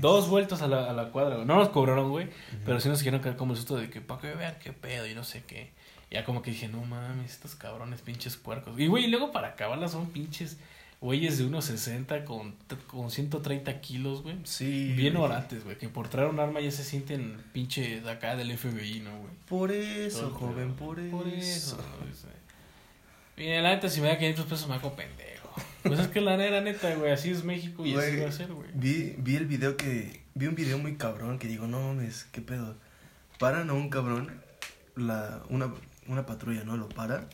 dos 0.00 0.28
vueltas 0.28 0.60
a 0.60 0.68
la, 0.68 0.90
a 0.90 0.92
la 0.92 1.08
cuadra, 1.08 1.36
güey. 1.36 1.46
No 1.46 1.56
nos 1.56 1.70
cobraron, 1.70 2.10
güey, 2.10 2.28
pero 2.66 2.78
sí 2.80 2.88
nos 2.90 2.98
quisieron 2.98 3.22
quedar 3.22 3.36
como 3.36 3.52
el 3.52 3.58
susto 3.58 3.76
de 3.76 3.88
que 3.88 4.02
para 4.02 4.20
que 4.20 4.34
vean 4.34 4.56
qué 4.60 4.72
pedo 4.72 5.06
y 5.06 5.14
no 5.14 5.24
sé 5.24 5.42
qué. 5.46 5.70
Ya 6.10 6.26
como 6.26 6.42
que 6.42 6.50
dije, 6.50 6.68
no 6.68 6.84
mames, 6.84 7.32
estos 7.32 7.54
cabrones, 7.54 8.02
pinches 8.02 8.36
puercos. 8.36 8.78
Y, 8.78 8.86
güey, 8.86 9.06
luego 9.06 9.32
para 9.32 9.48
acabarla 9.48 9.88
son 9.88 10.10
pinches 10.10 10.58
güeyes 11.00 11.38
de 11.38 11.46
1.60 11.46 12.24
con, 12.24 12.54
con 12.86 13.10
130 13.10 13.80
kilos, 13.80 14.22
güey. 14.22 14.36
Sí. 14.44 14.92
Bien 14.94 15.16
orates, 15.16 15.64
güey, 15.64 15.78
que 15.78 15.88
por 15.88 16.08
traer 16.08 16.28
un 16.28 16.38
arma 16.38 16.60
ya 16.60 16.70
se 16.70 16.84
sienten 16.84 17.42
pinche 17.54 18.02
de 18.02 18.10
acá 18.10 18.36
del 18.36 18.56
FBI, 18.56 19.00
¿no, 19.00 19.18
güey? 19.18 19.32
Por 19.48 19.72
eso, 19.72 20.30
joven, 20.30 20.74
por 20.74 21.00
eso. 21.00 21.16
Por 21.16 21.26
eso. 21.28 21.78
Mira, 23.36 23.62
la 23.62 23.70
neta, 23.70 23.88
si 23.88 24.02
me 24.02 24.08
da 24.08 24.18
500 24.18 24.44
pesos 24.44 24.68
me 24.68 24.74
hago 24.74 24.94
pendejo. 24.94 25.31
Pues 25.82 25.98
es 25.98 26.08
que 26.08 26.20
la 26.20 26.36
neta, 26.36 26.60
neta, 26.60 26.94
güey, 26.94 27.12
así 27.12 27.30
es 27.30 27.44
México 27.44 27.84
y 27.84 27.94
así 27.94 28.16
va 28.16 28.28
a 28.28 28.32
ser, 28.32 28.52
güey. 28.52 28.68
Vi, 28.74 29.14
vi 29.18 29.36
el 29.36 29.46
video 29.46 29.76
que. 29.76 30.22
Vi 30.34 30.46
un 30.46 30.54
video 30.54 30.78
muy 30.78 30.96
cabrón 30.96 31.38
que 31.38 31.48
digo, 31.48 31.66
no 31.66 31.80
mames, 31.80 32.26
qué 32.32 32.40
pedo. 32.40 32.76
Paran 33.38 33.68
a 33.70 33.72
un 33.72 33.90
cabrón, 33.90 34.40
la, 34.96 35.42
una, 35.48 35.72
una 36.06 36.24
patrulla, 36.26 36.64
¿no? 36.64 36.76
Lo 36.76 36.88
para. 36.88 37.28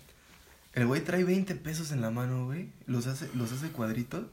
El 0.72 0.86
güey 0.86 1.02
trae 1.02 1.24
20 1.24 1.54
pesos 1.56 1.92
en 1.92 2.00
la 2.00 2.10
mano, 2.10 2.46
güey. 2.46 2.70
Los 2.86 3.06
hace, 3.06 3.28
los 3.34 3.52
hace 3.52 3.68
cuadrito. 3.68 4.30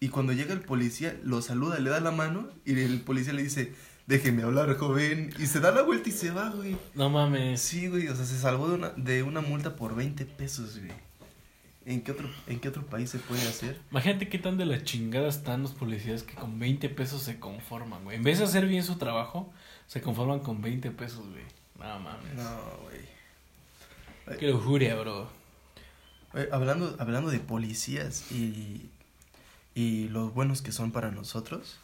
Y 0.00 0.08
cuando 0.08 0.32
llega 0.32 0.52
el 0.52 0.60
policía, 0.60 1.16
lo 1.22 1.42
saluda, 1.42 1.78
le 1.78 1.90
da 1.90 2.00
la 2.00 2.10
mano. 2.10 2.48
Y 2.64 2.78
el 2.80 3.00
policía 3.00 3.32
le 3.32 3.42
dice, 3.42 3.72
déjeme 4.06 4.42
hablar, 4.42 4.76
joven. 4.76 5.32
Y 5.38 5.46
se 5.46 5.60
da 5.60 5.70
la 5.70 5.82
vuelta 5.82 6.08
y 6.08 6.12
se 6.12 6.30
va, 6.30 6.50
güey. 6.50 6.76
No 6.94 7.10
mames. 7.10 7.60
Sí, 7.60 7.88
güey, 7.88 8.08
o 8.08 8.16
sea, 8.16 8.24
se 8.24 8.38
salvó 8.38 8.68
de 8.68 8.74
una, 8.74 8.90
de 8.90 9.22
una 9.22 9.40
multa 9.40 9.76
por 9.76 9.94
20 9.94 10.24
pesos, 10.26 10.78
güey. 10.78 10.92
¿En 11.84 12.02
qué, 12.02 12.12
otro, 12.12 12.30
¿En 12.46 12.60
qué 12.60 12.68
otro 12.68 12.86
país 12.86 13.10
se 13.10 13.18
puede 13.18 13.42
hacer? 13.42 13.80
Imagínate 13.90 14.28
qué 14.28 14.38
tan 14.38 14.56
de 14.56 14.66
la 14.66 14.84
chingada 14.84 15.28
están 15.28 15.62
los 15.62 15.72
policías 15.72 16.22
que 16.22 16.34
con 16.34 16.58
20 16.58 16.88
pesos 16.90 17.22
se 17.22 17.40
conforman, 17.40 18.04
güey. 18.04 18.16
En 18.18 18.22
vez 18.22 18.38
de 18.38 18.44
hacer 18.44 18.66
bien 18.66 18.84
su 18.84 18.96
trabajo, 18.96 19.52
se 19.88 20.00
conforman 20.00 20.40
con 20.40 20.62
20 20.62 20.90
pesos, 20.92 21.26
güey. 21.28 21.42
No 21.78 21.98
mames. 21.98 22.34
No, 22.34 22.60
güey. 22.82 24.38
Qué 24.38 24.48
lujuria, 24.48 24.94
bro. 24.94 25.28
Hablando, 26.52 26.96
hablando 27.00 27.30
de 27.30 27.40
policías 27.40 28.30
y, 28.30 28.88
y 29.74 30.08
los 30.08 30.32
buenos 30.32 30.62
que 30.62 30.70
son 30.72 30.92
para 30.92 31.10
nosotros, 31.10 31.78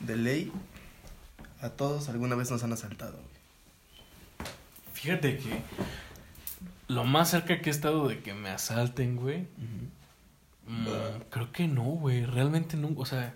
de 0.00 0.16
ley, 0.16 0.52
a 1.60 1.70
todos 1.70 2.08
alguna 2.08 2.36
vez 2.36 2.50
nos 2.50 2.62
han 2.62 2.72
asaltado. 2.72 3.14
güey. 3.14 4.48
Fíjate 4.92 5.38
que 5.38 5.62
lo 6.88 7.04
más 7.04 7.30
cerca 7.30 7.60
que 7.60 7.70
he 7.70 7.72
estado 7.72 8.08
de 8.08 8.20
que 8.20 8.34
me 8.34 8.48
asalten, 8.48 9.16
güey. 9.16 9.46
mm, 10.66 10.86
creo 11.30 11.52
que 11.52 11.68
no, 11.68 11.82
güey. 11.82 12.24
Realmente 12.24 12.76
no. 12.76 12.90
O 12.96 13.06
sea. 13.06 13.32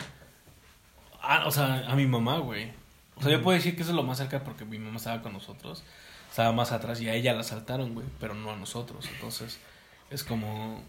Ah, 1.20 1.44
o 1.46 1.50
sea, 1.50 1.86
a 1.88 1.94
mi 1.94 2.06
mamá, 2.06 2.38
güey. 2.38 2.72
O 3.16 3.22
sea, 3.22 3.30
yo 3.30 3.42
puedo 3.42 3.56
decir 3.56 3.76
que 3.76 3.82
eso 3.82 3.92
es 3.92 3.96
lo 3.96 4.02
más 4.02 4.18
cerca 4.18 4.42
porque 4.42 4.64
mi 4.64 4.78
mamá 4.78 4.96
estaba 4.96 5.22
con 5.22 5.34
nosotros. 5.34 5.84
Estaba 6.30 6.50
más 6.52 6.72
atrás 6.72 7.00
y 7.00 7.08
a 7.08 7.14
ella 7.14 7.34
la 7.34 7.40
asaltaron, 7.40 7.94
güey. 7.94 8.06
Pero 8.18 8.34
no 8.34 8.50
a 8.50 8.56
nosotros. 8.56 9.06
Entonces, 9.14 9.60
es 10.10 10.24
como. 10.24 10.82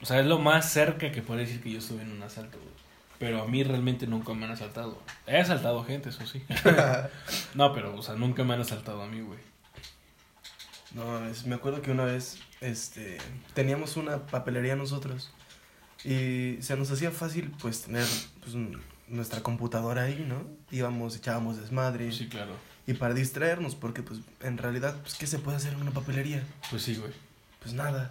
O 0.00 0.06
sea, 0.06 0.20
es 0.20 0.26
lo 0.26 0.38
más 0.38 0.70
cerca 0.70 1.12
que 1.12 1.22
puedo 1.22 1.40
decir 1.40 1.62
que 1.62 1.72
yo 1.72 1.78
estuve 1.78 2.02
en 2.02 2.12
un 2.12 2.22
asalto, 2.22 2.58
güey. 2.58 2.78
Pero 3.18 3.42
a 3.42 3.46
mí 3.46 3.64
realmente 3.64 4.06
nunca 4.06 4.32
me 4.32 4.46
han 4.46 4.52
asaltado. 4.52 4.98
He 5.26 5.38
asaltado 5.38 5.84
gente, 5.84 6.08
eso 6.08 6.24
sí. 6.26 6.42
no, 7.54 7.72
pero, 7.74 7.94
o 7.94 8.02
sea, 8.02 8.14
nunca 8.14 8.44
me 8.44 8.54
han 8.54 8.60
asaltado 8.60 9.02
a 9.02 9.06
mí, 9.06 9.20
güey. 9.20 9.40
No, 10.94 11.04
mames, 11.06 11.44
me 11.46 11.54
acuerdo 11.54 11.82
que 11.82 11.90
una 11.90 12.04
vez 12.04 12.38
este, 12.60 13.18
teníamos 13.54 13.96
una 13.96 14.26
papelería 14.26 14.74
nosotros 14.76 15.30
y 16.04 16.56
se 16.60 16.76
nos 16.76 16.90
hacía 16.90 17.10
fácil 17.10 17.52
pues 17.60 17.82
tener 17.82 18.06
pues, 18.40 18.54
un- 18.54 18.80
nuestra 19.08 19.42
computadora 19.42 20.02
ahí, 20.02 20.24
¿no? 20.28 20.42
Íbamos, 20.70 21.16
echábamos 21.16 21.58
desmadre 21.60 22.10
Sí, 22.12 22.28
claro. 22.28 22.52
y 22.86 22.94
para 22.94 23.14
distraernos 23.14 23.74
porque 23.74 24.02
pues 24.02 24.20
en 24.42 24.56
realidad 24.58 24.96
pues 25.02 25.14
¿qué 25.14 25.26
se 25.26 25.38
puede 25.38 25.56
hacer 25.58 25.72
en 25.74 25.80
una 25.82 25.90
papelería? 25.90 26.42
Pues 26.70 26.82
sí, 26.82 26.96
güey. 26.96 27.12
Pues 27.60 27.74
nada. 27.74 28.10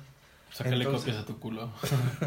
Sácale 0.51 0.77
Entonces- 0.77 1.01
copias 1.01 1.17
a 1.17 1.25
tu 1.25 1.39
culo. 1.39 1.71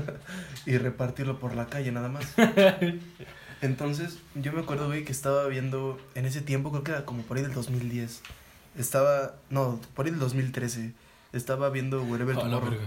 y 0.67 0.77
repartirlo 0.79 1.39
por 1.39 1.55
la 1.55 1.67
calle 1.67 1.91
nada 1.93 2.09
más. 2.09 2.25
Entonces, 3.63 4.19
yo 4.35 4.53
me 4.53 4.61
acuerdo, 4.61 4.87
güey, 4.87 5.05
que 5.05 5.13
estaba 5.13 5.47
viendo 5.47 6.01
en 6.15 6.25
ese 6.25 6.41
tiempo, 6.41 6.71
creo 6.71 6.83
que 6.83 6.91
era 6.93 7.05
como 7.05 7.23
por 7.23 7.37
ahí 7.37 7.43
del 7.43 7.53
2010. 7.53 8.23
Estaba, 8.77 9.35
no, 9.51 9.81
por 9.95 10.05
del 10.05 10.19
2013. 10.19 10.93
Estaba 11.33 11.71
viendo 11.71 12.03
Wherever 12.03 12.37
la 12.37 12.43
Tomorrow. 12.43 12.79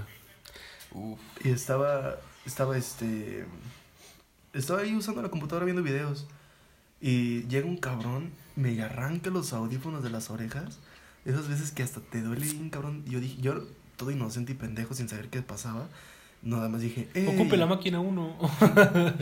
Uf. 0.91 1.19
Y 1.43 1.49
estaba, 1.49 2.17
estaba 2.45 2.77
este, 2.77 3.45
estaba 4.53 4.81
ahí 4.81 4.95
usando 4.95 5.21
la 5.21 5.29
computadora 5.29 5.65
viendo 5.65 5.83
videos. 5.83 6.27
Y 7.01 7.43
llega 7.47 7.67
un 7.67 7.77
cabrón, 7.77 8.31
me 8.55 8.81
arranca 8.81 9.29
los 9.29 9.51
audífonos 9.51 10.03
de 10.03 10.09
las 10.09 10.29
orejas. 10.29 10.79
Esas 11.25 11.47
veces 11.47 11.71
que 11.71 11.83
hasta 11.83 11.99
te 11.99 12.21
duele 12.21 12.45
bien, 12.45 12.69
cabrón. 12.69 13.03
Yo 13.05 13.19
dije, 13.19 13.41
yo 13.41 13.65
todo 13.97 14.11
inocente 14.11 14.53
y 14.53 14.55
pendejo 14.55 14.93
sin 14.93 15.09
saber 15.09 15.29
qué 15.29 15.41
pasaba. 15.41 15.87
Nada 16.41 16.69
más 16.69 16.81
dije, 16.81 17.09
¡Ey! 17.13 17.27
Ocupe 17.27 17.57
la 17.57 17.65
máquina 17.65 17.99
uno. 17.99 18.37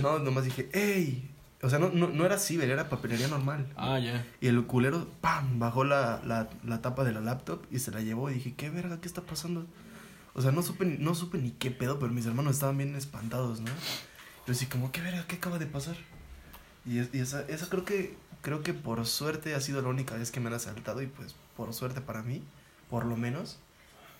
No, 0.02 0.20
nomás 0.20 0.44
dije, 0.44 0.70
¡ey! 0.74 1.31
O 1.64 1.70
sea, 1.70 1.78
no, 1.80 1.90
no, 1.90 2.08
no 2.08 2.26
era 2.26 2.38
ciber, 2.40 2.70
era 2.70 2.90
papelería 2.90 3.28
normal. 3.28 3.68
ah, 3.78 4.00
ya. 4.00 4.26
Y 4.42 4.48
el 4.48 4.64
culero, 4.66 5.08
¡pam! 5.22 5.60
Bajó 5.60 5.84
la, 5.84 6.22
la, 6.26 6.50
la 6.64 6.82
tapa 6.82 7.04
de 7.04 7.12
la 7.12 7.22
laptop 7.22 7.64
y 7.70 7.80
se 7.80 7.92
la 7.92 8.02
llevó. 8.02 8.30
Y 8.32 8.36
dije, 8.36 8.54
¿qué 8.56 8.70
verga? 8.70 9.00
¿Qué 9.00 9.08
está 9.08 9.22
pasando? 9.22 9.66
O 10.34 10.42
sea, 10.42 10.52
no 10.52 10.64
supe, 10.64 10.86
ni- 10.86 10.98
no 10.98 11.14
supe 11.14 11.38
ni 11.38 11.52
qué 11.52 11.70
pedo, 11.72 12.00
pero 12.00 12.12
mis 12.12 12.26
hermanos 12.26 12.54
estaban 12.56 12.78
bien 12.78 12.96
espantados, 12.96 13.60
¿no? 13.60 13.70
Yo 14.48 14.54
así 14.54 14.66
como, 14.66 14.92
¿qué 14.92 15.02
verga? 15.02 15.26
¿Qué 15.28 15.36
acaba 15.36 15.60
de 15.60 15.68
pasar? 15.68 15.96
Y, 16.86 16.98
es- 17.00 17.10
y 17.14 17.20
esa, 17.20 17.42
esa 17.48 17.68
creo 17.70 17.86
que 17.86 18.16
creo 18.42 18.64
que 18.64 18.74
por 18.74 19.06
suerte 19.06 19.54
ha 19.54 19.60
sido 19.62 19.84
la 19.84 19.90
única 19.90 20.16
vez 20.16 20.32
que 20.32 20.40
me 20.40 20.48
han 20.48 20.56
asaltado 20.56 21.04
y 21.04 21.06
pues 21.08 21.36
por 21.56 21.72
suerte 21.76 22.02
para 22.02 22.24
mí, 22.24 22.42
por 22.90 23.06
lo 23.06 23.16
menos, 23.18 23.60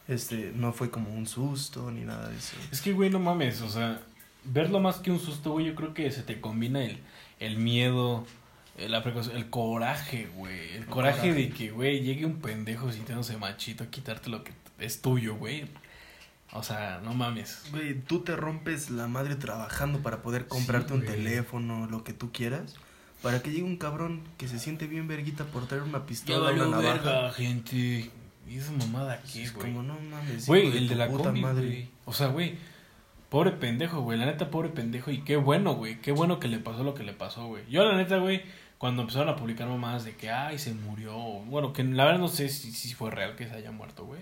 este, 0.08 0.52
no 0.56 0.74
fue 0.74 0.92
como 0.92 1.12
un 1.12 1.26
susto 1.26 1.90
ni 1.90 2.02
nada 2.02 2.30
de 2.30 2.38
eso. 2.38 2.56
Es 2.72 2.82
que, 2.82 2.94
güey, 2.94 3.10
no 3.10 3.18
mames. 3.20 3.62
O 3.62 3.70
sea, 3.70 4.02
verlo 4.44 4.80
más 4.80 4.98
que 4.98 5.10
un 5.12 5.20
susto, 5.20 5.52
güey, 5.54 5.66
yo 5.68 5.76
creo 5.76 5.94
que 5.96 6.12
se 6.12 6.22
te 6.24 6.40
combina 6.42 6.84
el, 6.84 7.00
el 7.42 7.58
miedo, 7.58 8.26
eh, 8.78 8.88
la 8.88 9.04
precaución, 9.04 9.36
el 9.36 9.50
coraje, 9.50 10.30
güey. 10.36 10.76
El 10.76 10.86
coraje, 10.86 11.20
coraje. 11.20 11.34
de 11.34 11.50
que, 11.50 11.72
güey, 11.72 12.00
llegue 12.02 12.26
un 12.26 12.40
pendejo 12.40 12.90
sintiéndose 12.92 13.36
machito 13.38 13.84
a 13.84 13.88
quitarte 13.88 14.30
lo 14.30 14.44
que 14.46 14.54
es 14.80 15.02
tuyo, 15.02 15.36
güey. 15.36 15.66
O 16.54 16.64
sea, 16.64 17.00
no 17.04 17.14
mames. 17.14 17.64
Güey, 17.72 17.96
tú 18.02 18.20
te 18.22 18.36
rompes 18.36 18.90
la 18.90 19.08
madre 19.08 19.36
trabajando 19.36 20.00
para 20.00 20.22
poder 20.22 20.48
comprarte 20.48 20.90
Sí, 20.90 20.94
un 20.96 21.02
güey. 21.02 21.12
teléfono, 21.16 21.88
lo 21.88 22.04
que 22.04 22.14
tú 22.14 22.32
quieras, 22.32 22.76
para 23.22 23.42
que 23.42 23.52
llegue 23.52 23.64
un 23.64 23.78
cabrón 23.78 24.22
que 24.38 24.48
se 24.48 24.60
siente 24.60 24.88
bien 24.88 25.08
verguita 25.08 25.46
por 25.46 25.66
traer 25.68 25.84
una 25.84 26.00
Ya 26.00 26.06
pistola, 26.06 26.40
valió 26.40 26.68
una 26.68 26.78
navaja. 26.82 26.94
verga, 27.04 27.32
gente. 27.34 28.10
¿Y 28.50 28.58
esa 28.58 28.72
mamada 28.74 29.22
qué, 29.32 29.44
Es 29.44 29.54
güey? 29.54 29.68
como, 29.72 29.84
no 29.84 29.94
mames. 30.10 30.46
Güey, 30.46 30.76
el 30.78 30.88
de 30.90 30.96
la 30.96 31.08
puta 31.08 31.26
combi, 31.26 31.42
güey. 31.42 31.88
O 32.06 32.12
sea, 32.14 32.28
güey, 32.28 32.56
pobre 33.32 33.52
pendejo, 33.52 34.02
güey. 34.02 34.20
La 34.20 34.26
neta, 34.26 34.52
pobre 34.52 34.68
pendejo. 34.70 35.10
Y 35.10 35.22
qué 35.22 35.38
bueno, 35.38 35.74
güey. 35.76 36.00
Qué 36.02 36.12
bueno 36.12 36.38
que 36.40 36.50
le 36.50 36.60
pasó 36.60 36.84
lo 36.84 36.94
que 36.94 37.04
le 37.04 37.14
pasó, 37.14 37.48
güey. 37.48 37.64
Yo, 37.70 37.86
la 37.86 37.96
neta, 37.96 38.18
güey, 38.18 38.42
cuando 38.78 39.04
empezaron 39.04 39.30
a 39.30 39.38
publicar 39.38 39.68
mamadas 39.70 40.04
de 40.04 40.16
que, 40.18 40.30
ay, 40.30 40.60
se 40.60 40.74
murió. 40.74 41.14
Bueno, 41.46 41.72
que 41.72 41.84
la 41.86 42.04
verdad 42.04 42.20
no 42.20 42.28
sé 42.28 42.50
si, 42.50 42.74
si 42.74 42.94
fue 42.94 43.10
real 43.10 43.38
que 43.38 43.48
se 43.48 43.56
haya 43.56 43.72
muerto, 43.72 44.06
güey. 44.06 44.20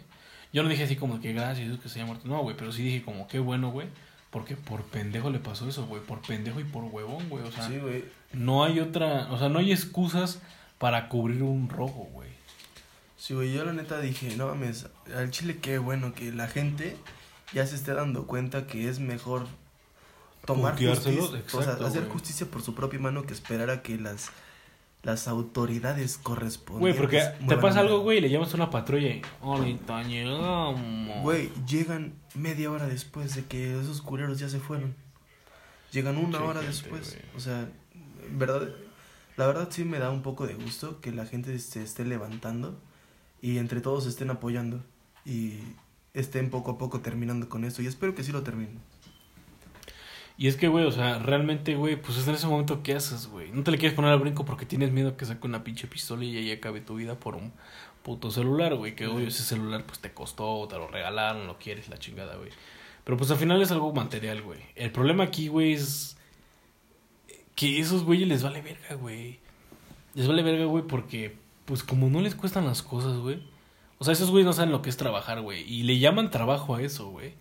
Yo 0.53 0.61
no 0.61 0.69
dije 0.69 0.83
así 0.83 0.95
como 0.95 1.19
que 1.19 1.33
gracias 1.33 1.67
Dios 1.67 1.79
que 1.79 1.89
se 1.89 1.99
haya 1.99 2.05
muerto. 2.05 2.27
No, 2.27 2.41
güey, 2.43 2.55
pero 2.55 2.71
sí 2.71 2.83
dije 2.83 3.03
como, 3.03 3.27
qué 3.27 3.39
bueno, 3.39 3.71
güey. 3.71 3.87
Porque 4.29 4.55
por 4.55 4.83
pendejo 4.83 5.31
le 5.31 5.39
pasó 5.39 5.67
eso, 5.67 5.87
güey. 5.87 6.03
Por 6.03 6.21
pendejo 6.21 6.59
y 6.59 6.63
por 6.63 6.83
huevón, 6.83 7.27
güey. 7.29 7.43
O 7.43 7.51
sea, 7.51 7.67
Sí, 7.67 7.79
güey. 7.79 8.05
no 8.31 8.63
hay 8.63 8.79
otra, 8.79 9.27
o 9.31 9.39
sea, 9.39 9.49
no 9.49 9.57
hay 9.57 9.71
excusas 9.71 10.39
para 10.77 11.09
cubrir 11.09 11.41
un 11.41 11.67
rojo, 11.67 12.07
güey. 12.13 12.29
Sí, 13.17 13.33
güey, 13.33 13.51
yo 13.51 13.65
la 13.65 13.73
neta 13.73 13.99
dije, 13.99 14.35
no 14.37 14.47
mames, 14.47 14.87
al 15.15 15.31
chile 15.31 15.57
qué 15.57 15.77
bueno 15.79 16.13
que 16.13 16.31
la 16.31 16.47
gente 16.47 16.95
ya 17.53 17.65
se 17.65 17.75
esté 17.75 17.93
dando 17.93 18.27
cuenta 18.27 18.67
que 18.67 18.89
es 18.89 18.99
mejor 18.99 19.47
tomar 20.45 20.73
justicia, 20.73 21.21
o 21.21 21.27
sea, 21.27 21.39
exacto, 21.39 21.85
hacer 21.85 22.01
güey. 22.01 22.13
justicia 22.13 22.47
por 22.47 22.61
su 22.61 22.73
propia 22.75 22.99
mano 22.99 23.23
que 23.23 23.33
esperar 23.33 23.69
a 23.69 23.81
que 23.81 23.97
las 23.97 24.31
las 25.03 25.29
autoridades 25.29 26.17
correspondientes 26.17 26.79
Güey, 26.79 26.93
porque 26.93 27.45
te 27.47 27.57
pasa 27.57 27.79
algo, 27.79 28.01
güey, 28.01 28.17
y 28.17 28.21
le 28.21 28.29
llamas 28.29 28.51
a 28.53 28.57
una 28.57 28.69
patrulla 28.69 29.15
ahorita 29.41 30.03
llegamos. 30.03 31.23
Güey, 31.23 31.49
llegan 31.65 32.13
media 32.35 32.69
hora 32.69 32.85
después 32.85 33.33
de 33.35 33.45
que 33.45 33.79
esos 33.79 34.01
culeros 34.01 34.39
ya 34.39 34.49
se 34.49 34.59
fueron. 34.59 34.95
Llegan 35.91 36.17
una 36.17 36.43
hora 36.43 36.61
gente, 36.61 36.67
después. 36.67 37.15
güey. 37.15 37.25
O 37.35 37.39
sea, 37.39 37.69
verdad, 38.31 38.69
la 39.37 39.47
verdad 39.47 39.69
sí 39.71 39.85
me 39.85 39.99
da 39.99 40.11
un 40.11 40.21
poco 40.21 40.47
de 40.47 40.53
gusto 40.53 40.99
que 40.99 41.11
la 41.11 41.25
gente 41.25 41.57
se 41.59 41.81
esté 41.81 42.03
levantando 42.03 42.77
y 43.41 43.57
entre 43.57 43.79
todos 43.79 44.05
estén 44.05 44.29
apoyando 44.29 44.83
y 45.25 45.59
estén 46.19 46.49
poco 46.49 46.71
a 46.71 46.77
poco 46.77 47.01
terminando 47.01 47.49
con 47.49 47.63
esto. 47.63 47.81
Y 47.81 47.87
espero 47.87 48.15
que 48.15 48.23
sí 48.23 48.31
lo 48.31 48.43
terminen. 48.43 48.79
Y 50.39 50.47
es 50.47 50.55
que, 50.55 50.69
güey, 50.69 50.85
o 50.85 50.91
sea, 50.91 51.19
realmente, 51.19 51.75
güey, 51.75 52.01
pues 52.01 52.17
es 52.17 52.27
en 52.27 52.35
ese 52.35 52.47
momento 52.47 52.81
que 52.81 52.95
haces, 52.95 53.27
güey. 53.27 53.51
No 53.51 53.61
te 53.61 53.71
le 53.71 53.77
quieres 53.77 53.93
poner 53.93 54.11
al 54.11 54.19
brinco 54.19 54.45
porque 54.45 54.65
tienes 54.65 54.89
miedo 54.91 55.17
que 55.17 55.25
saque 55.25 55.45
una 55.45 55.65
pinche 55.65 55.85
pistola 55.85 56.23
y 56.23 56.37
ahí 56.37 56.51
acabe 56.51 56.79
tu 56.79 56.95
vida 56.95 57.19
por 57.19 57.35
un 57.35 57.51
puto 58.03 58.31
celular, 58.31 58.75
güey. 58.75 58.95
Que, 58.95 59.07
obvio, 59.07 59.27
ese 59.27 59.43
celular, 59.43 59.83
pues 59.85 59.99
te 59.99 60.13
costó, 60.13 60.65
te 60.69 60.77
lo 60.77 60.87
regalaron, 60.87 61.45
lo 61.45 61.59
quieres, 61.59 61.89
la 61.89 61.97
chingada, 61.97 62.37
güey. 62.37 62.51
Pero 63.03 63.17
pues 63.17 63.31
al 63.31 63.37
final 63.37 63.61
es 63.61 63.71
algo 63.71 63.91
material, 63.91 64.41
güey. 64.41 64.59
El 64.75 64.91
problema 64.91 65.25
aquí, 65.25 65.49
güey, 65.49 65.73
es 65.73 66.15
que 67.55 67.79
esos 67.79 68.05
güeyes 68.05 68.29
les 68.29 68.41
vale 68.41 68.61
verga, 68.61 68.95
güey. 68.95 69.39
Les 70.13 70.25
vale 70.25 70.41
verga, 70.41 70.63
güey, 70.63 70.85
porque, 70.87 71.35
pues 71.65 71.83
como 71.83 72.09
no 72.09 72.21
les 72.21 72.35
cuestan 72.35 72.65
las 72.65 72.81
cosas, 72.81 73.17
güey. 73.17 73.43
O 73.99 74.03
sea, 74.05 74.13
esos 74.13 74.31
güeyes 74.31 74.45
no 74.45 74.53
saben 74.53 74.71
lo 74.71 74.81
que 74.81 74.89
es 74.89 74.97
trabajar, 74.97 75.41
güey. 75.41 75.61
Y 75.71 75.83
le 75.83 75.99
llaman 75.99 76.31
trabajo 76.31 76.75
a 76.75 76.81
eso, 76.81 77.09
güey. 77.09 77.33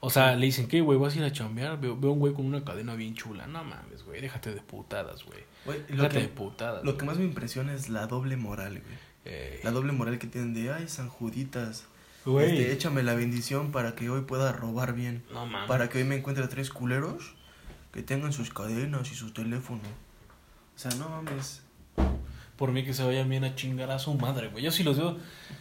O 0.00 0.10
sea, 0.10 0.34
le 0.34 0.46
dicen, 0.46 0.66
¿qué, 0.66 0.80
güey? 0.80 0.98
¿Vas 0.98 1.14
a 1.14 1.18
ir 1.18 1.24
a 1.24 1.32
chambear? 1.32 1.80
Veo, 1.80 1.96
veo 1.96 2.10
un 2.12 2.18
güey 2.18 2.34
con 2.34 2.44
una 2.44 2.64
cadena 2.64 2.94
bien 2.96 3.14
chula. 3.14 3.46
No 3.46 3.62
mames, 3.64 4.02
güey. 4.04 4.20
Déjate 4.20 4.52
de 4.52 4.60
putadas, 4.60 5.24
güey. 5.24 5.44
Déjate 5.88 6.20
de 6.22 6.28
putadas. 6.28 6.84
lo 6.84 6.96
que 6.98 7.04
más 7.04 7.18
me 7.18 7.24
impresiona 7.24 7.72
es 7.72 7.88
la 7.88 8.06
doble 8.08 8.36
moral, 8.36 8.80
güey. 8.80 8.98
Eh, 9.24 9.60
La 9.62 9.70
doble 9.70 9.92
moral 9.92 10.18
que 10.18 10.26
tienen 10.26 10.52
de, 10.52 10.72
ay, 10.72 10.88
San 10.88 11.08
Juditas, 11.08 11.86
Güey. 12.24 12.46
este, 12.58 12.72
échame 12.72 13.04
la 13.04 13.14
bendición 13.14 13.70
para 13.70 13.94
que 13.94 14.10
hoy 14.10 14.22
pueda 14.22 14.50
robar 14.50 14.94
bien. 14.94 15.22
No 15.32 15.46
mames. 15.46 15.68
Para 15.68 15.88
que 15.88 15.98
hoy 15.98 16.04
me 16.04 16.16
encuentre 16.16 16.48
tres 16.48 16.70
culeros 16.70 17.36
que 17.92 18.02
tengan 18.02 18.32
sus 18.32 18.50
cadenas 18.52 19.12
y 19.12 19.14
su 19.14 19.32
teléfono. 19.32 19.82
O 20.74 20.78
sea, 20.78 20.90
no 20.96 21.08
mames. 21.08 21.62
Por 22.62 22.70
mí 22.70 22.84
que 22.84 22.94
se 22.94 23.02
vayan 23.02 23.28
bien 23.28 23.42
a 23.42 23.56
chingar 23.56 23.90
a 23.90 23.98
su 23.98 24.14
madre, 24.14 24.46
güey. 24.46 24.62
Yo 24.62 24.70
si 24.70 24.84
los 24.84 24.96
veo, 24.96 25.16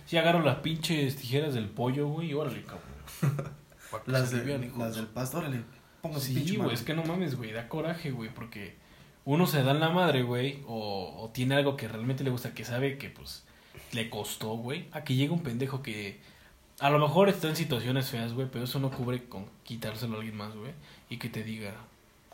si 0.06 0.18
agarro 0.18 0.44
las 0.44 0.58
pinches 0.58 1.16
tijeras 1.16 1.56
del 1.56 1.68
pollo, 1.68 2.08
güey, 2.08 2.30
y 2.30 2.36
órale, 2.36 2.62
cabrón. 2.62 3.52
Las, 4.06 4.30
de, 4.30 4.72
las 4.78 4.96
del 4.98 5.08
pasto, 5.08 5.40
órale, 5.40 5.64
póngase 6.04 6.32
Sí, 6.32 6.58
güey, 6.58 6.76
es 6.76 6.84
que 6.84 6.94
no 6.94 7.04
mames, 7.04 7.34
güey, 7.34 7.54
da 7.54 7.68
coraje, 7.68 8.12
güey, 8.12 8.32
porque 8.32 8.76
uno 9.26 9.48
se 9.48 9.64
da 9.64 9.72
en 9.72 9.80
la 9.80 9.90
madre, 9.90 10.22
güey, 10.22 10.62
o, 10.68 11.24
o 11.24 11.30
tiene 11.30 11.56
algo 11.56 11.76
que 11.76 11.88
realmente 11.88 12.24
le 12.24 12.30
gusta, 12.30 12.54
que 12.54 12.66
sabe 12.66 13.00
que, 13.00 13.10
pues, 13.10 13.46
le 13.94 14.12
costó, 14.12 14.50
güey, 14.50 14.86
a 14.92 15.04
que 15.04 15.16
llegue 15.16 15.32
un 15.32 15.42
pendejo 15.42 15.82
que 15.82 16.20
a 16.80 16.92
lo 16.92 17.00
mejor 17.00 17.30
está 17.30 17.50
en 17.50 17.56
situaciones 17.56 18.12
feas, 18.12 18.34
güey, 18.34 18.48
pero 18.52 18.66
eso 18.66 18.80
no 18.80 18.92
cubre 18.92 19.24
con 19.24 19.48
quitárselo 19.64 20.14
a 20.14 20.18
alguien 20.18 20.38
más, 20.38 20.56
güey, 20.56 20.74
y 21.10 21.18
que 21.18 21.30
te 21.30 21.44
diga, 21.44 21.74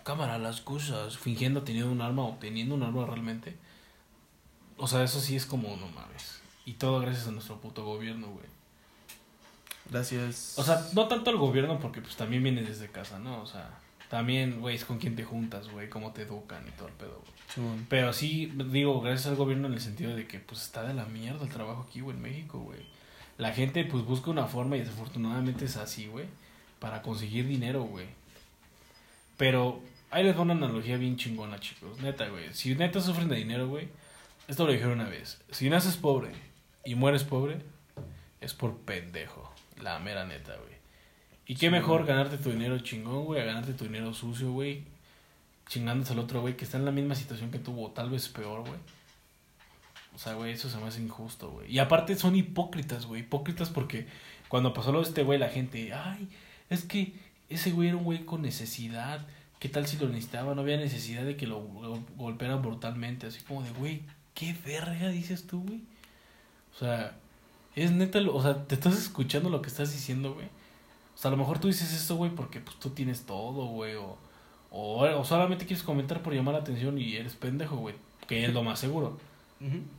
cámara, 0.03 0.38
las 0.38 0.59
cosas, 0.59 1.18
fingiendo 1.18 1.63
teniendo 1.63 1.89
un 1.89 2.01
arma 2.01 2.26
o 2.26 2.36
teniendo 2.38 2.76
un 2.76 2.84
arma 2.84 3.05
realmente. 3.05 3.55
O 4.78 4.88
sea, 4.88 5.03
eso 5.03 5.19
sí 5.19 5.36
es 5.36 5.45
como, 5.45 5.75
no 5.78 5.88
mames. 5.89 6.41
Y 6.65 6.73
todo 6.73 6.99
gracias 6.99 7.28
a 7.28 7.32
nuestro 7.32 7.59
puto 7.59 7.84
gobierno, 7.84 8.28
güey. 8.28 8.45
Gracias. 9.89 10.53
O 10.57 10.63
sea, 10.63 10.86
no 10.93 11.07
tanto 11.07 11.30
al 11.30 11.38
gobierno 11.38 11.80
porque 11.80 12.01
pues 12.01 12.15
también 12.15 12.43
viene 12.43 12.61
desde 12.61 12.89
casa, 12.89 13.19
¿no? 13.19 13.41
O 13.41 13.45
sea, 13.45 13.80
también, 14.09 14.59
güey, 14.59 14.75
es 14.75 14.86
con 14.86 14.99
quién 14.99 15.15
te 15.15 15.23
juntas, 15.23 15.69
güey, 15.69 15.89
cómo 15.89 16.11
te 16.11 16.23
educan 16.23 16.65
y 16.67 16.71
todo 16.71 16.88
el 16.88 16.93
pedo, 16.93 17.21
güey. 17.21 17.78
Pero 17.89 18.13
sí, 18.13 18.51
digo, 18.71 18.99
gracias 19.01 19.28
al 19.28 19.36
gobierno 19.36 19.67
en 19.67 19.73
el 19.73 19.82
sentido 19.82 20.15
de 20.15 20.28
que 20.28 20.39
pues 20.39 20.61
está 20.61 20.84
de 20.84 20.93
la 20.93 21.05
mierda 21.05 21.43
el 21.43 21.49
trabajo 21.49 21.86
aquí, 21.88 22.01
güey, 22.01 22.15
en 22.15 22.21
México, 22.21 22.59
güey. 22.59 22.80
La 23.38 23.53
gente 23.53 23.84
pues 23.86 24.03
busca 24.03 24.30
una 24.30 24.47
forma 24.47 24.75
y 24.75 24.82
desafortunadamente 24.82 25.65
es 25.65 25.78
así, 25.78 26.07
güey, 26.07 26.25
para 26.80 27.01
conseguir 27.01 27.47
dinero, 27.47 27.84
güey. 27.84 28.07
Pero 29.38 29.82
ahí 30.09 30.23
les 30.23 30.36
va 30.36 30.41
una 30.41 30.53
analogía 30.53 30.97
bien 30.97 31.15
chingona, 31.15 31.59
chicos. 31.59 31.99
Neta, 31.99 32.28
güey. 32.28 32.53
Si 32.53 32.75
neta 32.75 32.99
sufren 32.99 33.30
de 33.30 33.36
dinero, 33.36 33.67
güey, 33.67 33.88
esto 34.47 34.65
lo 34.65 34.71
dijeron 34.71 34.93
una 34.99 35.09
vez. 35.09 35.41
Si 35.51 35.69
naces 35.69 35.97
pobre 35.97 36.31
y 36.85 36.95
mueres 36.95 37.23
pobre, 37.23 37.57
es 38.41 38.53
por 38.53 38.77
pendejo. 38.79 39.51
La 39.81 39.99
mera 39.99 40.25
neta, 40.25 40.55
güey. 40.55 40.77
Y 41.45 41.55
qué 41.55 41.67
Sí, 41.67 41.69
mejor 41.69 42.03
güey. 42.03 42.09
ganarte 42.15 42.37
tu 42.37 42.49
dinero 42.51 42.79
chingón, 42.79 43.25
güey, 43.25 43.41
a 43.41 43.45
ganarte 43.45 43.73
tu 43.73 43.85
dinero 43.85 44.13
sucio, 44.13 44.51
güey. 44.51 44.83
Chingándose 45.67 46.13
al 46.13 46.19
otro, 46.19 46.41
güey, 46.41 46.55
que 46.57 46.65
está 46.65 46.77
en 46.77 46.85
la 46.85 46.91
misma 46.91 47.15
situación 47.15 47.51
que 47.51 47.59
tuvo, 47.59 47.87
o 47.87 47.91
tal 47.91 48.09
vez 48.09 48.27
peor, 48.29 48.61
güey. 48.61 48.79
O 50.15 50.19
sea, 50.19 50.33
güey, 50.33 50.53
eso 50.53 50.69
se 50.69 50.77
me 50.77 50.87
hace 50.87 51.01
injusto, 51.01 51.51
güey. 51.51 51.71
Y 51.71 51.79
aparte 51.79 52.15
son 52.15 52.35
hipócritas, 52.35 53.05
güey. 53.05 53.21
Hipócritas 53.21 53.69
porque 53.69 54.07
cuando 54.47 54.73
pasó 54.73 54.91
lo 54.91 55.01
de 55.01 55.07
este 55.09 55.23
güey, 55.23 55.37
la 55.37 55.49
gente, 55.49 55.93
ay, 55.93 56.29
es 56.69 56.83
que 56.85 57.13
ese 57.49 57.71
güey 57.71 57.89
era 57.89 57.97
un 57.97 58.03
güey 58.03 58.25
con 58.25 58.41
necesidad. 58.41 59.25
¿Qué 59.59 59.69
tal 59.69 59.85
si 59.87 59.97
lo 59.97 60.07
necesitaba? 60.07 60.55
No 60.55 60.61
había 60.61 60.77
necesidad 60.77 61.23
de 61.23 61.35
que 61.35 61.47
lo 61.47 61.59
go- 61.59 62.03
golpearan 62.15 62.61
brutalmente. 62.61 63.27
Así 63.27 63.41
como 63.43 63.61
de, 63.63 63.69
güey, 63.71 64.01
¿qué 64.38 64.55
verga 64.65 65.09
dices 65.09 65.47
tú, 65.47 65.63
güey? 65.63 65.81
O 66.75 66.77
sea, 66.79 67.15
es 67.75 67.91
neta, 67.91 68.19
lo- 68.19 68.35
o 68.35 68.41
sea, 68.43 68.65
te 68.67 68.75
estás 68.75 68.95
escuchando 68.97 69.49
lo 69.49 69.61
que 69.63 69.69
estás 69.69 69.91
diciendo, 69.91 70.33
güey. 70.35 70.45
O 70.45 71.17
sea, 71.17 71.29
a 71.29 71.31
lo 71.31 71.38
mejor 71.38 71.57
tú 71.59 71.67
dices 71.67 71.91
esto, 71.91 72.15
güey, 72.15 72.29
porque 72.31 72.59
pues 72.59 72.77
tú 72.77 72.91
tienes 72.91 73.25
todo, 73.25 73.65
güey. 73.67 73.95
O, 73.95 74.17
o, 74.69 75.01
o 75.03 75.23
solamente 75.25 75.65
quieres 75.65 75.83
comentar 75.83 76.21
por 76.21 76.33
llamar 76.33 76.53
la 76.53 76.59
atención 76.59 76.97
y 76.99 77.15
eres 77.15 77.33
pendejo, 77.33 77.77
güey. 77.77 77.95
Que 78.27 78.45
es 78.45 78.53
lo 78.53 78.61
más 78.63 78.79
seguro. 78.79 79.17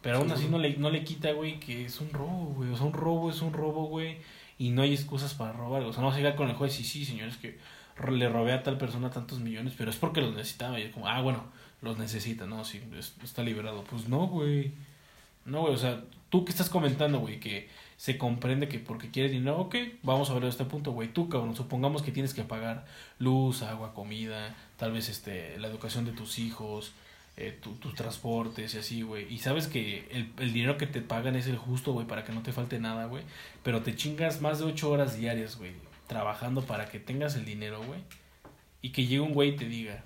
Pero 0.03 0.19
aún 0.19 0.31
así 0.31 0.47
no 0.47 0.59
le, 0.59 0.77
no 0.77 0.89
le 0.91 1.03
quita, 1.03 1.33
güey, 1.33 1.59
que 1.59 1.87
es 1.87 2.01
un 2.01 2.11
robo, 2.13 2.55
güey. 2.55 2.71
O 2.71 2.77
sea, 2.77 2.87
un 2.87 2.93
robo 2.93 3.29
es 3.31 3.43
un 3.43 3.53
robo, 3.53 3.87
güey. 3.89 4.19
Y 4.57 4.71
no 4.71 4.83
hay 4.83 4.93
excusas 4.95 5.35
para 5.35 5.53
robar. 5.53 5.83
O 5.83 5.93
sea, 5.93 6.01
no 6.03 6.07
vas 6.09 6.15
a 6.15 6.19
llegar 6.19 6.37
con 6.37 6.49
el 6.49 6.55
juez 6.55 6.79
y 6.79 6.85
sí, 6.85 7.05
señores, 7.05 7.37
que 7.39 7.59
le 8.13 8.29
robé 8.29 8.53
a 8.53 8.63
tal 8.63 8.79
persona 8.79 9.11
tantos 9.11 9.41
millones, 9.41 9.75
pero 9.77 9.91
es 9.91 9.97
porque 9.97 10.21
los 10.21 10.33
necesitaba. 10.37 10.79
Y 10.79 10.83
es 10.85 10.93
como, 10.95 11.09
ah, 11.09 11.21
bueno, 11.23 11.43
los 11.83 11.99
necesita, 11.99 12.47
no, 12.47 12.63
es- 12.63 13.15
está 13.23 13.43
liberado. 13.43 13.85
Pues 13.85 14.09
no, 14.09 14.27
güey. 14.27 14.73
No, 15.45 15.63
güey, 15.63 15.75
o 15.75 15.79
sea, 15.79 16.03
tú 16.29 16.45
que 16.45 16.51
estás 16.53 16.69
comentando, 16.69 17.21
güey, 17.21 17.41
que 17.41 17.69
se 17.97 18.19
comprende 18.19 18.69
que 18.69 18.79
porque 18.79 19.11
quieres 19.11 19.33
dinero, 19.33 19.59
ok, 19.61 19.77
vamos 20.03 20.29
a 20.31 20.35
ver 20.35 20.45
este 20.45 20.65
punto, 20.65 20.93
güey. 20.93 21.09
Tú, 21.09 21.29
cabrón, 21.29 21.57
supongamos 21.57 22.03
que 22.03 22.13
tienes 22.13 22.35
que 22.35 22.45
pagar 22.45 22.87
luz, 23.19 23.63
agua, 23.63 23.95
comida, 23.95 24.55
tal 24.77 24.93
vez 24.93 25.09
este, 25.09 25.59
la 25.59 25.69
educación 25.69 26.05
de 26.05 26.13
tus 26.13 26.39
hijos, 26.39 26.93
eh, 27.37 27.57
tu- 27.63 27.75
tus 27.77 27.95
transportes 27.95 28.75
y 28.75 28.79
así, 28.79 29.03
güey. 29.03 29.33
Y 29.33 29.39
sabes 29.39 29.69
que 29.69 30.07
el, 30.11 30.33
el 30.39 30.53
dinero 30.53 30.77
que 30.77 30.87
te 30.87 31.01
pagan 31.01 31.35
es 31.37 31.47
el 31.47 31.57
justo, 31.57 31.93
güey, 31.93 32.07
para 32.07 32.25
que 32.25 32.33
no 32.33 32.43
te 32.43 32.53
falte 32.53 32.79
nada, 32.79 33.07
güey. 33.07 33.23
Pero 33.63 33.81
te 33.83 33.95
chingas 33.97 34.41
más 34.43 34.59
de 34.59 34.65
ocho 34.67 34.91
horas 34.91 35.17
diarias, 35.19 35.57
güey, 35.57 35.73
trabajando 36.09 36.63
para 36.63 36.87
que 36.91 36.99
tengas 37.01 37.37
el 37.37 37.45
dinero, 37.47 37.83
güey. 37.85 38.01
Y 38.83 38.91
que 38.91 39.03
llegue 39.07 39.21
un 39.21 39.33
güey 39.35 39.51
y 39.51 39.57
te 39.57 39.65
diga, 39.67 40.05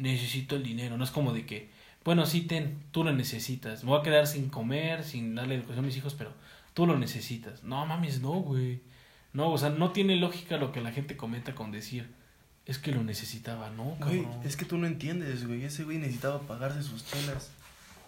necesito 0.00 0.56
el 0.56 0.62
dinero. 0.62 0.96
No 0.96 1.04
es 1.04 1.10
como 1.10 1.32
de 1.32 1.46
que, 1.46 1.70
bueno, 2.04 2.26
sí, 2.26 2.42
ten, 2.42 2.78
tú 2.90 3.04
lo 3.04 3.12
necesitas. 3.12 3.84
Me 3.84 3.90
voy 3.90 4.00
a 4.00 4.02
quedar 4.02 4.26
sin 4.26 4.48
comer, 4.48 5.04
sin 5.04 5.34
darle 5.34 5.56
educación 5.56 5.84
a 5.84 5.86
mis 5.86 5.96
hijos, 5.96 6.14
pero 6.14 6.32
tú 6.74 6.86
lo 6.86 6.98
necesitas. 6.98 7.62
No 7.62 7.84
mames, 7.86 8.20
no, 8.20 8.32
güey. 8.32 8.80
No, 9.32 9.50
o 9.50 9.58
sea, 9.58 9.70
no 9.70 9.90
tiene 9.90 10.16
lógica 10.16 10.56
lo 10.56 10.72
que 10.72 10.80
la 10.80 10.92
gente 10.92 11.16
comenta 11.16 11.54
con 11.54 11.70
decir, 11.70 12.08
es 12.66 12.78
que 12.78 12.92
lo 12.92 13.04
necesitaba, 13.04 13.70
¿no? 13.70 13.96
Güey, 14.00 14.26
es 14.44 14.56
que 14.56 14.64
tú 14.64 14.76
no 14.76 14.86
entiendes, 14.86 15.46
güey. 15.46 15.64
Ese 15.64 15.84
güey 15.84 15.98
necesitaba 15.98 16.40
pagarse 16.40 16.82
sus 16.82 17.04
chelas. 17.06 17.52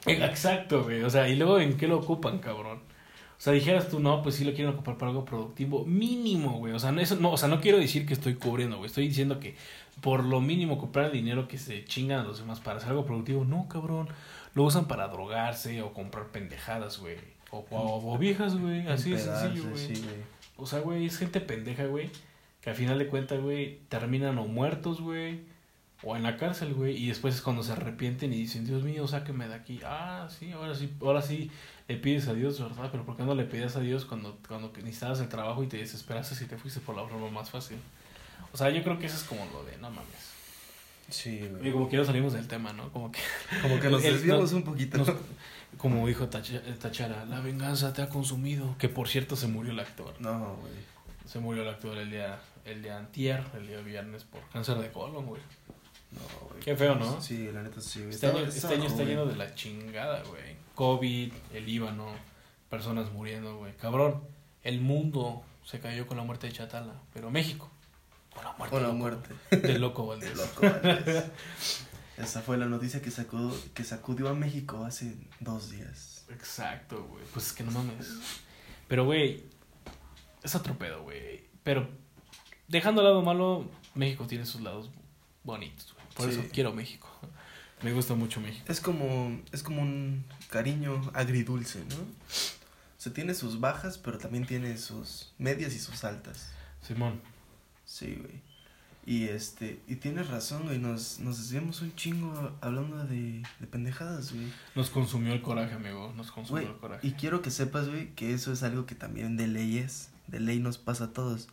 Exacto, 0.06 0.84
güey. 0.84 1.02
O 1.02 1.10
sea, 1.10 1.28
y 1.28 1.36
luego 1.36 1.60
en 1.60 1.76
qué 1.76 1.86
lo 1.86 1.98
ocupan, 1.98 2.38
cabrón. 2.38 2.80
O 3.38 3.44
sea, 3.44 3.52
dijeras 3.52 3.88
tú, 3.88 3.98
no, 3.98 4.22
pues 4.22 4.36
sí 4.36 4.44
lo 4.44 4.52
quieren 4.54 4.72
ocupar 4.72 4.96
para 4.98 5.10
algo 5.10 5.24
productivo. 5.24 5.84
Mínimo, 5.84 6.58
güey. 6.58 6.72
O 6.72 6.78
sea, 6.78 6.92
no, 6.92 7.00
eso, 7.00 7.16
no, 7.16 7.32
o 7.32 7.36
sea, 7.36 7.48
no 7.48 7.60
quiero 7.60 7.78
decir 7.78 8.06
que 8.06 8.12
estoy 8.12 8.34
cubriendo, 8.34 8.76
güey. 8.76 8.86
Estoy 8.86 9.08
diciendo 9.08 9.40
que 9.40 9.56
por 10.00 10.24
lo 10.24 10.40
mínimo 10.40 10.78
comprar 10.78 11.06
el 11.06 11.12
dinero 11.12 11.48
que 11.48 11.58
se 11.58 11.84
chingan 11.84 12.20
a 12.20 12.24
los 12.24 12.38
demás 12.38 12.60
para 12.60 12.78
hacer 12.78 12.90
algo 12.90 13.04
productivo. 13.04 13.44
No, 13.44 13.68
cabrón. 13.68 14.08
Lo 14.54 14.64
usan 14.64 14.86
para 14.86 15.08
drogarse 15.08 15.82
o 15.82 15.92
comprar 15.92 16.26
pendejadas, 16.28 16.98
güey. 16.98 17.16
O, 17.50 17.64
o, 17.70 18.12
o 18.14 18.18
viejas, 18.18 18.56
güey. 18.56 18.86
Así 18.86 19.10
de 19.10 19.18
sencillo, 19.18 19.62
Empedarse, 19.64 19.86
güey. 19.86 19.96
sí, 19.96 20.02
güey. 20.02 20.16
O 20.56 20.66
sea, 20.66 20.80
güey, 20.80 21.06
es 21.06 21.18
gente 21.18 21.40
pendeja, 21.40 21.86
güey. 21.86 22.10
Que 22.60 22.70
al 22.70 22.76
final 22.76 22.98
de 22.98 23.08
cuentas, 23.08 23.40
güey, 23.40 23.80
terminan 23.88 24.38
o 24.38 24.46
muertos, 24.46 25.00
güey. 25.00 25.40
O 26.04 26.16
en 26.16 26.22
la 26.24 26.36
cárcel, 26.36 26.74
güey. 26.74 26.96
Y 26.96 27.08
después 27.08 27.34
es 27.36 27.40
cuando 27.42 27.62
se 27.62 27.72
arrepienten 27.72 28.32
y 28.32 28.36
dicen, 28.36 28.64
Dios 28.66 28.82
mío, 28.82 29.06
sáqueme 29.06 29.46
de 29.48 29.54
aquí. 29.54 29.80
Ah, 29.84 30.28
sí, 30.36 30.50
ahora 30.52 30.74
sí, 30.74 30.92
ahora 31.00 31.22
sí 31.22 31.50
le 31.88 31.96
pides 31.96 32.26
a 32.28 32.34
Dios, 32.34 32.60
¿verdad? 32.60 32.88
Pero 32.90 33.04
¿por 33.04 33.16
qué 33.16 33.22
no 33.22 33.34
le 33.34 33.44
pedías 33.44 33.76
a 33.76 33.80
Dios 33.80 34.04
cuando, 34.04 34.38
cuando 34.48 34.72
necesitabas 34.78 35.20
el 35.20 35.28
trabajo 35.28 35.62
y 35.62 35.68
te 35.68 35.76
desesperaste 35.76 36.34
si 36.34 36.46
te 36.46 36.56
fuiste 36.56 36.80
por 36.80 36.96
la 36.96 37.04
forma 37.06 37.30
más 37.30 37.50
fácil? 37.50 37.76
O 38.52 38.56
sea, 38.56 38.70
yo 38.70 38.82
creo 38.82 38.98
que 38.98 39.06
eso 39.06 39.16
es 39.16 39.22
como 39.24 39.46
lo 39.52 39.64
de, 39.64 39.76
no 39.78 39.90
mames. 39.90 40.32
Sí, 41.08 41.40
Y 41.44 41.48
güey. 41.48 41.72
como 41.72 41.88
que 41.88 41.96
ya 41.98 42.04
salimos 42.04 42.32
del 42.32 42.48
tema, 42.48 42.72
¿no? 42.72 42.90
Como 42.90 43.12
que... 43.12 43.20
Como 43.60 43.78
que 43.80 43.88
nos 43.90 44.02
desviamos 44.02 44.52
un 44.52 44.62
poquito. 44.64 44.98
nos- 44.98 45.12
como 45.78 46.06
dijo 46.06 46.28
Tacha- 46.28 46.62
Tachara, 46.78 47.24
la 47.26 47.40
venganza 47.40 47.92
te 47.92 48.02
ha 48.02 48.08
consumido. 48.08 48.76
Que 48.78 48.88
por 48.88 49.08
cierto 49.08 49.36
se 49.36 49.46
murió 49.46 49.72
el 49.72 49.80
actor. 49.80 50.14
No, 50.20 50.56
güey. 50.60 50.72
Se 51.26 51.38
murió 51.38 51.62
el 51.62 51.68
actor 51.68 51.96
el 51.98 52.10
día, 52.10 52.40
el 52.64 52.82
día 52.82 52.98
antier, 52.98 53.42
el 53.56 53.66
día 53.66 53.80
viernes, 53.80 54.24
por 54.24 54.40
cáncer 54.50 54.78
de 54.78 54.90
colon, 54.92 55.26
güey. 55.26 55.40
No, 56.12 56.48
güey. 56.48 56.60
Qué 56.60 56.76
feo, 56.76 56.94
¿no? 56.94 57.20
Sí, 57.20 57.50
la 57.52 57.62
neta 57.62 57.80
sí. 57.80 58.00
Este 58.02 58.10
Estaba- 58.26 58.34
año, 58.38 58.44
este 58.46 58.58
estaba 58.58 58.74
año 58.74 58.84
está 58.86 59.04
lleno 59.04 59.26
de 59.26 59.36
la 59.36 59.54
chingada, 59.54 60.22
güey. 60.24 60.56
COVID, 60.74 61.32
el 61.54 61.66
Líbano, 61.66 62.06
personas 62.70 63.10
muriendo, 63.12 63.56
güey. 63.58 63.76
Cabrón, 63.76 64.22
el 64.62 64.80
mundo 64.80 65.42
se 65.64 65.80
cayó 65.80 66.06
con 66.06 66.16
la 66.16 66.24
muerte 66.24 66.46
de 66.46 66.52
Chatala, 66.54 66.94
pero 67.12 67.30
México, 67.30 67.70
con 68.34 68.44
la 68.44 68.52
muerte, 68.52 68.70
Con 68.74 68.82
la 68.82 68.88
loco, 68.88 68.98
muerte. 68.98 69.34
del 69.68 69.80
loco 69.80 70.06
Valdés. 70.06 70.36
Loco, 70.36 70.60
Valdés. 70.62 71.24
Esa 72.16 72.42
fue 72.42 72.56
la 72.58 72.66
noticia 72.66 73.00
que 73.02 73.10
sacó, 73.10 73.52
que 73.74 73.84
sacudió 73.84 74.28
a 74.28 74.34
México 74.34 74.84
hace 74.84 75.16
dos 75.40 75.70
días. 75.70 76.24
Exacto, 76.30 77.04
güey. 77.10 77.24
Pues 77.32 77.46
es 77.48 77.52
que 77.52 77.64
no 77.64 77.70
mames. 77.72 78.06
Pero, 78.86 79.04
güey, 79.06 79.44
es 80.42 80.54
otro 80.54 80.78
pedo, 80.78 81.02
güey. 81.02 81.44
Pero, 81.62 81.88
dejando 82.68 83.00
al 83.00 83.06
lado 83.08 83.22
malo, 83.22 83.66
México 83.94 84.26
tiene 84.26 84.44
sus 84.46 84.60
lados 84.60 84.90
bonitos. 85.44 85.91
Por 86.14 86.30
Sí. 86.32 86.38
eso 86.38 86.48
quiero 86.52 86.72
México. 86.72 87.08
Me 87.82 87.92
gusta 87.92 88.14
mucho 88.14 88.40
México. 88.40 88.64
Es 88.68 88.80
como, 88.80 89.40
es 89.50 89.62
como 89.62 89.82
un 89.82 90.24
cariño 90.50 91.10
agridulce, 91.14 91.80
¿no? 91.88 91.96
O 91.96 92.98
sea, 93.04 93.12
tiene 93.12 93.34
sus 93.34 93.58
bajas, 93.58 93.98
pero 93.98 94.18
también 94.18 94.46
tiene 94.46 94.76
sus 94.78 95.32
medias 95.38 95.74
y 95.74 95.78
sus 95.80 96.04
altas. 96.04 96.52
Simón. 96.86 97.20
Sí, 97.84 98.16
güey. 98.20 98.40
Y 99.04 99.24
este, 99.24 99.80
y 99.88 99.96
tienes 99.96 100.28
razón, 100.28 100.62
güey, 100.62 100.78
nos, 100.78 101.18
nos 101.18 101.36
desviamos 101.38 101.82
un 101.82 101.92
chingo 101.96 102.56
hablando 102.60 103.04
de, 103.04 103.42
de 103.58 103.66
pendejadas, 103.66 104.32
güey. 104.32 104.46
Nos 104.76 104.90
consumió 104.90 105.32
el 105.32 105.42
coraje, 105.42 105.74
amigo. 105.74 106.12
Nos 106.16 106.30
consumió 106.30 106.62
Güey, 106.62 106.72
el 106.74 106.78
coraje. 106.80 107.04
y 107.08 107.12
quiero 107.14 107.42
que 107.42 107.50
sepas, 107.50 107.88
güey, 107.88 108.14
que 108.14 108.32
eso 108.32 108.52
es 108.52 108.62
algo 108.62 108.86
que 108.86 108.94
también 108.94 109.36
de 109.36 109.48
ley 109.48 109.78
es, 109.78 110.10
de 110.28 110.38
ley 110.38 110.60
nos 110.60 110.78
pasa 110.78 111.04
a 111.06 111.12
todos. 111.12 111.48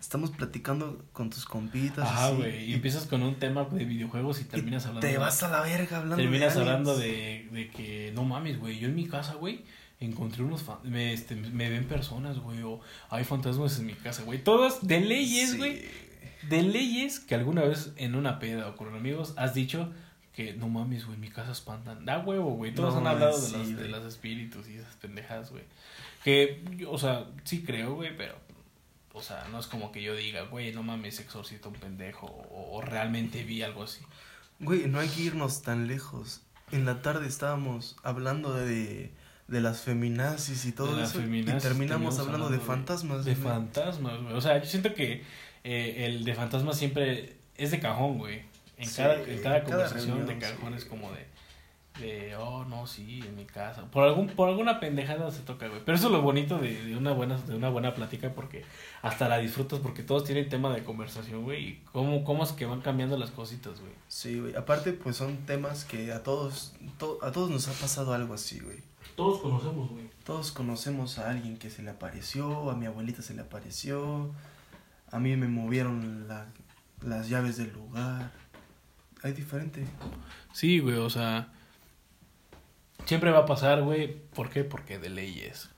Estamos 0.00 0.30
platicando 0.30 1.04
con 1.12 1.28
tus 1.30 1.44
compitas. 1.44 2.08
Así, 2.10 2.36
güey. 2.36 2.70
Y 2.70 2.74
empiezas 2.74 3.06
con 3.06 3.22
un 3.22 3.34
tema 3.34 3.64
de 3.64 3.84
videojuegos 3.84 4.40
y 4.40 4.44
terminas 4.44 4.86
hablando. 4.86 5.06
Te 5.06 5.18
vas 5.18 5.42
a 5.42 5.48
la 5.50 5.60
verga 5.62 5.96
hablando 5.98 6.16
Terminas 6.22 6.54
de 6.54 6.60
hablando 6.60 6.96
de, 6.96 7.48
de 7.50 7.68
que 7.70 8.12
no 8.14 8.24
mames, 8.24 8.58
güey. 8.60 8.78
Yo 8.78 8.88
en 8.88 8.94
mi 8.94 9.06
casa, 9.08 9.34
güey, 9.34 9.64
encontré 10.00 10.44
unos. 10.44 10.62
fan- 10.62 10.78
me, 10.84 11.12
este, 11.12 11.34
me 11.34 11.68
ven 11.68 11.84
personas, 11.88 12.38
güey. 12.38 12.62
O 12.62 12.80
hay 13.10 13.24
fantasmas 13.24 13.78
en 13.80 13.86
mi 13.86 13.94
casa, 13.94 14.22
güey. 14.22 14.38
Todas 14.42 14.86
de 14.86 15.00
leyes, 15.00 15.50
Sí. 15.52 15.56
güey. 15.58 15.82
de 16.48 16.62
leyes 16.62 17.18
que 17.18 17.34
alguna 17.34 17.62
vez 17.62 17.92
en 17.96 18.14
una 18.14 18.38
peda 18.38 18.68
o 18.68 18.76
con 18.76 18.94
amigos 18.94 19.34
has 19.36 19.52
dicho 19.54 19.92
que 20.32 20.54
no 20.54 20.68
mames, 20.68 21.04
güey, 21.06 21.18
mi 21.18 21.28
casa 21.28 21.50
espantan. 21.50 22.04
Da 22.04 22.20
huevo, 22.20 22.52
güey. 22.54 22.72
Todos 22.72 22.94
No, 22.94 23.00
han 23.00 23.06
hablado 23.08 23.36
sí, 23.36 23.50
de, 23.52 23.58
los, 23.58 23.68
de 23.70 23.74
güey. 23.74 23.88
los 23.90 24.04
espíritus 24.04 24.68
y 24.68 24.76
esas 24.76 24.94
pendejas, 24.94 25.50
güey. 25.50 25.64
Que, 26.22 26.62
o 26.88 26.96
sea, 26.96 27.26
sí 27.42 27.62
creo, 27.64 27.96
güey, 27.96 28.16
pero, 28.16 28.36
o 29.12 29.22
sea, 29.22 29.46
no 29.50 29.58
es 29.58 29.66
como 29.66 29.90
que 29.92 30.02
yo 30.02 30.14
diga, 30.14 30.42
güey, 30.42 30.72
no 30.72 30.82
mames, 30.82 31.18
exorcista 31.20 31.68
un 31.68 31.74
pendejo 31.74 32.26
o, 32.26 32.76
o 32.76 32.80
realmente 32.82 33.42
vi 33.44 33.62
algo 33.62 33.82
así. 33.84 34.00
Güey, 34.60 34.86
no 34.88 34.98
hay 35.00 35.08
que 35.08 35.22
irnos 35.22 35.62
tan 35.62 35.86
lejos. 35.86 36.42
En 36.72 36.84
la 36.84 37.00
tarde 37.02 37.26
estábamos 37.26 37.96
hablando 38.02 38.52
de, 38.54 39.10
de 39.46 39.60
las 39.60 39.80
feminazis 39.80 40.64
y 40.66 40.72
todo 40.72 41.02
eso. 41.02 41.20
y 41.22 41.42
terminamos 41.44 42.18
hablando, 42.18 42.18
de 42.18 42.20
hablando 42.20 42.50
de- 42.50 42.58
fantasmas. 42.60 43.24
De 43.24 43.34
fantasmas, 43.36 44.20
güey. 44.22 44.34
O 44.34 44.40
sea, 44.40 44.58
yo 44.58 44.66
siento 44.66 44.94
que 44.94 45.24
eh, 45.64 46.04
el 46.06 46.24
de 46.24 46.34
fantasmas 46.34 46.76
siempre 46.76 47.36
es 47.56 47.70
de 47.70 47.80
cajón, 47.80 48.18
güey. 48.18 48.42
En, 48.76 48.86
Sí, 48.86 48.96
cada, 48.96 49.20
en 49.22 49.42
cada 49.42 49.64
conversación 49.64 50.18
reunión, 50.18 50.38
de 50.38 50.46
cajón 50.46 50.72
sí. 50.72 50.78
es 50.78 50.84
como 50.84 51.10
de, 51.12 51.26
de, 51.98 52.36
oh, 52.36 52.64
no, 52.64 52.86
sí, 52.86 53.20
en 53.26 53.36
mi 53.36 53.44
casa. 53.44 53.82
Por 53.90 54.04
algún 54.04 54.28
por 54.28 54.48
alguna 54.48 54.80
pendejada 54.80 55.30
se 55.30 55.40
toca, 55.42 55.68
güey. 55.68 55.80
Pero 55.84 55.96
eso 55.96 56.06
es 56.06 56.12
lo 56.12 56.22
bonito 56.22 56.58
de, 56.58 56.84
de 56.84 56.96
una 56.96 57.12
buena 57.12 57.36
de 57.38 57.54
una 57.56 57.68
buena 57.68 57.94
plática 57.94 58.32
porque 58.34 58.64
hasta 59.02 59.28
la 59.28 59.38
disfrutas 59.38 59.80
porque 59.80 60.02
todos 60.02 60.24
tienen 60.24 60.48
tema 60.48 60.72
de 60.74 60.84
conversación, 60.84 61.44
güey. 61.44 61.64
Y 61.68 61.82
cómo, 61.92 62.24
cómo 62.24 62.44
es 62.44 62.52
que 62.52 62.66
van 62.66 62.80
cambiando 62.80 63.16
las 63.16 63.30
cositas, 63.30 63.80
güey. 63.80 63.92
Sí, 64.08 64.38
güey. 64.40 64.54
Aparte, 64.56 64.92
pues 64.92 65.16
son 65.16 65.36
temas 65.46 65.84
que 65.84 66.12
a 66.12 66.22
todos, 66.22 66.74
to- 66.98 67.18
a 67.22 67.32
todos 67.32 67.50
nos 67.50 67.68
ha 67.68 67.72
pasado 67.72 68.12
algo 68.14 68.34
así, 68.34 68.60
güey. 68.60 68.78
Todos 69.16 69.40
conocemos, 69.40 69.90
güey. 69.90 70.08
Todos 70.24 70.52
conocemos 70.52 71.18
a 71.18 71.30
alguien 71.30 71.58
que 71.58 71.70
se 71.70 71.82
le 71.82 71.90
apareció, 71.90 72.70
a 72.70 72.76
mi 72.76 72.86
abuelita 72.86 73.22
se 73.22 73.34
le 73.34 73.42
apareció, 73.42 74.30
a 75.10 75.18
mí 75.18 75.34
me 75.36 75.48
movieron 75.48 76.28
la- 76.28 76.46
las 77.02 77.28
llaves 77.28 77.56
del 77.56 77.72
lugar. 77.72 78.30
Hay 79.22 79.32
diferente. 79.32 79.84
Sí, 80.52 80.78
güey, 80.78 80.96
o 80.96 81.10
sea, 81.10 81.48
siempre 83.04 83.30
va 83.30 83.40
a 83.40 83.46
pasar, 83.46 83.82
güey. 83.82 84.16
¿Por 84.34 84.50
qué? 84.50 84.64
Porque 84.64 84.98
de 84.98 85.08
leyes. 85.10 85.68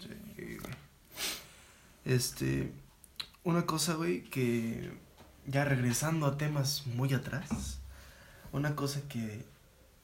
Sí, 0.00 0.08
güey. 0.36 0.74
Este, 2.04 2.72
una 3.44 3.66
cosa, 3.66 3.94
güey, 3.94 4.22
que 4.24 4.90
ya 5.46 5.64
regresando 5.64 6.26
a 6.26 6.38
temas 6.38 6.86
muy 6.86 7.12
atrás, 7.12 7.80
una 8.52 8.74
cosa 8.76 9.00
que 9.08 9.44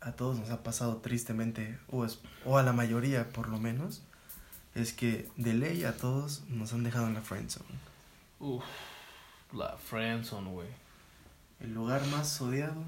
a 0.00 0.12
todos 0.12 0.38
nos 0.38 0.50
ha 0.50 0.62
pasado 0.62 0.96
tristemente, 0.98 1.78
o, 1.90 2.04
es- 2.04 2.18
o 2.44 2.58
a 2.58 2.62
la 2.62 2.72
mayoría 2.72 3.28
por 3.30 3.48
lo 3.48 3.58
menos, 3.58 4.02
es 4.74 4.92
que 4.92 5.28
de 5.36 5.54
ley 5.54 5.84
a 5.84 5.96
todos 5.96 6.42
nos 6.48 6.72
han 6.72 6.82
dejado 6.84 7.06
en 7.06 7.14
la 7.14 7.22
friendzone. 7.22 7.68
Uf, 8.40 8.64
la 9.52 9.76
friendzone, 9.78 10.50
güey. 10.50 10.68
El 11.60 11.72
lugar 11.72 12.04
más 12.08 12.38
odiado. 12.42 12.82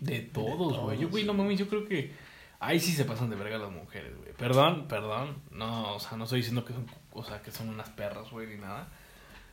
De 0.00 0.20
todos, 0.20 0.78
güey. 0.78 0.98
Yo, 0.98 1.08
güey, 1.08 1.24
no 1.24 1.32
mames, 1.34 1.58
yo 1.58 1.68
creo 1.68 1.88
que 1.88 2.12
ahí 2.60 2.80
sí 2.80 2.92
se 2.92 3.04
pasan 3.04 3.30
de 3.30 3.36
verga 3.36 3.58
las 3.58 3.70
mujeres, 3.70 4.16
güey. 4.16 4.32
Perdón, 4.34 4.86
perdón. 4.88 5.36
No, 5.50 5.94
o 5.94 6.00
sea, 6.00 6.16
no 6.16 6.24
estoy 6.24 6.38
diciendo 6.40 6.64
que 6.64 6.72
son, 6.72 6.86
o 7.12 7.24
sea, 7.24 7.42
que 7.42 7.50
son 7.50 7.68
unas 7.68 7.88
perras, 7.90 8.30
güey, 8.30 8.46
ni 8.48 8.56
nada. 8.56 8.88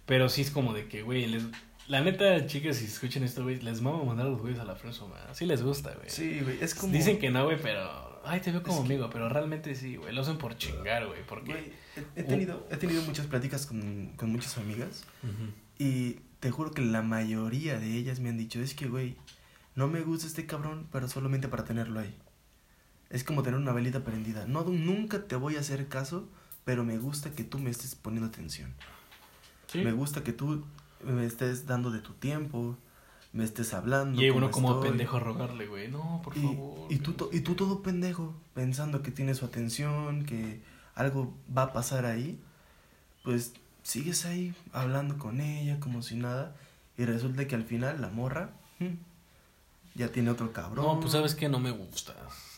Pero 0.05 0.29
sí 0.29 0.41
es 0.41 0.51
como 0.51 0.73
de 0.73 0.87
que, 0.87 1.01
güey, 1.01 1.25
les... 1.27 1.43
La 1.87 2.01
neta, 2.01 2.47
chicas, 2.47 2.77
si 2.77 2.85
escuchan 2.85 3.23
esto, 3.23 3.43
güey, 3.43 3.61
les 3.61 3.81
mama 3.81 4.03
mandar 4.03 4.25
a 4.25 4.29
los 4.29 4.41
güeyes 4.41 4.59
a 4.59 4.63
la 4.63 4.75
friendzone, 4.75 5.11
güey. 5.11 5.21
Sí 5.35 5.45
les 5.45 5.61
gusta, 5.61 5.93
güey. 5.93 6.09
Sí, 6.09 6.39
güey, 6.41 6.57
es 6.61 6.73
como... 6.73 6.91
Dicen 6.93 7.19
que 7.19 7.29
no, 7.29 7.43
güey, 7.45 7.57
pero... 7.61 8.21
Ay, 8.25 8.39
te 8.39 8.51
veo 8.51 8.63
como 8.63 8.77
Es 8.77 8.81
que- 8.81 8.93
amigo, 8.93 9.09
pero 9.11 9.29
realmente 9.29 9.75
sí, 9.75 9.95
güey. 9.97 10.11
Lo 10.13 10.21
hacen 10.21 10.37
por 10.39 10.57
chingar, 10.57 11.05
güey, 11.05 11.23
porque... 11.27 11.51
Güey, 11.51 11.71
he, 12.15 12.21
he 12.21 12.23
tenido, 12.23 12.67
he 12.71 12.77
tenido 12.77 13.03
muchas 13.03 13.27
pláticas 13.27 13.67
con, 13.67 14.13
con 14.15 14.31
muchas 14.31 14.57
amigas 14.57 15.05
Ujú. 15.23 15.51
Y 15.77 16.21
te 16.39 16.49
juro 16.49 16.71
que 16.71 16.81
la 16.81 17.01
mayoría 17.03 17.77
de 17.79 17.95
ellas 17.95 18.19
me 18.19 18.29
han 18.29 18.37
dicho, 18.37 18.59
es 18.61 18.73
que, 18.73 18.87
güey, 18.87 19.15
no 19.75 19.87
me 19.87 20.01
gusta 20.01 20.25
este 20.25 20.45
cabrón, 20.47 20.87
pero 20.91 21.07
solamente 21.07 21.47
para 21.47 21.65
tenerlo 21.65 21.99
ahí. 21.99 22.15
Es 23.09 23.23
como 23.23 23.43
tener 23.43 23.59
una 23.59 23.71
velita 23.71 24.03
prendida. 24.03 24.45
No, 24.47 24.63
nunca 24.63 25.23
te 25.27 25.35
voy 25.35 25.55
a 25.55 25.59
hacer 25.59 25.87
caso, 25.87 26.27
pero 26.63 26.83
me 26.83 26.97
gusta 26.97 27.31
que 27.31 27.43
tú 27.43 27.59
me 27.59 27.69
estés 27.69 27.95
poniendo 27.95 28.27
atención. 28.27 28.73
Sí. 29.67 29.79
Me 29.79 29.91
gusta 29.91 30.23
que 30.23 30.33
tú 30.33 30.63
me 31.03 31.25
estés 31.25 31.65
dando 31.67 31.91
de 31.91 31.99
tu 31.99 32.13
tiempo, 32.13 32.75
me 33.33 33.43
estés 33.43 33.73
hablando. 33.73 34.21
Y 34.21 34.29
uno 34.29 34.49
como 34.51 34.73
estoy. 34.75 34.89
pendejo 34.89 35.17
a 35.17 35.19
rogarle, 35.19 35.67
güey. 35.67 35.89
No, 35.89 36.21
por 36.23 36.35
Y, 36.37 36.41
favor. 36.41 36.87
y, 36.91 36.97
tú, 36.97 37.13
to- 37.13 37.29
y 37.31 37.41
tú 37.41 37.55
todo 37.55 37.81
pendejo, 37.83 38.33
pensando 38.53 39.01
que 39.01 39.11
tiene 39.11 39.35
su 39.35 39.45
atención, 39.45 40.25
que 40.25 40.61
algo 40.95 41.33
va 41.55 41.63
a 41.63 41.73
pasar 41.73 42.05
ahí, 42.05 42.39
pues 43.23 43.53
sigues 43.83 44.25
ahí 44.25 44.55
hablando 44.73 45.17
con 45.17 45.41
ella 45.41 45.79
como 45.79 46.01
si 46.01 46.15
nada, 46.15 46.55
y 46.97 47.05
resulta 47.05 47.45
que 47.47 47.55
al 47.55 47.63
final 47.65 48.01
la 48.01 48.07
morra 48.09 48.51
mm, 48.79 48.85
ya 49.95 50.11
tiene 50.11 50.29
otro 50.31 50.53
cabrón. 50.53 50.85
No, 50.85 50.99
pues 50.99 51.11
sabes 51.11 51.35
que 51.35 51.49
no 51.49 51.59
me 51.59 51.71
gustas. 51.71 52.15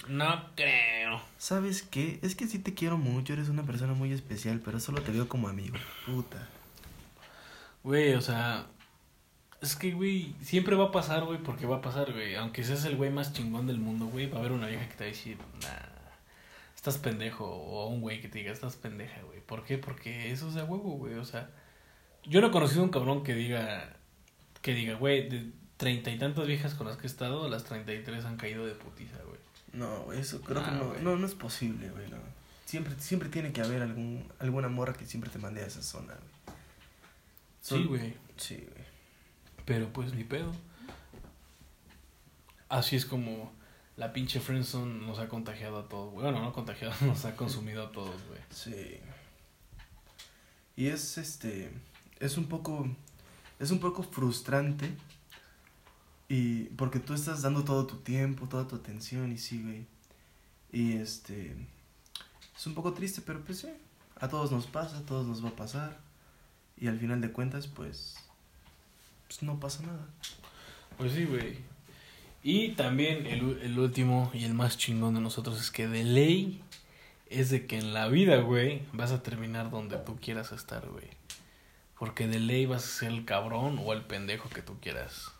No 0.09 0.55
creo. 0.55 1.21
¿Sabes 1.37 1.83
qué? 1.83 2.19
Es 2.21 2.35
que 2.35 2.47
sí 2.47 2.59
te 2.59 2.73
quiero 2.73 2.97
mucho, 2.97 3.33
eres 3.33 3.49
una 3.49 3.63
persona 3.63 3.93
muy 3.93 4.11
especial, 4.13 4.61
pero 4.63 4.79
solo 4.79 5.01
te 5.01 5.11
veo 5.11 5.27
como 5.27 5.47
amigo. 5.47 5.77
Puta. 6.05 6.47
Güey, 7.83 8.13
o 8.13 8.21
sea. 8.21 8.67
Es 9.61 9.75
que, 9.75 9.91
güey, 9.91 10.35
siempre 10.41 10.75
va 10.75 10.85
a 10.85 10.91
pasar, 10.91 11.23
güey, 11.23 11.41
porque 11.41 11.65
va 11.65 11.77
a 11.77 11.81
pasar, 11.81 12.13
güey. 12.13 12.35
Aunque 12.35 12.63
seas 12.63 12.85
el 12.85 12.95
güey 12.95 13.09
más 13.09 13.33
chingón 13.33 13.65
del 13.65 13.79
mundo, 13.79 14.05
güey, 14.05 14.29
va 14.29 14.37
a 14.37 14.39
haber 14.39 14.51
una 14.51 14.67
vieja 14.67 14.87
que 14.87 14.95
te 14.95 15.03
va 15.03 15.09
a 15.09 15.13
decir, 15.13 15.37
nah, 15.63 16.07
estás 16.75 16.97
pendejo. 16.99 17.45
O 17.45 17.87
un 17.87 18.01
güey 18.01 18.21
que 18.21 18.27
te 18.27 18.39
diga, 18.39 18.51
estás 18.51 18.75
pendeja, 18.75 19.21
güey. 19.23 19.39
¿Por 19.41 19.63
qué? 19.63 19.77
Porque 19.77 20.31
eso 20.31 20.47
es 20.47 20.53
de 20.53 20.63
huevo, 20.63 20.91
güey. 20.91 21.15
O 21.15 21.25
sea, 21.25 21.49
yo 22.23 22.39
no 22.41 22.47
he 22.47 22.51
conocido 22.51 22.83
un 22.83 22.89
cabrón 22.89 23.23
que 23.23 23.33
diga, 23.33 23.97
que 24.61 24.73
diga, 24.73 24.95
güey, 24.95 25.27
de 25.29 25.51
treinta 25.77 26.11
y 26.11 26.17
tantas 26.19 26.45
viejas 26.45 26.75
con 26.75 26.87
las 26.87 26.97
que 26.97 27.03
he 27.03 27.09
estado, 27.09 27.47
las 27.49 27.63
treinta 27.63 27.93
y 27.93 28.03
tres 28.03 28.25
han 28.25 28.37
caído 28.37 28.65
de 28.65 28.73
putiza, 28.73 29.17
güey. 29.23 29.36
No, 29.73 30.11
eso 30.13 30.41
creo 30.41 30.61
Ah, 30.61 30.65
que 30.65 30.71
no, 30.71 30.89
güey. 30.89 31.01
no, 31.03 31.15
no 31.17 31.25
es 31.27 31.35
posible, 31.35 31.89
güey. 31.89 32.09
no. 32.09 32.17
Siempre, 32.65 32.95
siempre 32.99 33.29
tiene 33.29 33.53
que 33.53 33.61
haber 33.61 33.81
algún, 33.81 34.27
alguna 34.39 34.67
morra 34.67 34.93
que 34.93 35.05
siempre 35.05 35.29
te 35.29 35.39
mande 35.39 35.61
a 35.63 35.67
esa 35.67 35.81
zona, 35.81 36.13
güey. 36.15 36.57
Sí, 37.61 37.83
güey. 37.85 38.13
Sí, 38.37 38.55
güey. 38.55 38.85
Pero 39.65 39.91
pues 39.93 40.13
ni 40.13 40.23
pedo. 40.23 40.51
Así 42.69 42.95
es 42.95 43.05
como 43.05 43.51
la 43.95 44.13
pinche 44.13 44.39
friendzone 44.39 45.05
nos 45.05 45.19
ha 45.19 45.27
contagiado 45.29 45.79
a 45.79 45.87
todos. 45.89 46.11
güey. 46.13 46.23
Bueno, 46.25 46.41
no 46.43 46.53
contagiado, 46.53 46.93
nos 47.05 47.23
ha 47.25 47.35
consumido 47.35 47.83
a 47.87 47.91
todos, 47.91 48.21
güey. 48.27 48.39
Sí. 48.49 48.99
Y 50.75 50.87
es 50.87 51.17
este 51.17 51.71
es 52.19 52.37
un 52.37 52.47
poco 52.47 52.87
es 53.59 53.71
un 53.71 53.79
poco 53.79 54.03
frustrante 54.03 54.91
y 56.29 56.65
porque 56.75 56.99
tú 56.99 57.13
estás 57.13 57.41
dando 57.41 57.63
todo 57.63 57.87
tu 57.87 57.97
tiempo, 57.97 58.47
toda 58.47 58.67
tu 58.67 58.75
atención 58.75 59.31
y 59.31 59.37
sí, 59.37 59.61
güey. 59.61 59.85
Y 60.71 60.97
este 60.97 61.55
es 62.55 62.67
un 62.67 62.73
poco 62.73 62.93
triste, 62.93 63.21
pero 63.25 63.43
pues 63.43 63.59
sí, 63.59 63.69
a 64.19 64.27
todos 64.27 64.51
nos 64.51 64.67
pasa, 64.67 64.97
a 64.97 65.05
todos 65.05 65.25
nos 65.27 65.43
va 65.43 65.49
a 65.49 65.55
pasar 65.55 65.99
y 66.77 66.87
al 66.87 66.99
final 66.99 67.21
de 67.21 67.31
cuentas 67.31 67.67
pues 67.67 68.15
pues 69.27 69.43
no 69.43 69.59
pasa 69.59 69.83
nada. 69.83 70.07
Pues 70.97 71.13
sí, 71.13 71.25
güey. 71.25 71.57
Y 72.43 72.69
también 72.73 73.27
el, 73.27 73.59
el 73.61 73.77
último 73.79 74.31
y 74.33 74.45
el 74.45 74.53
más 74.53 74.77
chingón 74.77 75.15
de 75.15 75.21
nosotros 75.21 75.59
es 75.59 75.71
que 75.71 75.87
de 75.87 76.03
ley 76.03 76.61
es 77.29 77.49
de 77.49 77.65
que 77.67 77.77
en 77.77 77.93
la 77.93 78.07
vida, 78.07 78.37
güey, 78.37 78.83
vas 78.93 79.11
a 79.11 79.21
terminar 79.21 79.69
donde 79.69 79.97
tú 79.97 80.17
quieras 80.19 80.51
estar, 80.51 80.87
güey. 80.87 81.07
Porque 81.99 82.27
de 82.27 82.39
ley 82.39 82.65
vas 82.65 82.83
a 82.83 82.87
ser 82.87 83.09
el 83.09 83.25
cabrón 83.25 83.79
o 83.83 83.93
el 83.93 84.03
pendejo 84.03 84.49
que 84.49 84.61
tú 84.61 84.77
quieras. 84.79 85.31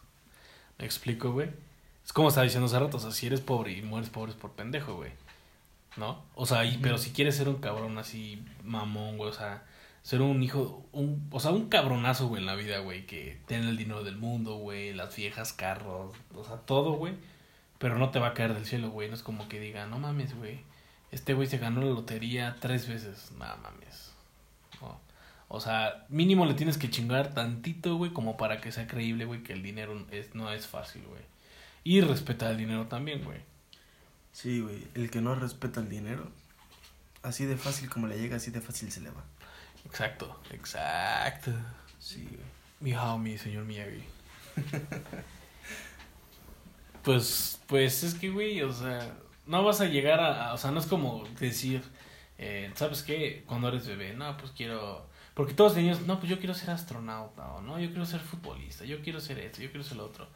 ¿Me 0.79 0.85
explico, 0.85 1.31
güey? 1.31 1.49
Es 2.05 2.13
como 2.13 2.29
estaba 2.29 2.45
diciendo 2.45 2.67
hace 2.67 2.79
rato, 2.79 2.97
o 2.97 2.99
sea, 2.99 3.11
si 3.11 3.27
eres 3.27 3.41
pobre 3.41 3.73
y 3.73 3.81
mueres 3.81 4.09
pobre 4.09 4.31
es 4.31 4.37
por 4.37 4.51
pendejo, 4.51 4.95
güey. 4.95 5.11
¿No? 5.97 6.23
O 6.35 6.45
sea, 6.45 6.63
y, 6.63 6.77
pero 6.77 6.97
si 6.97 7.11
quieres 7.11 7.35
ser 7.35 7.49
un 7.49 7.57
cabrón 7.57 7.97
así, 7.97 8.45
mamón, 8.63 9.17
güey, 9.17 9.31
o 9.31 9.33
sea, 9.33 9.65
ser 10.03 10.21
un 10.21 10.41
hijo, 10.43 10.85
un, 10.93 11.27
o 11.31 11.39
sea, 11.39 11.51
un 11.51 11.69
cabronazo, 11.69 12.27
güey, 12.27 12.41
en 12.41 12.45
la 12.45 12.55
vida, 12.55 12.79
güey, 12.79 13.05
que 13.05 13.41
tiene 13.47 13.69
el 13.69 13.77
dinero 13.77 14.03
del 14.03 14.15
mundo, 14.15 14.55
güey, 14.55 14.93
las 14.93 15.15
viejas, 15.15 15.51
carros, 15.53 16.15
o 16.33 16.43
sea, 16.45 16.57
todo, 16.57 16.93
güey, 16.93 17.15
pero 17.79 17.97
no 17.97 18.11
te 18.11 18.19
va 18.19 18.27
a 18.27 18.33
caer 18.33 18.53
del 18.53 18.65
cielo, 18.65 18.91
güey, 18.91 19.09
no 19.09 19.15
es 19.15 19.23
como 19.23 19.49
que 19.49 19.59
diga, 19.59 19.87
no 19.87 19.99
mames, 19.99 20.33
güey, 20.37 20.61
este 21.11 21.33
güey 21.33 21.47
se 21.47 21.57
ganó 21.57 21.81
la 21.81 21.87
lotería 21.87 22.55
tres 22.61 22.87
veces, 22.87 23.31
no 23.31 23.45
mames. 23.63 24.06
O 25.49 25.59
sea, 25.61 26.05
mínimo 26.09 26.45
le 26.45 26.53
tienes 26.55 26.77
que 26.77 26.89
chingar 26.89 27.33
tantito, 27.33 27.95
güey, 27.95 28.11
como 28.11 28.35
para 28.37 28.59
que 28.59 28.71
sea 28.71 28.87
creíble, 28.87 29.25
güey, 29.25 29.43
que 29.43 29.53
el 29.53 29.63
dinero 29.63 30.05
es, 30.11 30.35
no 30.35 30.51
es 30.51 30.67
fácil, 30.67 31.03
güey. 31.07 31.21
Y 31.83 32.01
respetar 32.01 32.51
el 32.51 32.57
dinero 32.57 32.87
también, 32.87 33.23
güey. 33.23 33.39
Sí, 34.33 34.59
güey, 34.59 34.85
el 34.93 35.09
que 35.09 35.21
no 35.21 35.35
respeta 35.35 35.79
el 35.79 35.89
dinero, 35.89 36.29
así 37.23 37.45
de 37.45 37.55
fácil 37.57 37.89
como 37.89 38.07
le 38.07 38.19
llega, 38.19 38.35
así 38.37 38.51
de 38.51 38.61
fácil 38.61 38.91
se 38.91 39.01
le 39.01 39.09
va. 39.09 39.23
Exacto, 39.85 40.39
exacto. 40.51 41.51
Sí, 41.99 42.27
güey. 42.29 42.45
Mi 42.79 42.93
homie, 42.93 43.37
señor 43.37 43.63
Miyagi. 43.65 44.03
pues, 47.03 47.61
pues 47.67 48.03
es 48.03 48.13
que, 48.15 48.29
güey, 48.29 48.61
o 48.61 48.71
sea, 48.73 49.15
no 49.45 49.63
vas 49.63 49.81
a 49.81 49.85
llegar 49.85 50.19
a, 50.19 50.49
a- 50.49 50.53
o 50.53 50.57
sea, 50.57 50.71
no 50.71 50.79
es 50.79 50.85
como 50.85 51.23
decir, 51.39 51.81
eh, 52.37 52.71
¿sabes 52.75 53.01
qué? 53.03 53.43
Cuando 53.47 53.69
eres 53.69 53.87
bebé, 53.87 54.13
no, 54.13 54.35
pues 54.37 54.51
quiero, 54.51 55.07
Porque 55.37 55.53
todos 55.53 55.75
niños, 55.77 56.01
no, 56.01 56.17
pues 56.19 56.29
yo 56.31 56.39
quiero 56.39 56.55
ser 56.55 56.71
astronauta, 56.71 57.53
o 57.53 57.61
no, 57.61 57.79
yo 57.79 57.89
quiero 57.89 58.07
ser 58.07 58.19
futbolista, 58.19 58.85
yo 58.85 59.01
quiero 59.03 59.21
ser 59.21 59.37
esto, 59.37 59.61
yo 59.61 59.69
quiero 59.69 59.83
ser 59.83 59.97
lo 59.97 60.05
otro. 60.05 60.27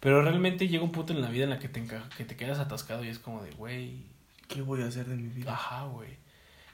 Pero 0.00 0.22
realmente 0.22 0.66
llega 0.66 0.82
un 0.82 0.92
punto 0.92 1.12
en 1.12 1.20
la 1.20 1.28
vida 1.28 1.44
en 1.44 1.50
la 1.50 1.58
que 1.58 1.68
te, 1.68 1.78
enca- 1.84 2.08
que 2.16 2.24
te 2.24 2.36
quedas 2.36 2.58
atascado 2.58 3.04
y 3.04 3.08
es 3.08 3.18
como 3.18 3.42
de, 3.42 3.50
güey, 3.50 4.00
¿Qué 4.48 4.62
voy 4.62 4.80
a 4.82 4.86
hacer 4.86 5.06
de 5.06 5.16
mi 5.16 5.28
vida? 5.28 5.52
ajá, 5.52 5.84
güey. 5.84 6.16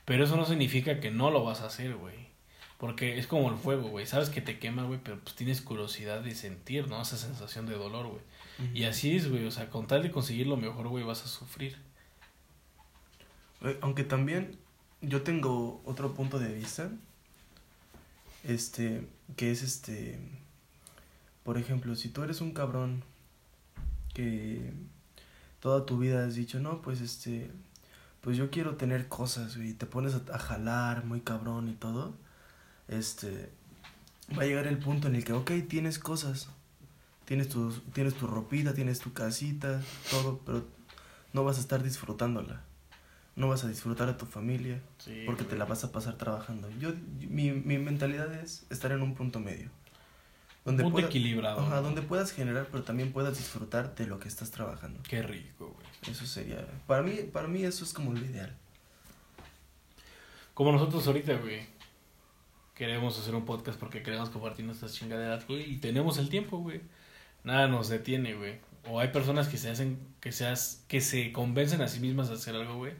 Pero 0.04 0.24
eso 0.24 0.36
no 0.36 0.44
significa 0.44 1.00
que 1.00 1.10
no 1.10 1.30
lo 1.32 1.42
vas 1.44 1.60
a 1.62 1.66
hacer, 1.66 1.94
güey. 1.96 2.30
Porque 2.78 3.18
es 3.18 3.26
como 3.26 3.48
el 3.50 3.56
fuego, 3.56 3.88
güey. 3.88 4.06
Sabes 4.06 4.28
que 4.30 4.40
te 4.42 4.58
quema, 4.58 4.84
güey, 4.84 5.00
pero 5.02 5.18
pues 5.20 5.34
tienes 5.36 5.60
curiosidad 5.60 6.20
de 6.20 6.34
sentir, 6.36 6.86
¿no? 6.88 7.00
Esa 7.02 7.16
sensación 7.16 7.66
de 7.66 7.74
dolor, 7.76 8.06
güey. 8.08 8.22
Y 8.74 8.84
así 8.84 9.16
es, 9.16 9.28
güey. 9.30 9.44
O 9.46 9.50
sea, 9.50 9.70
con 9.70 9.86
tal 9.88 10.02
de 10.02 10.10
conseguir 10.10 10.46
lo 10.46 10.56
mejor, 10.56 10.86
güey, 10.88 11.02
vas 11.04 11.24
a 11.24 11.28
sufrir. 11.28 11.76
Eh, 13.62 13.78
Aunque 13.80 14.04
también 14.04 14.56
yo 15.00 15.22
tengo 15.22 15.80
otro 15.84 16.14
punto 16.14 16.38
de 16.38 16.52
vista. 16.52 16.90
Este, 18.44 19.06
que 19.36 19.50
es 19.50 19.62
este. 19.62 20.18
Por 21.44 21.58
ejemplo, 21.58 21.94
si 21.96 22.08
tú 22.08 22.22
eres 22.22 22.40
un 22.40 22.52
cabrón 22.52 23.02
que 24.14 24.72
toda 25.60 25.86
tu 25.86 25.98
vida 25.98 26.24
has 26.24 26.34
dicho, 26.34 26.60
no, 26.60 26.82
pues 26.82 27.00
este. 27.00 27.50
Pues 28.20 28.36
yo 28.36 28.50
quiero 28.50 28.76
tener 28.76 29.08
cosas, 29.08 29.56
y 29.56 29.74
Te 29.74 29.86
pones 29.86 30.14
a, 30.14 30.22
a 30.32 30.38
jalar 30.38 31.04
muy 31.04 31.20
cabrón 31.20 31.68
y 31.68 31.74
todo. 31.74 32.14
Este. 32.88 33.50
Va 34.36 34.42
a 34.42 34.46
llegar 34.46 34.66
el 34.66 34.78
punto 34.78 35.08
en 35.08 35.16
el 35.16 35.24
que, 35.24 35.32
ok, 35.32 35.50
tienes 35.68 35.98
cosas. 35.98 36.48
Tienes 37.24 37.48
tu, 37.48 37.72
tienes 37.92 38.14
tu 38.14 38.26
ropita, 38.26 38.74
tienes 38.74 38.98
tu 38.98 39.12
casita, 39.12 39.80
todo, 40.10 40.40
pero 40.44 40.66
no 41.32 41.44
vas 41.44 41.58
a 41.58 41.60
estar 41.60 41.82
disfrutándola. 41.82 42.62
No 43.34 43.48
vas 43.48 43.64
a 43.64 43.68
disfrutar 43.68 44.08
a 44.08 44.16
tu 44.18 44.26
familia 44.26 44.80
Sí. 44.98 45.22
porque 45.26 45.44
te 45.44 45.56
la 45.56 45.64
vas 45.64 45.84
a 45.84 45.92
pasar 45.92 46.16
trabajando. 46.18 46.68
Yo, 46.78 46.92
mi, 47.28 47.50
mi 47.52 47.78
mentalidad 47.78 48.32
es 48.34 48.66
estar 48.70 48.92
en 48.92 49.00
un 49.02 49.14
punto 49.14 49.40
medio. 49.40 49.70
Donde, 50.64 50.82
Punto 50.84 50.96
pueda- 50.96 51.08
equilibrado. 51.08 51.60
Ajá, 51.60 51.76
¿no? 51.76 51.82
donde 51.82 52.02
puedas 52.02 52.30
generar, 52.32 52.68
pero 52.70 52.84
también 52.84 53.10
puedas 53.12 53.36
disfrutar 53.36 53.94
de 53.96 54.06
lo 54.06 54.20
que 54.20 54.28
estás 54.28 54.50
trabajando. 54.52 55.00
Qué 55.08 55.20
rico, 55.22 55.74
güey. 55.74 56.12
Eso 56.14 56.24
sería, 56.26 56.64
para 56.86 57.02
mí, 57.02 57.14
para 57.32 57.48
mí 57.48 57.64
eso 57.64 57.84
es 57.84 57.92
como 57.92 58.12
lo 58.12 58.20
ideal. 58.24 58.54
Como 60.54 60.72
nosotros 60.72 61.06
ahorita, 61.06 61.34
güey. 61.38 61.66
Queremos 62.74 63.18
hacer 63.18 63.34
un 63.34 63.44
podcast 63.44 63.78
porque 63.78 64.02
queremos 64.02 64.30
compartir 64.30 64.64
nuestras 64.64 64.94
chingaderas, 64.94 65.46
güey. 65.46 65.62
Y 65.72 65.76
tenemos 65.78 66.18
el 66.18 66.28
tiempo, 66.28 66.58
güey. 66.58 66.80
Nada 67.44 67.68
nos 67.68 67.88
detiene, 67.88 68.34
güey. 68.34 68.60
O 68.88 69.00
hay 69.00 69.08
personas 69.08 69.48
que 69.48 69.56
se 69.56 69.70
hacen, 69.70 69.98
que 70.20 70.32
se, 70.32 70.46
has- 70.46 70.84
que 70.88 71.00
se 71.00 71.32
convencen 71.32 71.80
a 71.82 71.88
sí 71.88 72.00
mismas 72.00 72.28
de 72.28 72.34
hacer 72.34 72.54
algo, 72.54 72.76
güey. 72.76 72.92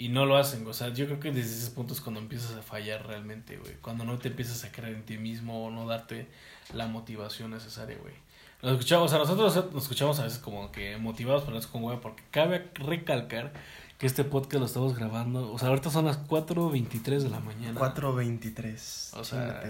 Y 0.00 0.10
no 0.10 0.26
lo 0.26 0.36
hacen, 0.36 0.64
o 0.66 0.72
sea, 0.72 0.90
yo 0.90 1.06
creo 1.06 1.18
que 1.18 1.32
desde 1.32 1.56
ese 1.56 1.70
punto 1.72 1.92
es 1.92 2.00
cuando 2.00 2.20
empiezas 2.20 2.52
a 2.56 2.62
fallar 2.62 3.04
realmente, 3.06 3.56
güey. 3.56 3.74
Cuando 3.80 4.04
no 4.04 4.16
te 4.18 4.28
empiezas 4.28 4.62
a 4.64 4.70
creer 4.70 4.94
en 4.94 5.04
ti 5.04 5.18
mismo 5.18 5.66
o 5.66 5.70
no 5.72 5.86
darte 5.86 6.28
la 6.72 6.86
motivación 6.86 7.50
necesaria, 7.50 7.98
güey. 8.00 8.14
Nos 8.62 8.72
escuchamos, 8.72 9.06
o 9.06 9.08
sea, 9.08 9.18
nosotros 9.18 9.72
nos 9.72 9.82
escuchamos 9.82 10.18
a 10.20 10.24
veces 10.24 10.38
como 10.38 10.70
que 10.72 10.96
motivados 10.98 11.42
por 11.42 11.54
eso 11.56 11.70
con 11.70 11.82
güey, 11.82 12.00
porque 12.00 12.22
cabe 12.30 12.70
recalcar 12.74 13.52
que 13.98 14.06
este 14.06 14.22
podcast 14.22 14.60
lo 14.60 14.66
estamos 14.66 14.96
grabando, 14.96 15.52
o 15.52 15.58
sea, 15.58 15.68
ahorita 15.68 15.90
son 15.90 16.04
las 16.04 16.24
4.23 16.28 17.18
de 17.20 17.30
la 17.30 17.40
mañana. 17.40 17.78
4.23. 17.80 19.14
O 19.18 19.24
sea. 19.24 19.62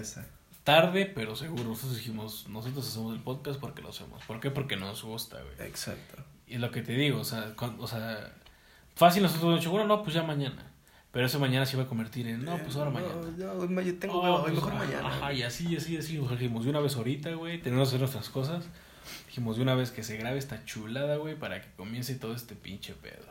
Tarde, 0.63 1.05
pero 1.07 1.35
seguro. 1.35 1.63
Nosotros 1.63 1.95
dijimos, 1.97 2.45
nosotros 2.49 2.87
hacemos 2.87 3.15
el 3.15 3.21
podcast 3.23 3.59
porque 3.59 3.81
lo 3.81 3.89
hacemos. 3.89 4.23
¿Por 4.25 4.39
qué? 4.39 4.51
Porque 4.51 4.75
nos 4.75 5.03
gusta, 5.03 5.41
güey. 5.41 5.67
Exacto. 5.67 6.21
Y 6.45 6.55
es 6.55 6.59
lo 6.61 6.69
que 6.69 6.81
te 6.83 6.91
digo, 6.93 7.19
o 7.19 7.23
sea, 7.23 7.55
cuan- 7.55 7.77
o 7.79 7.87
sea, 7.87 8.31
fácil 8.99 9.23
nosotros 9.23 9.59
dicho, 9.59 9.71
bueno, 9.71 9.87
no, 9.87 10.03
pues 10.03 10.13
ya 10.13 10.23
mañana. 10.23 10.65
Pero 11.11 11.25
ese 11.25 11.39
mañana 11.39 11.65
se 11.65 11.75
iba 11.75 11.85
a 11.85 11.87
convertir 11.87 12.27
en, 12.27 12.45
no, 12.45 12.55
pues 12.59 12.75
ahora 12.75 12.91
Eh, 12.91 12.93
mañana. 12.93 13.15
No, 13.67 13.81
yo 13.81 13.97
tengo 13.97 14.21
Oh, 14.21 14.41
pues, 14.43 14.53
mejor 14.53 14.73
ajá, 14.73 14.85
mañana. 14.85 15.07
Ajá, 15.07 15.33
y 15.33 15.41
así, 15.41 15.75
así, 15.75 15.97
así. 15.97 16.17
Dijimos, 16.17 16.63
de 16.65 16.69
una 16.69 16.79
vez 16.81 16.95
ahorita, 16.95 17.31
güey, 17.33 17.59
tenemos 17.61 17.87
que 17.89 17.95
hacer 17.95 17.99
nuestras 18.01 18.29
cosas. 18.29 18.65
Dijimos, 19.27 19.55
de 19.57 19.63
una 19.63 19.73
vez 19.73 19.89
que 19.89 20.03
se 20.03 20.17
grabe 20.17 20.37
esta 20.37 20.63
chulada, 20.65 21.15
güey, 21.15 21.35
para 21.35 21.61
que 21.61 21.67
comience 21.77 22.13
todo 22.15 22.35
este 22.35 22.53
pinche 22.55 22.93
pedo. 22.93 23.25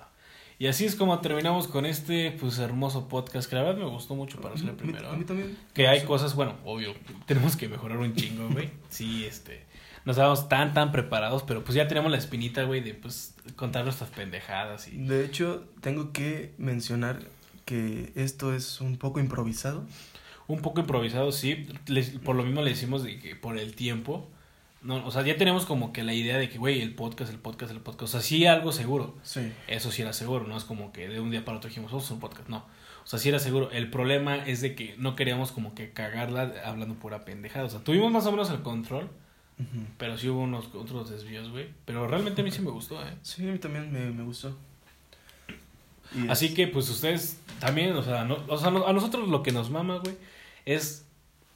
Y 0.58 0.66
así 0.66 0.86
es 0.86 0.96
como 0.96 1.20
terminamos 1.20 1.68
con 1.68 1.86
este, 1.86 2.32
pues, 2.32 2.58
hermoso 2.58 3.06
podcast, 3.06 3.48
que 3.48 3.54
la 3.54 3.62
verdad 3.62 3.78
me 3.78 3.84
gustó 3.88 4.16
mucho 4.16 4.40
para 4.40 4.56
ser 4.56 4.64
el 4.64 4.70
A 4.70 4.72
mí- 4.72 4.78
primero. 4.78 5.10
A 5.12 5.16
mí 5.16 5.24
también. 5.24 5.56
Que 5.72 5.86
hay 5.86 6.02
cosas, 6.02 6.34
bueno, 6.34 6.56
obvio, 6.64 6.94
tenemos 7.26 7.54
que 7.56 7.68
mejorar 7.68 7.98
un 7.98 8.12
chingo, 8.16 8.48
güey. 8.48 8.70
Sí, 8.88 9.24
este, 9.24 9.62
no 10.08 10.12
estábamos 10.12 10.48
tan, 10.48 10.72
tan 10.72 10.90
preparados, 10.90 11.42
pero 11.42 11.62
pues 11.62 11.74
ya 11.74 11.86
tenemos 11.86 12.10
la 12.10 12.16
espinita, 12.16 12.62
güey, 12.62 12.80
de, 12.80 12.94
pues, 12.94 13.34
contar 13.56 13.84
nuestras 13.84 14.08
pendejadas 14.08 14.88
y... 14.88 14.96
De 14.96 15.22
hecho, 15.22 15.64
tengo 15.82 16.14
que 16.14 16.54
mencionar 16.56 17.18
que 17.66 18.10
esto 18.14 18.54
es 18.54 18.80
un 18.80 18.96
poco 18.96 19.20
improvisado. 19.20 19.84
Un 20.46 20.62
poco 20.62 20.80
improvisado, 20.80 21.30
sí. 21.30 21.66
Les- 21.88 22.08
por 22.08 22.36
lo 22.36 22.42
mismo 22.42 22.62
le 22.62 22.70
decimos 22.70 23.02
de 23.02 23.18
que 23.18 23.36
por 23.36 23.58
el 23.58 23.74
tiempo. 23.74 24.26
No, 24.80 25.04
o 25.06 25.10
sea, 25.10 25.20
ya 25.26 25.36
tenemos 25.36 25.66
como 25.66 25.92
que 25.92 26.02
la 26.02 26.14
idea 26.14 26.38
de 26.38 26.48
que, 26.48 26.56
güey, 26.56 26.80
el 26.80 26.94
podcast, 26.94 27.30
el 27.30 27.38
podcast, 27.38 27.70
el 27.70 27.80
podcast. 27.80 28.02
O 28.04 28.06
sea, 28.06 28.20
sí 28.22 28.46
algo 28.46 28.72
seguro. 28.72 29.14
Sí. 29.22 29.52
Eso 29.66 29.90
sí 29.90 30.00
era 30.00 30.14
seguro, 30.14 30.46
no 30.46 30.56
es 30.56 30.64
como 30.64 30.90
que 30.90 31.06
de 31.06 31.20
un 31.20 31.30
día 31.30 31.44
para 31.44 31.58
otro 31.58 31.68
dijimos, 31.68 31.90
vamos 31.90 32.04
hacer 32.06 32.14
un 32.14 32.20
podcast. 32.20 32.48
No. 32.48 32.64
O 33.04 33.06
sea, 33.06 33.18
sí 33.18 33.28
era 33.28 33.40
seguro. 33.40 33.70
El 33.72 33.90
problema 33.90 34.36
es 34.36 34.62
de 34.62 34.74
que 34.74 34.94
no 34.96 35.16
queríamos 35.16 35.52
como 35.52 35.74
que 35.74 35.92
cagarla 35.92 36.54
hablando 36.64 36.94
pura 36.94 37.26
pendejada. 37.26 37.66
O 37.66 37.68
sea, 37.68 37.80
tuvimos 37.80 38.10
más 38.10 38.24
o 38.24 38.30
menos 38.30 38.48
el 38.50 38.62
control, 38.62 39.10
Pero 39.96 40.16
sí 40.16 40.28
hubo 40.28 40.42
unos 40.42 40.66
otros 40.74 41.10
desvíos, 41.10 41.50
güey. 41.50 41.68
Pero 41.84 42.06
realmente 42.06 42.42
a 42.42 42.44
mí 42.44 42.50
sí 42.50 42.62
me 42.62 42.70
gustó, 42.70 43.02
eh. 43.04 43.12
Sí, 43.22 43.48
a 43.48 43.52
mí 43.52 43.58
también 43.58 43.92
me, 43.92 44.10
me 44.10 44.22
gustó. 44.22 44.56
Y 46.14 46.28
Así 46.28 46.46
es- 46.46 46.54
que, 46.54 46.66
pues 46.68 46.88
ustedes 46.88 47.40
también, 47.60 47.92
o 47.94 48.02
sea, 48.02 48.24
no- 48.24 48.38
o 48.48 48.56
sea, 48.56 48.70
no- 48.70 48.86
a 48.86 48.92
nosotros 48.92 49.28
lo 49.28 49.42
que 49.42 49.52
nos 49.52 49.70
mama, 49.70 49.98
güey, 49.98 50.16
es 50.64 51.04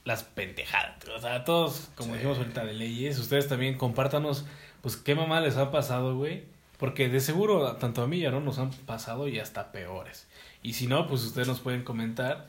las 0.04 0.24
pendejadas. 0.24 0.96
O 1.16 1.20
sea, 1.20 1.44
todos, 1.44 1.90
como 1.94 2.10
Sí. 2.10 2.14
dijimos 2.18 2.38
ahorita 2.38 2.64
de 2.64 2.72
leyes, 2.74 3.18
ustedes 3.18 3.48
también 3.48 3.78
compártanos, 3.78 4.44
pues, 4.80 4.96
qué 4.96 5.14
mamá 5.14 5.40
les 5.40 5.56
ha 5.56 5.70
pasado, 5.70 6.16
güey. 6.16 6.44
Porque 6.78 7.08
de 7.08 7.20
seguro, 7.20 7.76
tanto 7.76 8.02
a 8.02 8.08
mí 8.08 8.18
y 8.18 8.24
a 8.24 8.28
Aaron 8.28 8.44
nos 8.44 8.58
han 8.58 8.70
pasado 8.70 9.28
y 9.28 9.38
hasta 9.38 9.70
peores. 9.70 10.26
Y 10.64 10.72
si 10.72 10.88
no, 10.88 11.06
pues 11.06 11.22
ustedes 11.22 11.46
nos 11.46 11.60
pueden 11.60 11.84
comentar 11.84 12.48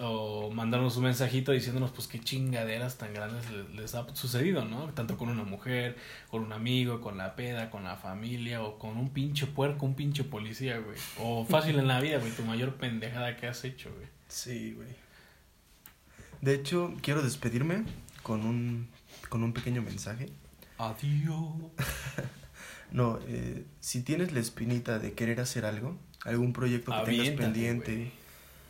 o 0.00 0.50
mandarnos 0.50 0.96
un 0.96 1.04
mensajito 1.04 1.52
diciéndonos, 1.52 1.90
pues, 1.92 2.06
qué 2.08 2.18
chingaderas 2.20 2.96
tan 2.98 3.12
grandes 3.12 3.50
le- 3.50 3.68
les 3.80 3.94
ha 3.94 4.06
sucedido, 4.14 4.64
¿no? 4.64 4.86
Tanto 4.94 5.16
con 5.18 5.28
una 5.28 5.44
mujer, 5.44 5.96
con 6.30 6.42
un 6.42 6.52
amigo, 6.52 7.00
con 7.00 7.18
la 7.18 7.36
peda, 7.36 7.70
con 7.70 7.84
la 7.84 7.96
familia 7.96 8.62
o 8.62 8.78
con 8.78 8.96
un 8.96 9.10
pinche 9.10 9.46
puerco, 9.46 9.84
un 9.86 9.94
pinche 9.94 10.24
policía, 10.24 10.78
güey. 10.78 10.96
O 11.20 11.44
fácil 11.44 11.78
en 11.78 11.88
la 11.88 12.00
vida, 12.00 12.18
güey, 12.18 12.32
tu 12.32 12.42
mayor 12.44 12.74
pendejada 12.76 13.36
que 13.36 13.46
has 13.46 13.64
hecho, 13.64 13.92
güey. 13.94 14.06
Sí, 14.28 14.72
güey. 14.74 14.88
De 16.40 16.54
hecho, 16.54 16.94
quiero 17.02 17.22
despedirme 17.22 17.84
con 18.22 18.44
un, 18.46 18.88
con 19.28 19.42
un 19.42 19.52
pequeño 19.52 19.82
mensaje. 19.82 20.28
Adiós. 20.78 21.54
No, 22.92 23.18
eh, 23.26 23.64
si 23.80 24.02
tienes 24.02 24.30
la 24.32 24.38
espinita 24.38 25.00
de 25.00 25.12
querer 25.12 25.40
hacer 25.40 25.64
algo, 25.64 25.98
algún 26.24 26.52
proyecto 26.52 26.92
que 26.92 27.10
tengas 27.10 27.26
pendiente, 27.36 27.94
güey. 27.96 28.12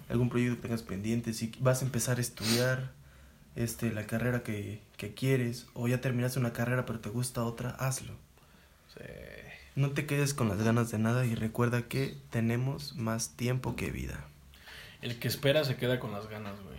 Algún 0.08 0.28
proyecto 0.28 0.56
que 0.56 0.62
tengas 0.62 0.82
pendiente, 0.82 1.32
si 1.32 1.52
vas 1.60 1.82
a 1.82 1.86
empezar 1.86 2.18
a 2.18 2.20
estudiar 2.20 2.92
este, 3.54 3.92
la 3.92 4.06
carrera 4.06 4.42
que, 4.42 4.80
que 4.96 5.14
quieres, 5.14 5.66
o 5.74 5.88
ya 5.88 6.00
terminaste 6.00 6.38
una 6.38 6.52
carrera 6.52 6.86
pero 6.86 7.00
te 7.00 7.08
gusta 7.08 7.44
otra, 7.44 7.70
hazlo. 7.70 8.14
Sí. 8.94 9.02
No 9.74 9.90
te 9.90 10.06
quedes 10.06 10.32
con 10.32 10.48
las 10.48 10.62
ganas 10.62 10.90
de 10.90 10.98
nada 10.98 11.26
y 11.26 11.34
recuerda 11.34 11.82
que 11.82 12.16
tenemos 12.30 12.96
más 12.96 13.36
tiempo 13.36 13.76
que 13.76 13.90
vida. 13.90 14.24
El 15.02 15.18
que 15.18 15.28
espera 15.28 15.64
se 15.64 15.76
queda 15.76 16.00
con 16.00 16.12
las 16.12 16.28
ganas, 16.28 16.54
güey. 16.62 16.76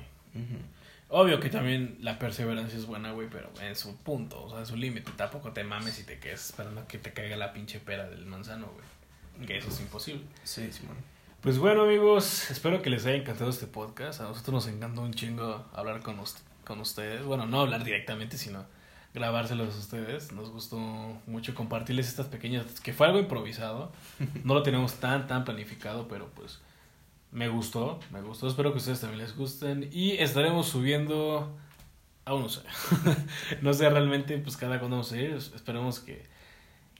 Obvio 1.09 1.39
que 1.39 1.49
también 1.49 1.97
la 2.01 2.19
perseverancia 2.19 2.77
es 2.77 2.85
buena, 2.85 3.11
güey, 3.11 3.29
pero 3.29 3.49
en 3.61 3.75
su 3.75 3.95
punto, 3.97 4.43
o 4.43 4.49
sea, 4.49 4.59
en 4.59 4.65
su 4.65 4.75
límite. 4.75 5.11
Tampoco 5.15 5.53
te 5.53 5.63
mames 5.63 5.99
y 5.99 6.03
te 6.03 6.19
quedes 6.19 6.47
esperando 6.47 6.87
que 6.87 6.97
te 6.97 7.13
caiga 7.13 7.37
la 7.37 7.53
pinche 7.53 7.79
pera 7.79 8.09
del 8.09 8.25
manzano, 8.25 8.67
güey. 8.67 9.47
Que 9.47 9.57
eso 9.57 9.69
es 9.69 9.79
imposible. 9.79 10.23
Sí, 10.43 10.71
Simón. 10.73 10.97
Pues 11.41 11.59
bueno, 11.59 11.83
amigos, 11.83 12.49
espero 12.49 12.81
que 12.81 12.89
les 12.89 13.05
haya 13.05 13.15
encantado 13.15 13.51
este 13.51 13.67
podcast. 13.67 14.21
A 14.21 14.23
nosotros 14.23 14.65
nos 14.65 14.67
encanta 14.73 15.01
un 15.01 15.13
chingo 15.13 15.63
hablar 15.71 16.01
con, 16.01 16.17
con 16.65 16.79
ustedes. 16.79 17.23
Bueno, 17.23 17.45
no 17.45 17.61
hablar 17.61 17.83
directamente, 17.83 18.37
sino 18.37 18.65
grabárselos 19.13 19.75
a 19.75 19.77
ustedes. 19.77 20.31
Nos 20.31 20.49
gustó 20.49 20.79
mucho 21.27 21.53
compartirles 21.53 22.07
estas 22.07 22.25
pequeñas, 22.25 22.65
que 22.81 22.91
fue 22.91 23.05
algo 23.05 23.19
improvisado. 23.19 23.91
No 24.43 24.55
lo 24.55 24.63
tenemos 24.63 24.95
tan, 24.95 25.27
tan 25.27 25.45
planificado, 25.45 26.07
pero 26.07 26.27
pues 26.29 26.59
me 27.31 27.47
gustó, 27.49 27.99
me 28.11 28.21
gustó. 28.21 28.47
Espero 28.47 28.71
que 28.71 28.77
a 28.77 28.79
ustedes 28.79 29.01
también 29.01 29.19
les 29.19 29.35
gusten. 29.35 29.89
Y 29.93 30.13
estaremos 30.13 30.67
subiendo, 30.67 31.55
aún 32.25 32.41
no 32.41 32.49
sé. 32.49 32.61
no 33.61 33.73
sé 33.73 33.87
realmente, 33.87 34.39
pues 34.39 34.57
cada 34.57 34.79
cuando 34.79 34.97
vamos 34.97 35.11
a 35.11 35.17
ir. 35.17 35.33
Esperemos 35.33 35.99
que 35.99 36.25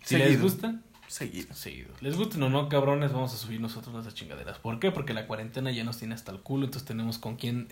si 0.04 0.16
les 0.16 0.40
gusta, 0.40 0.76
Seguido. 1.08 1.54
seguido. 1.54 1.90
Les 2.02 2.16
gusten 2.18 2.44
o 2.44 2.50
no, 2.50 2.68
cabrones, 2.70 3.14
vamos 3.14 3.34
a 3.34 3.38
subir 3.38 3.62
nosotros 3.62 3.94
nuestras 3.94 4.14
chingaderas. 4.14 4.60
¿Por 4.60 4.80
qué? 4.80 4.92
Porque 4.92 5.14
la 5.14 5.26
cuarentena 5.26 5.72
ya 5.72 5.84
nos 5.84 5.98
tiene 5.98 6.14
hasta 6.14 6.32
el 6.32 6.40
culo, 6.40 6.66
entonces 6.66 6.88
tenemos 6.88 7.18
con 7.18 7.38
quién... 7.38 7.68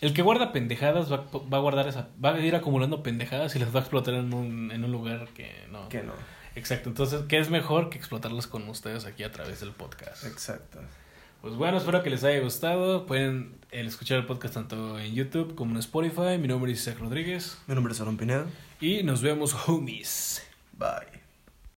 El 0.00 0.14
que 0.14 0.22
guarda 0.22 0.52
pendejadas 0.52 1.12
va, 1.12 1.26
va 1.52 1.58
a 1.58 1.60
guardar 1.60 1.86
esa... 1.86 2.08
Va 2.22 2.34
a 2.34 2.40
ir 2.40 2.56
acumulando 2.56 3.02
pendejadas 3.02 3.54
y 3.56 3.58
las 3.58 3.74
va 3.74 3.80
a 3.80 3.82
explotar 3.82 4.14
en 4.14 4.32
un, 4.32 4.70
en 4.72 4.84
un 4.84 4.90
lugar 4.90 5.28
que 5.34 5.66
no... 5.70 5.88
Que 5.88 6.02
no. 6.02 6.12
Exacto, 6.54 6.88
entonces, 6.88 7.22
¿qué 7.28 7.38
es 7.38 7.50
mejor 7.50 7.88
que 7.88 7.98
explotarlas 7.98 8.46
con 8.46 8.68
ustedes 8.68 9.04
aquí 9.06 9.22
a 9.22 9.32
través 9.32 9.60
del 9.60 9.72
podcast? 9.72 10.24
Exacto. 10.24 10.80
Pues 11.40 11.56
bueno, 11.56 11.78
espero 11.78 12.02
que 12.02 12.10
les 12.10 12.22
haya 12.22 12.40
gustado. 12.40 13.04
Pueden 13.04 13.56
el 13.72 13.88
escuchar 13.88 14.18
el 14.18 14.26
podcast 14.26 14.54
tanto 14.54 14.98
en 14.98 15.12
YouTube 15.12 15.56
como 15.56 15.72
en 15.72 15.78
Spotify. 15.78 16.38
Mi 16.38 16.46
nombre 16.46 16.70
es 16.70 16.80
Isaac 16.80 17.00
Rodríguez. 17.00 17.58
Mi 17.66 17.74
nombre 17.74 17.92
es 17.92 18.00
Aaron 18.00 18.16
Pinedo. 18.16 18.46
Y 18.80 19.02
nos 19.02 19.22
vemos, 19.22 19.56
homies. 19.68 20.46
Bye. 20.78 21.11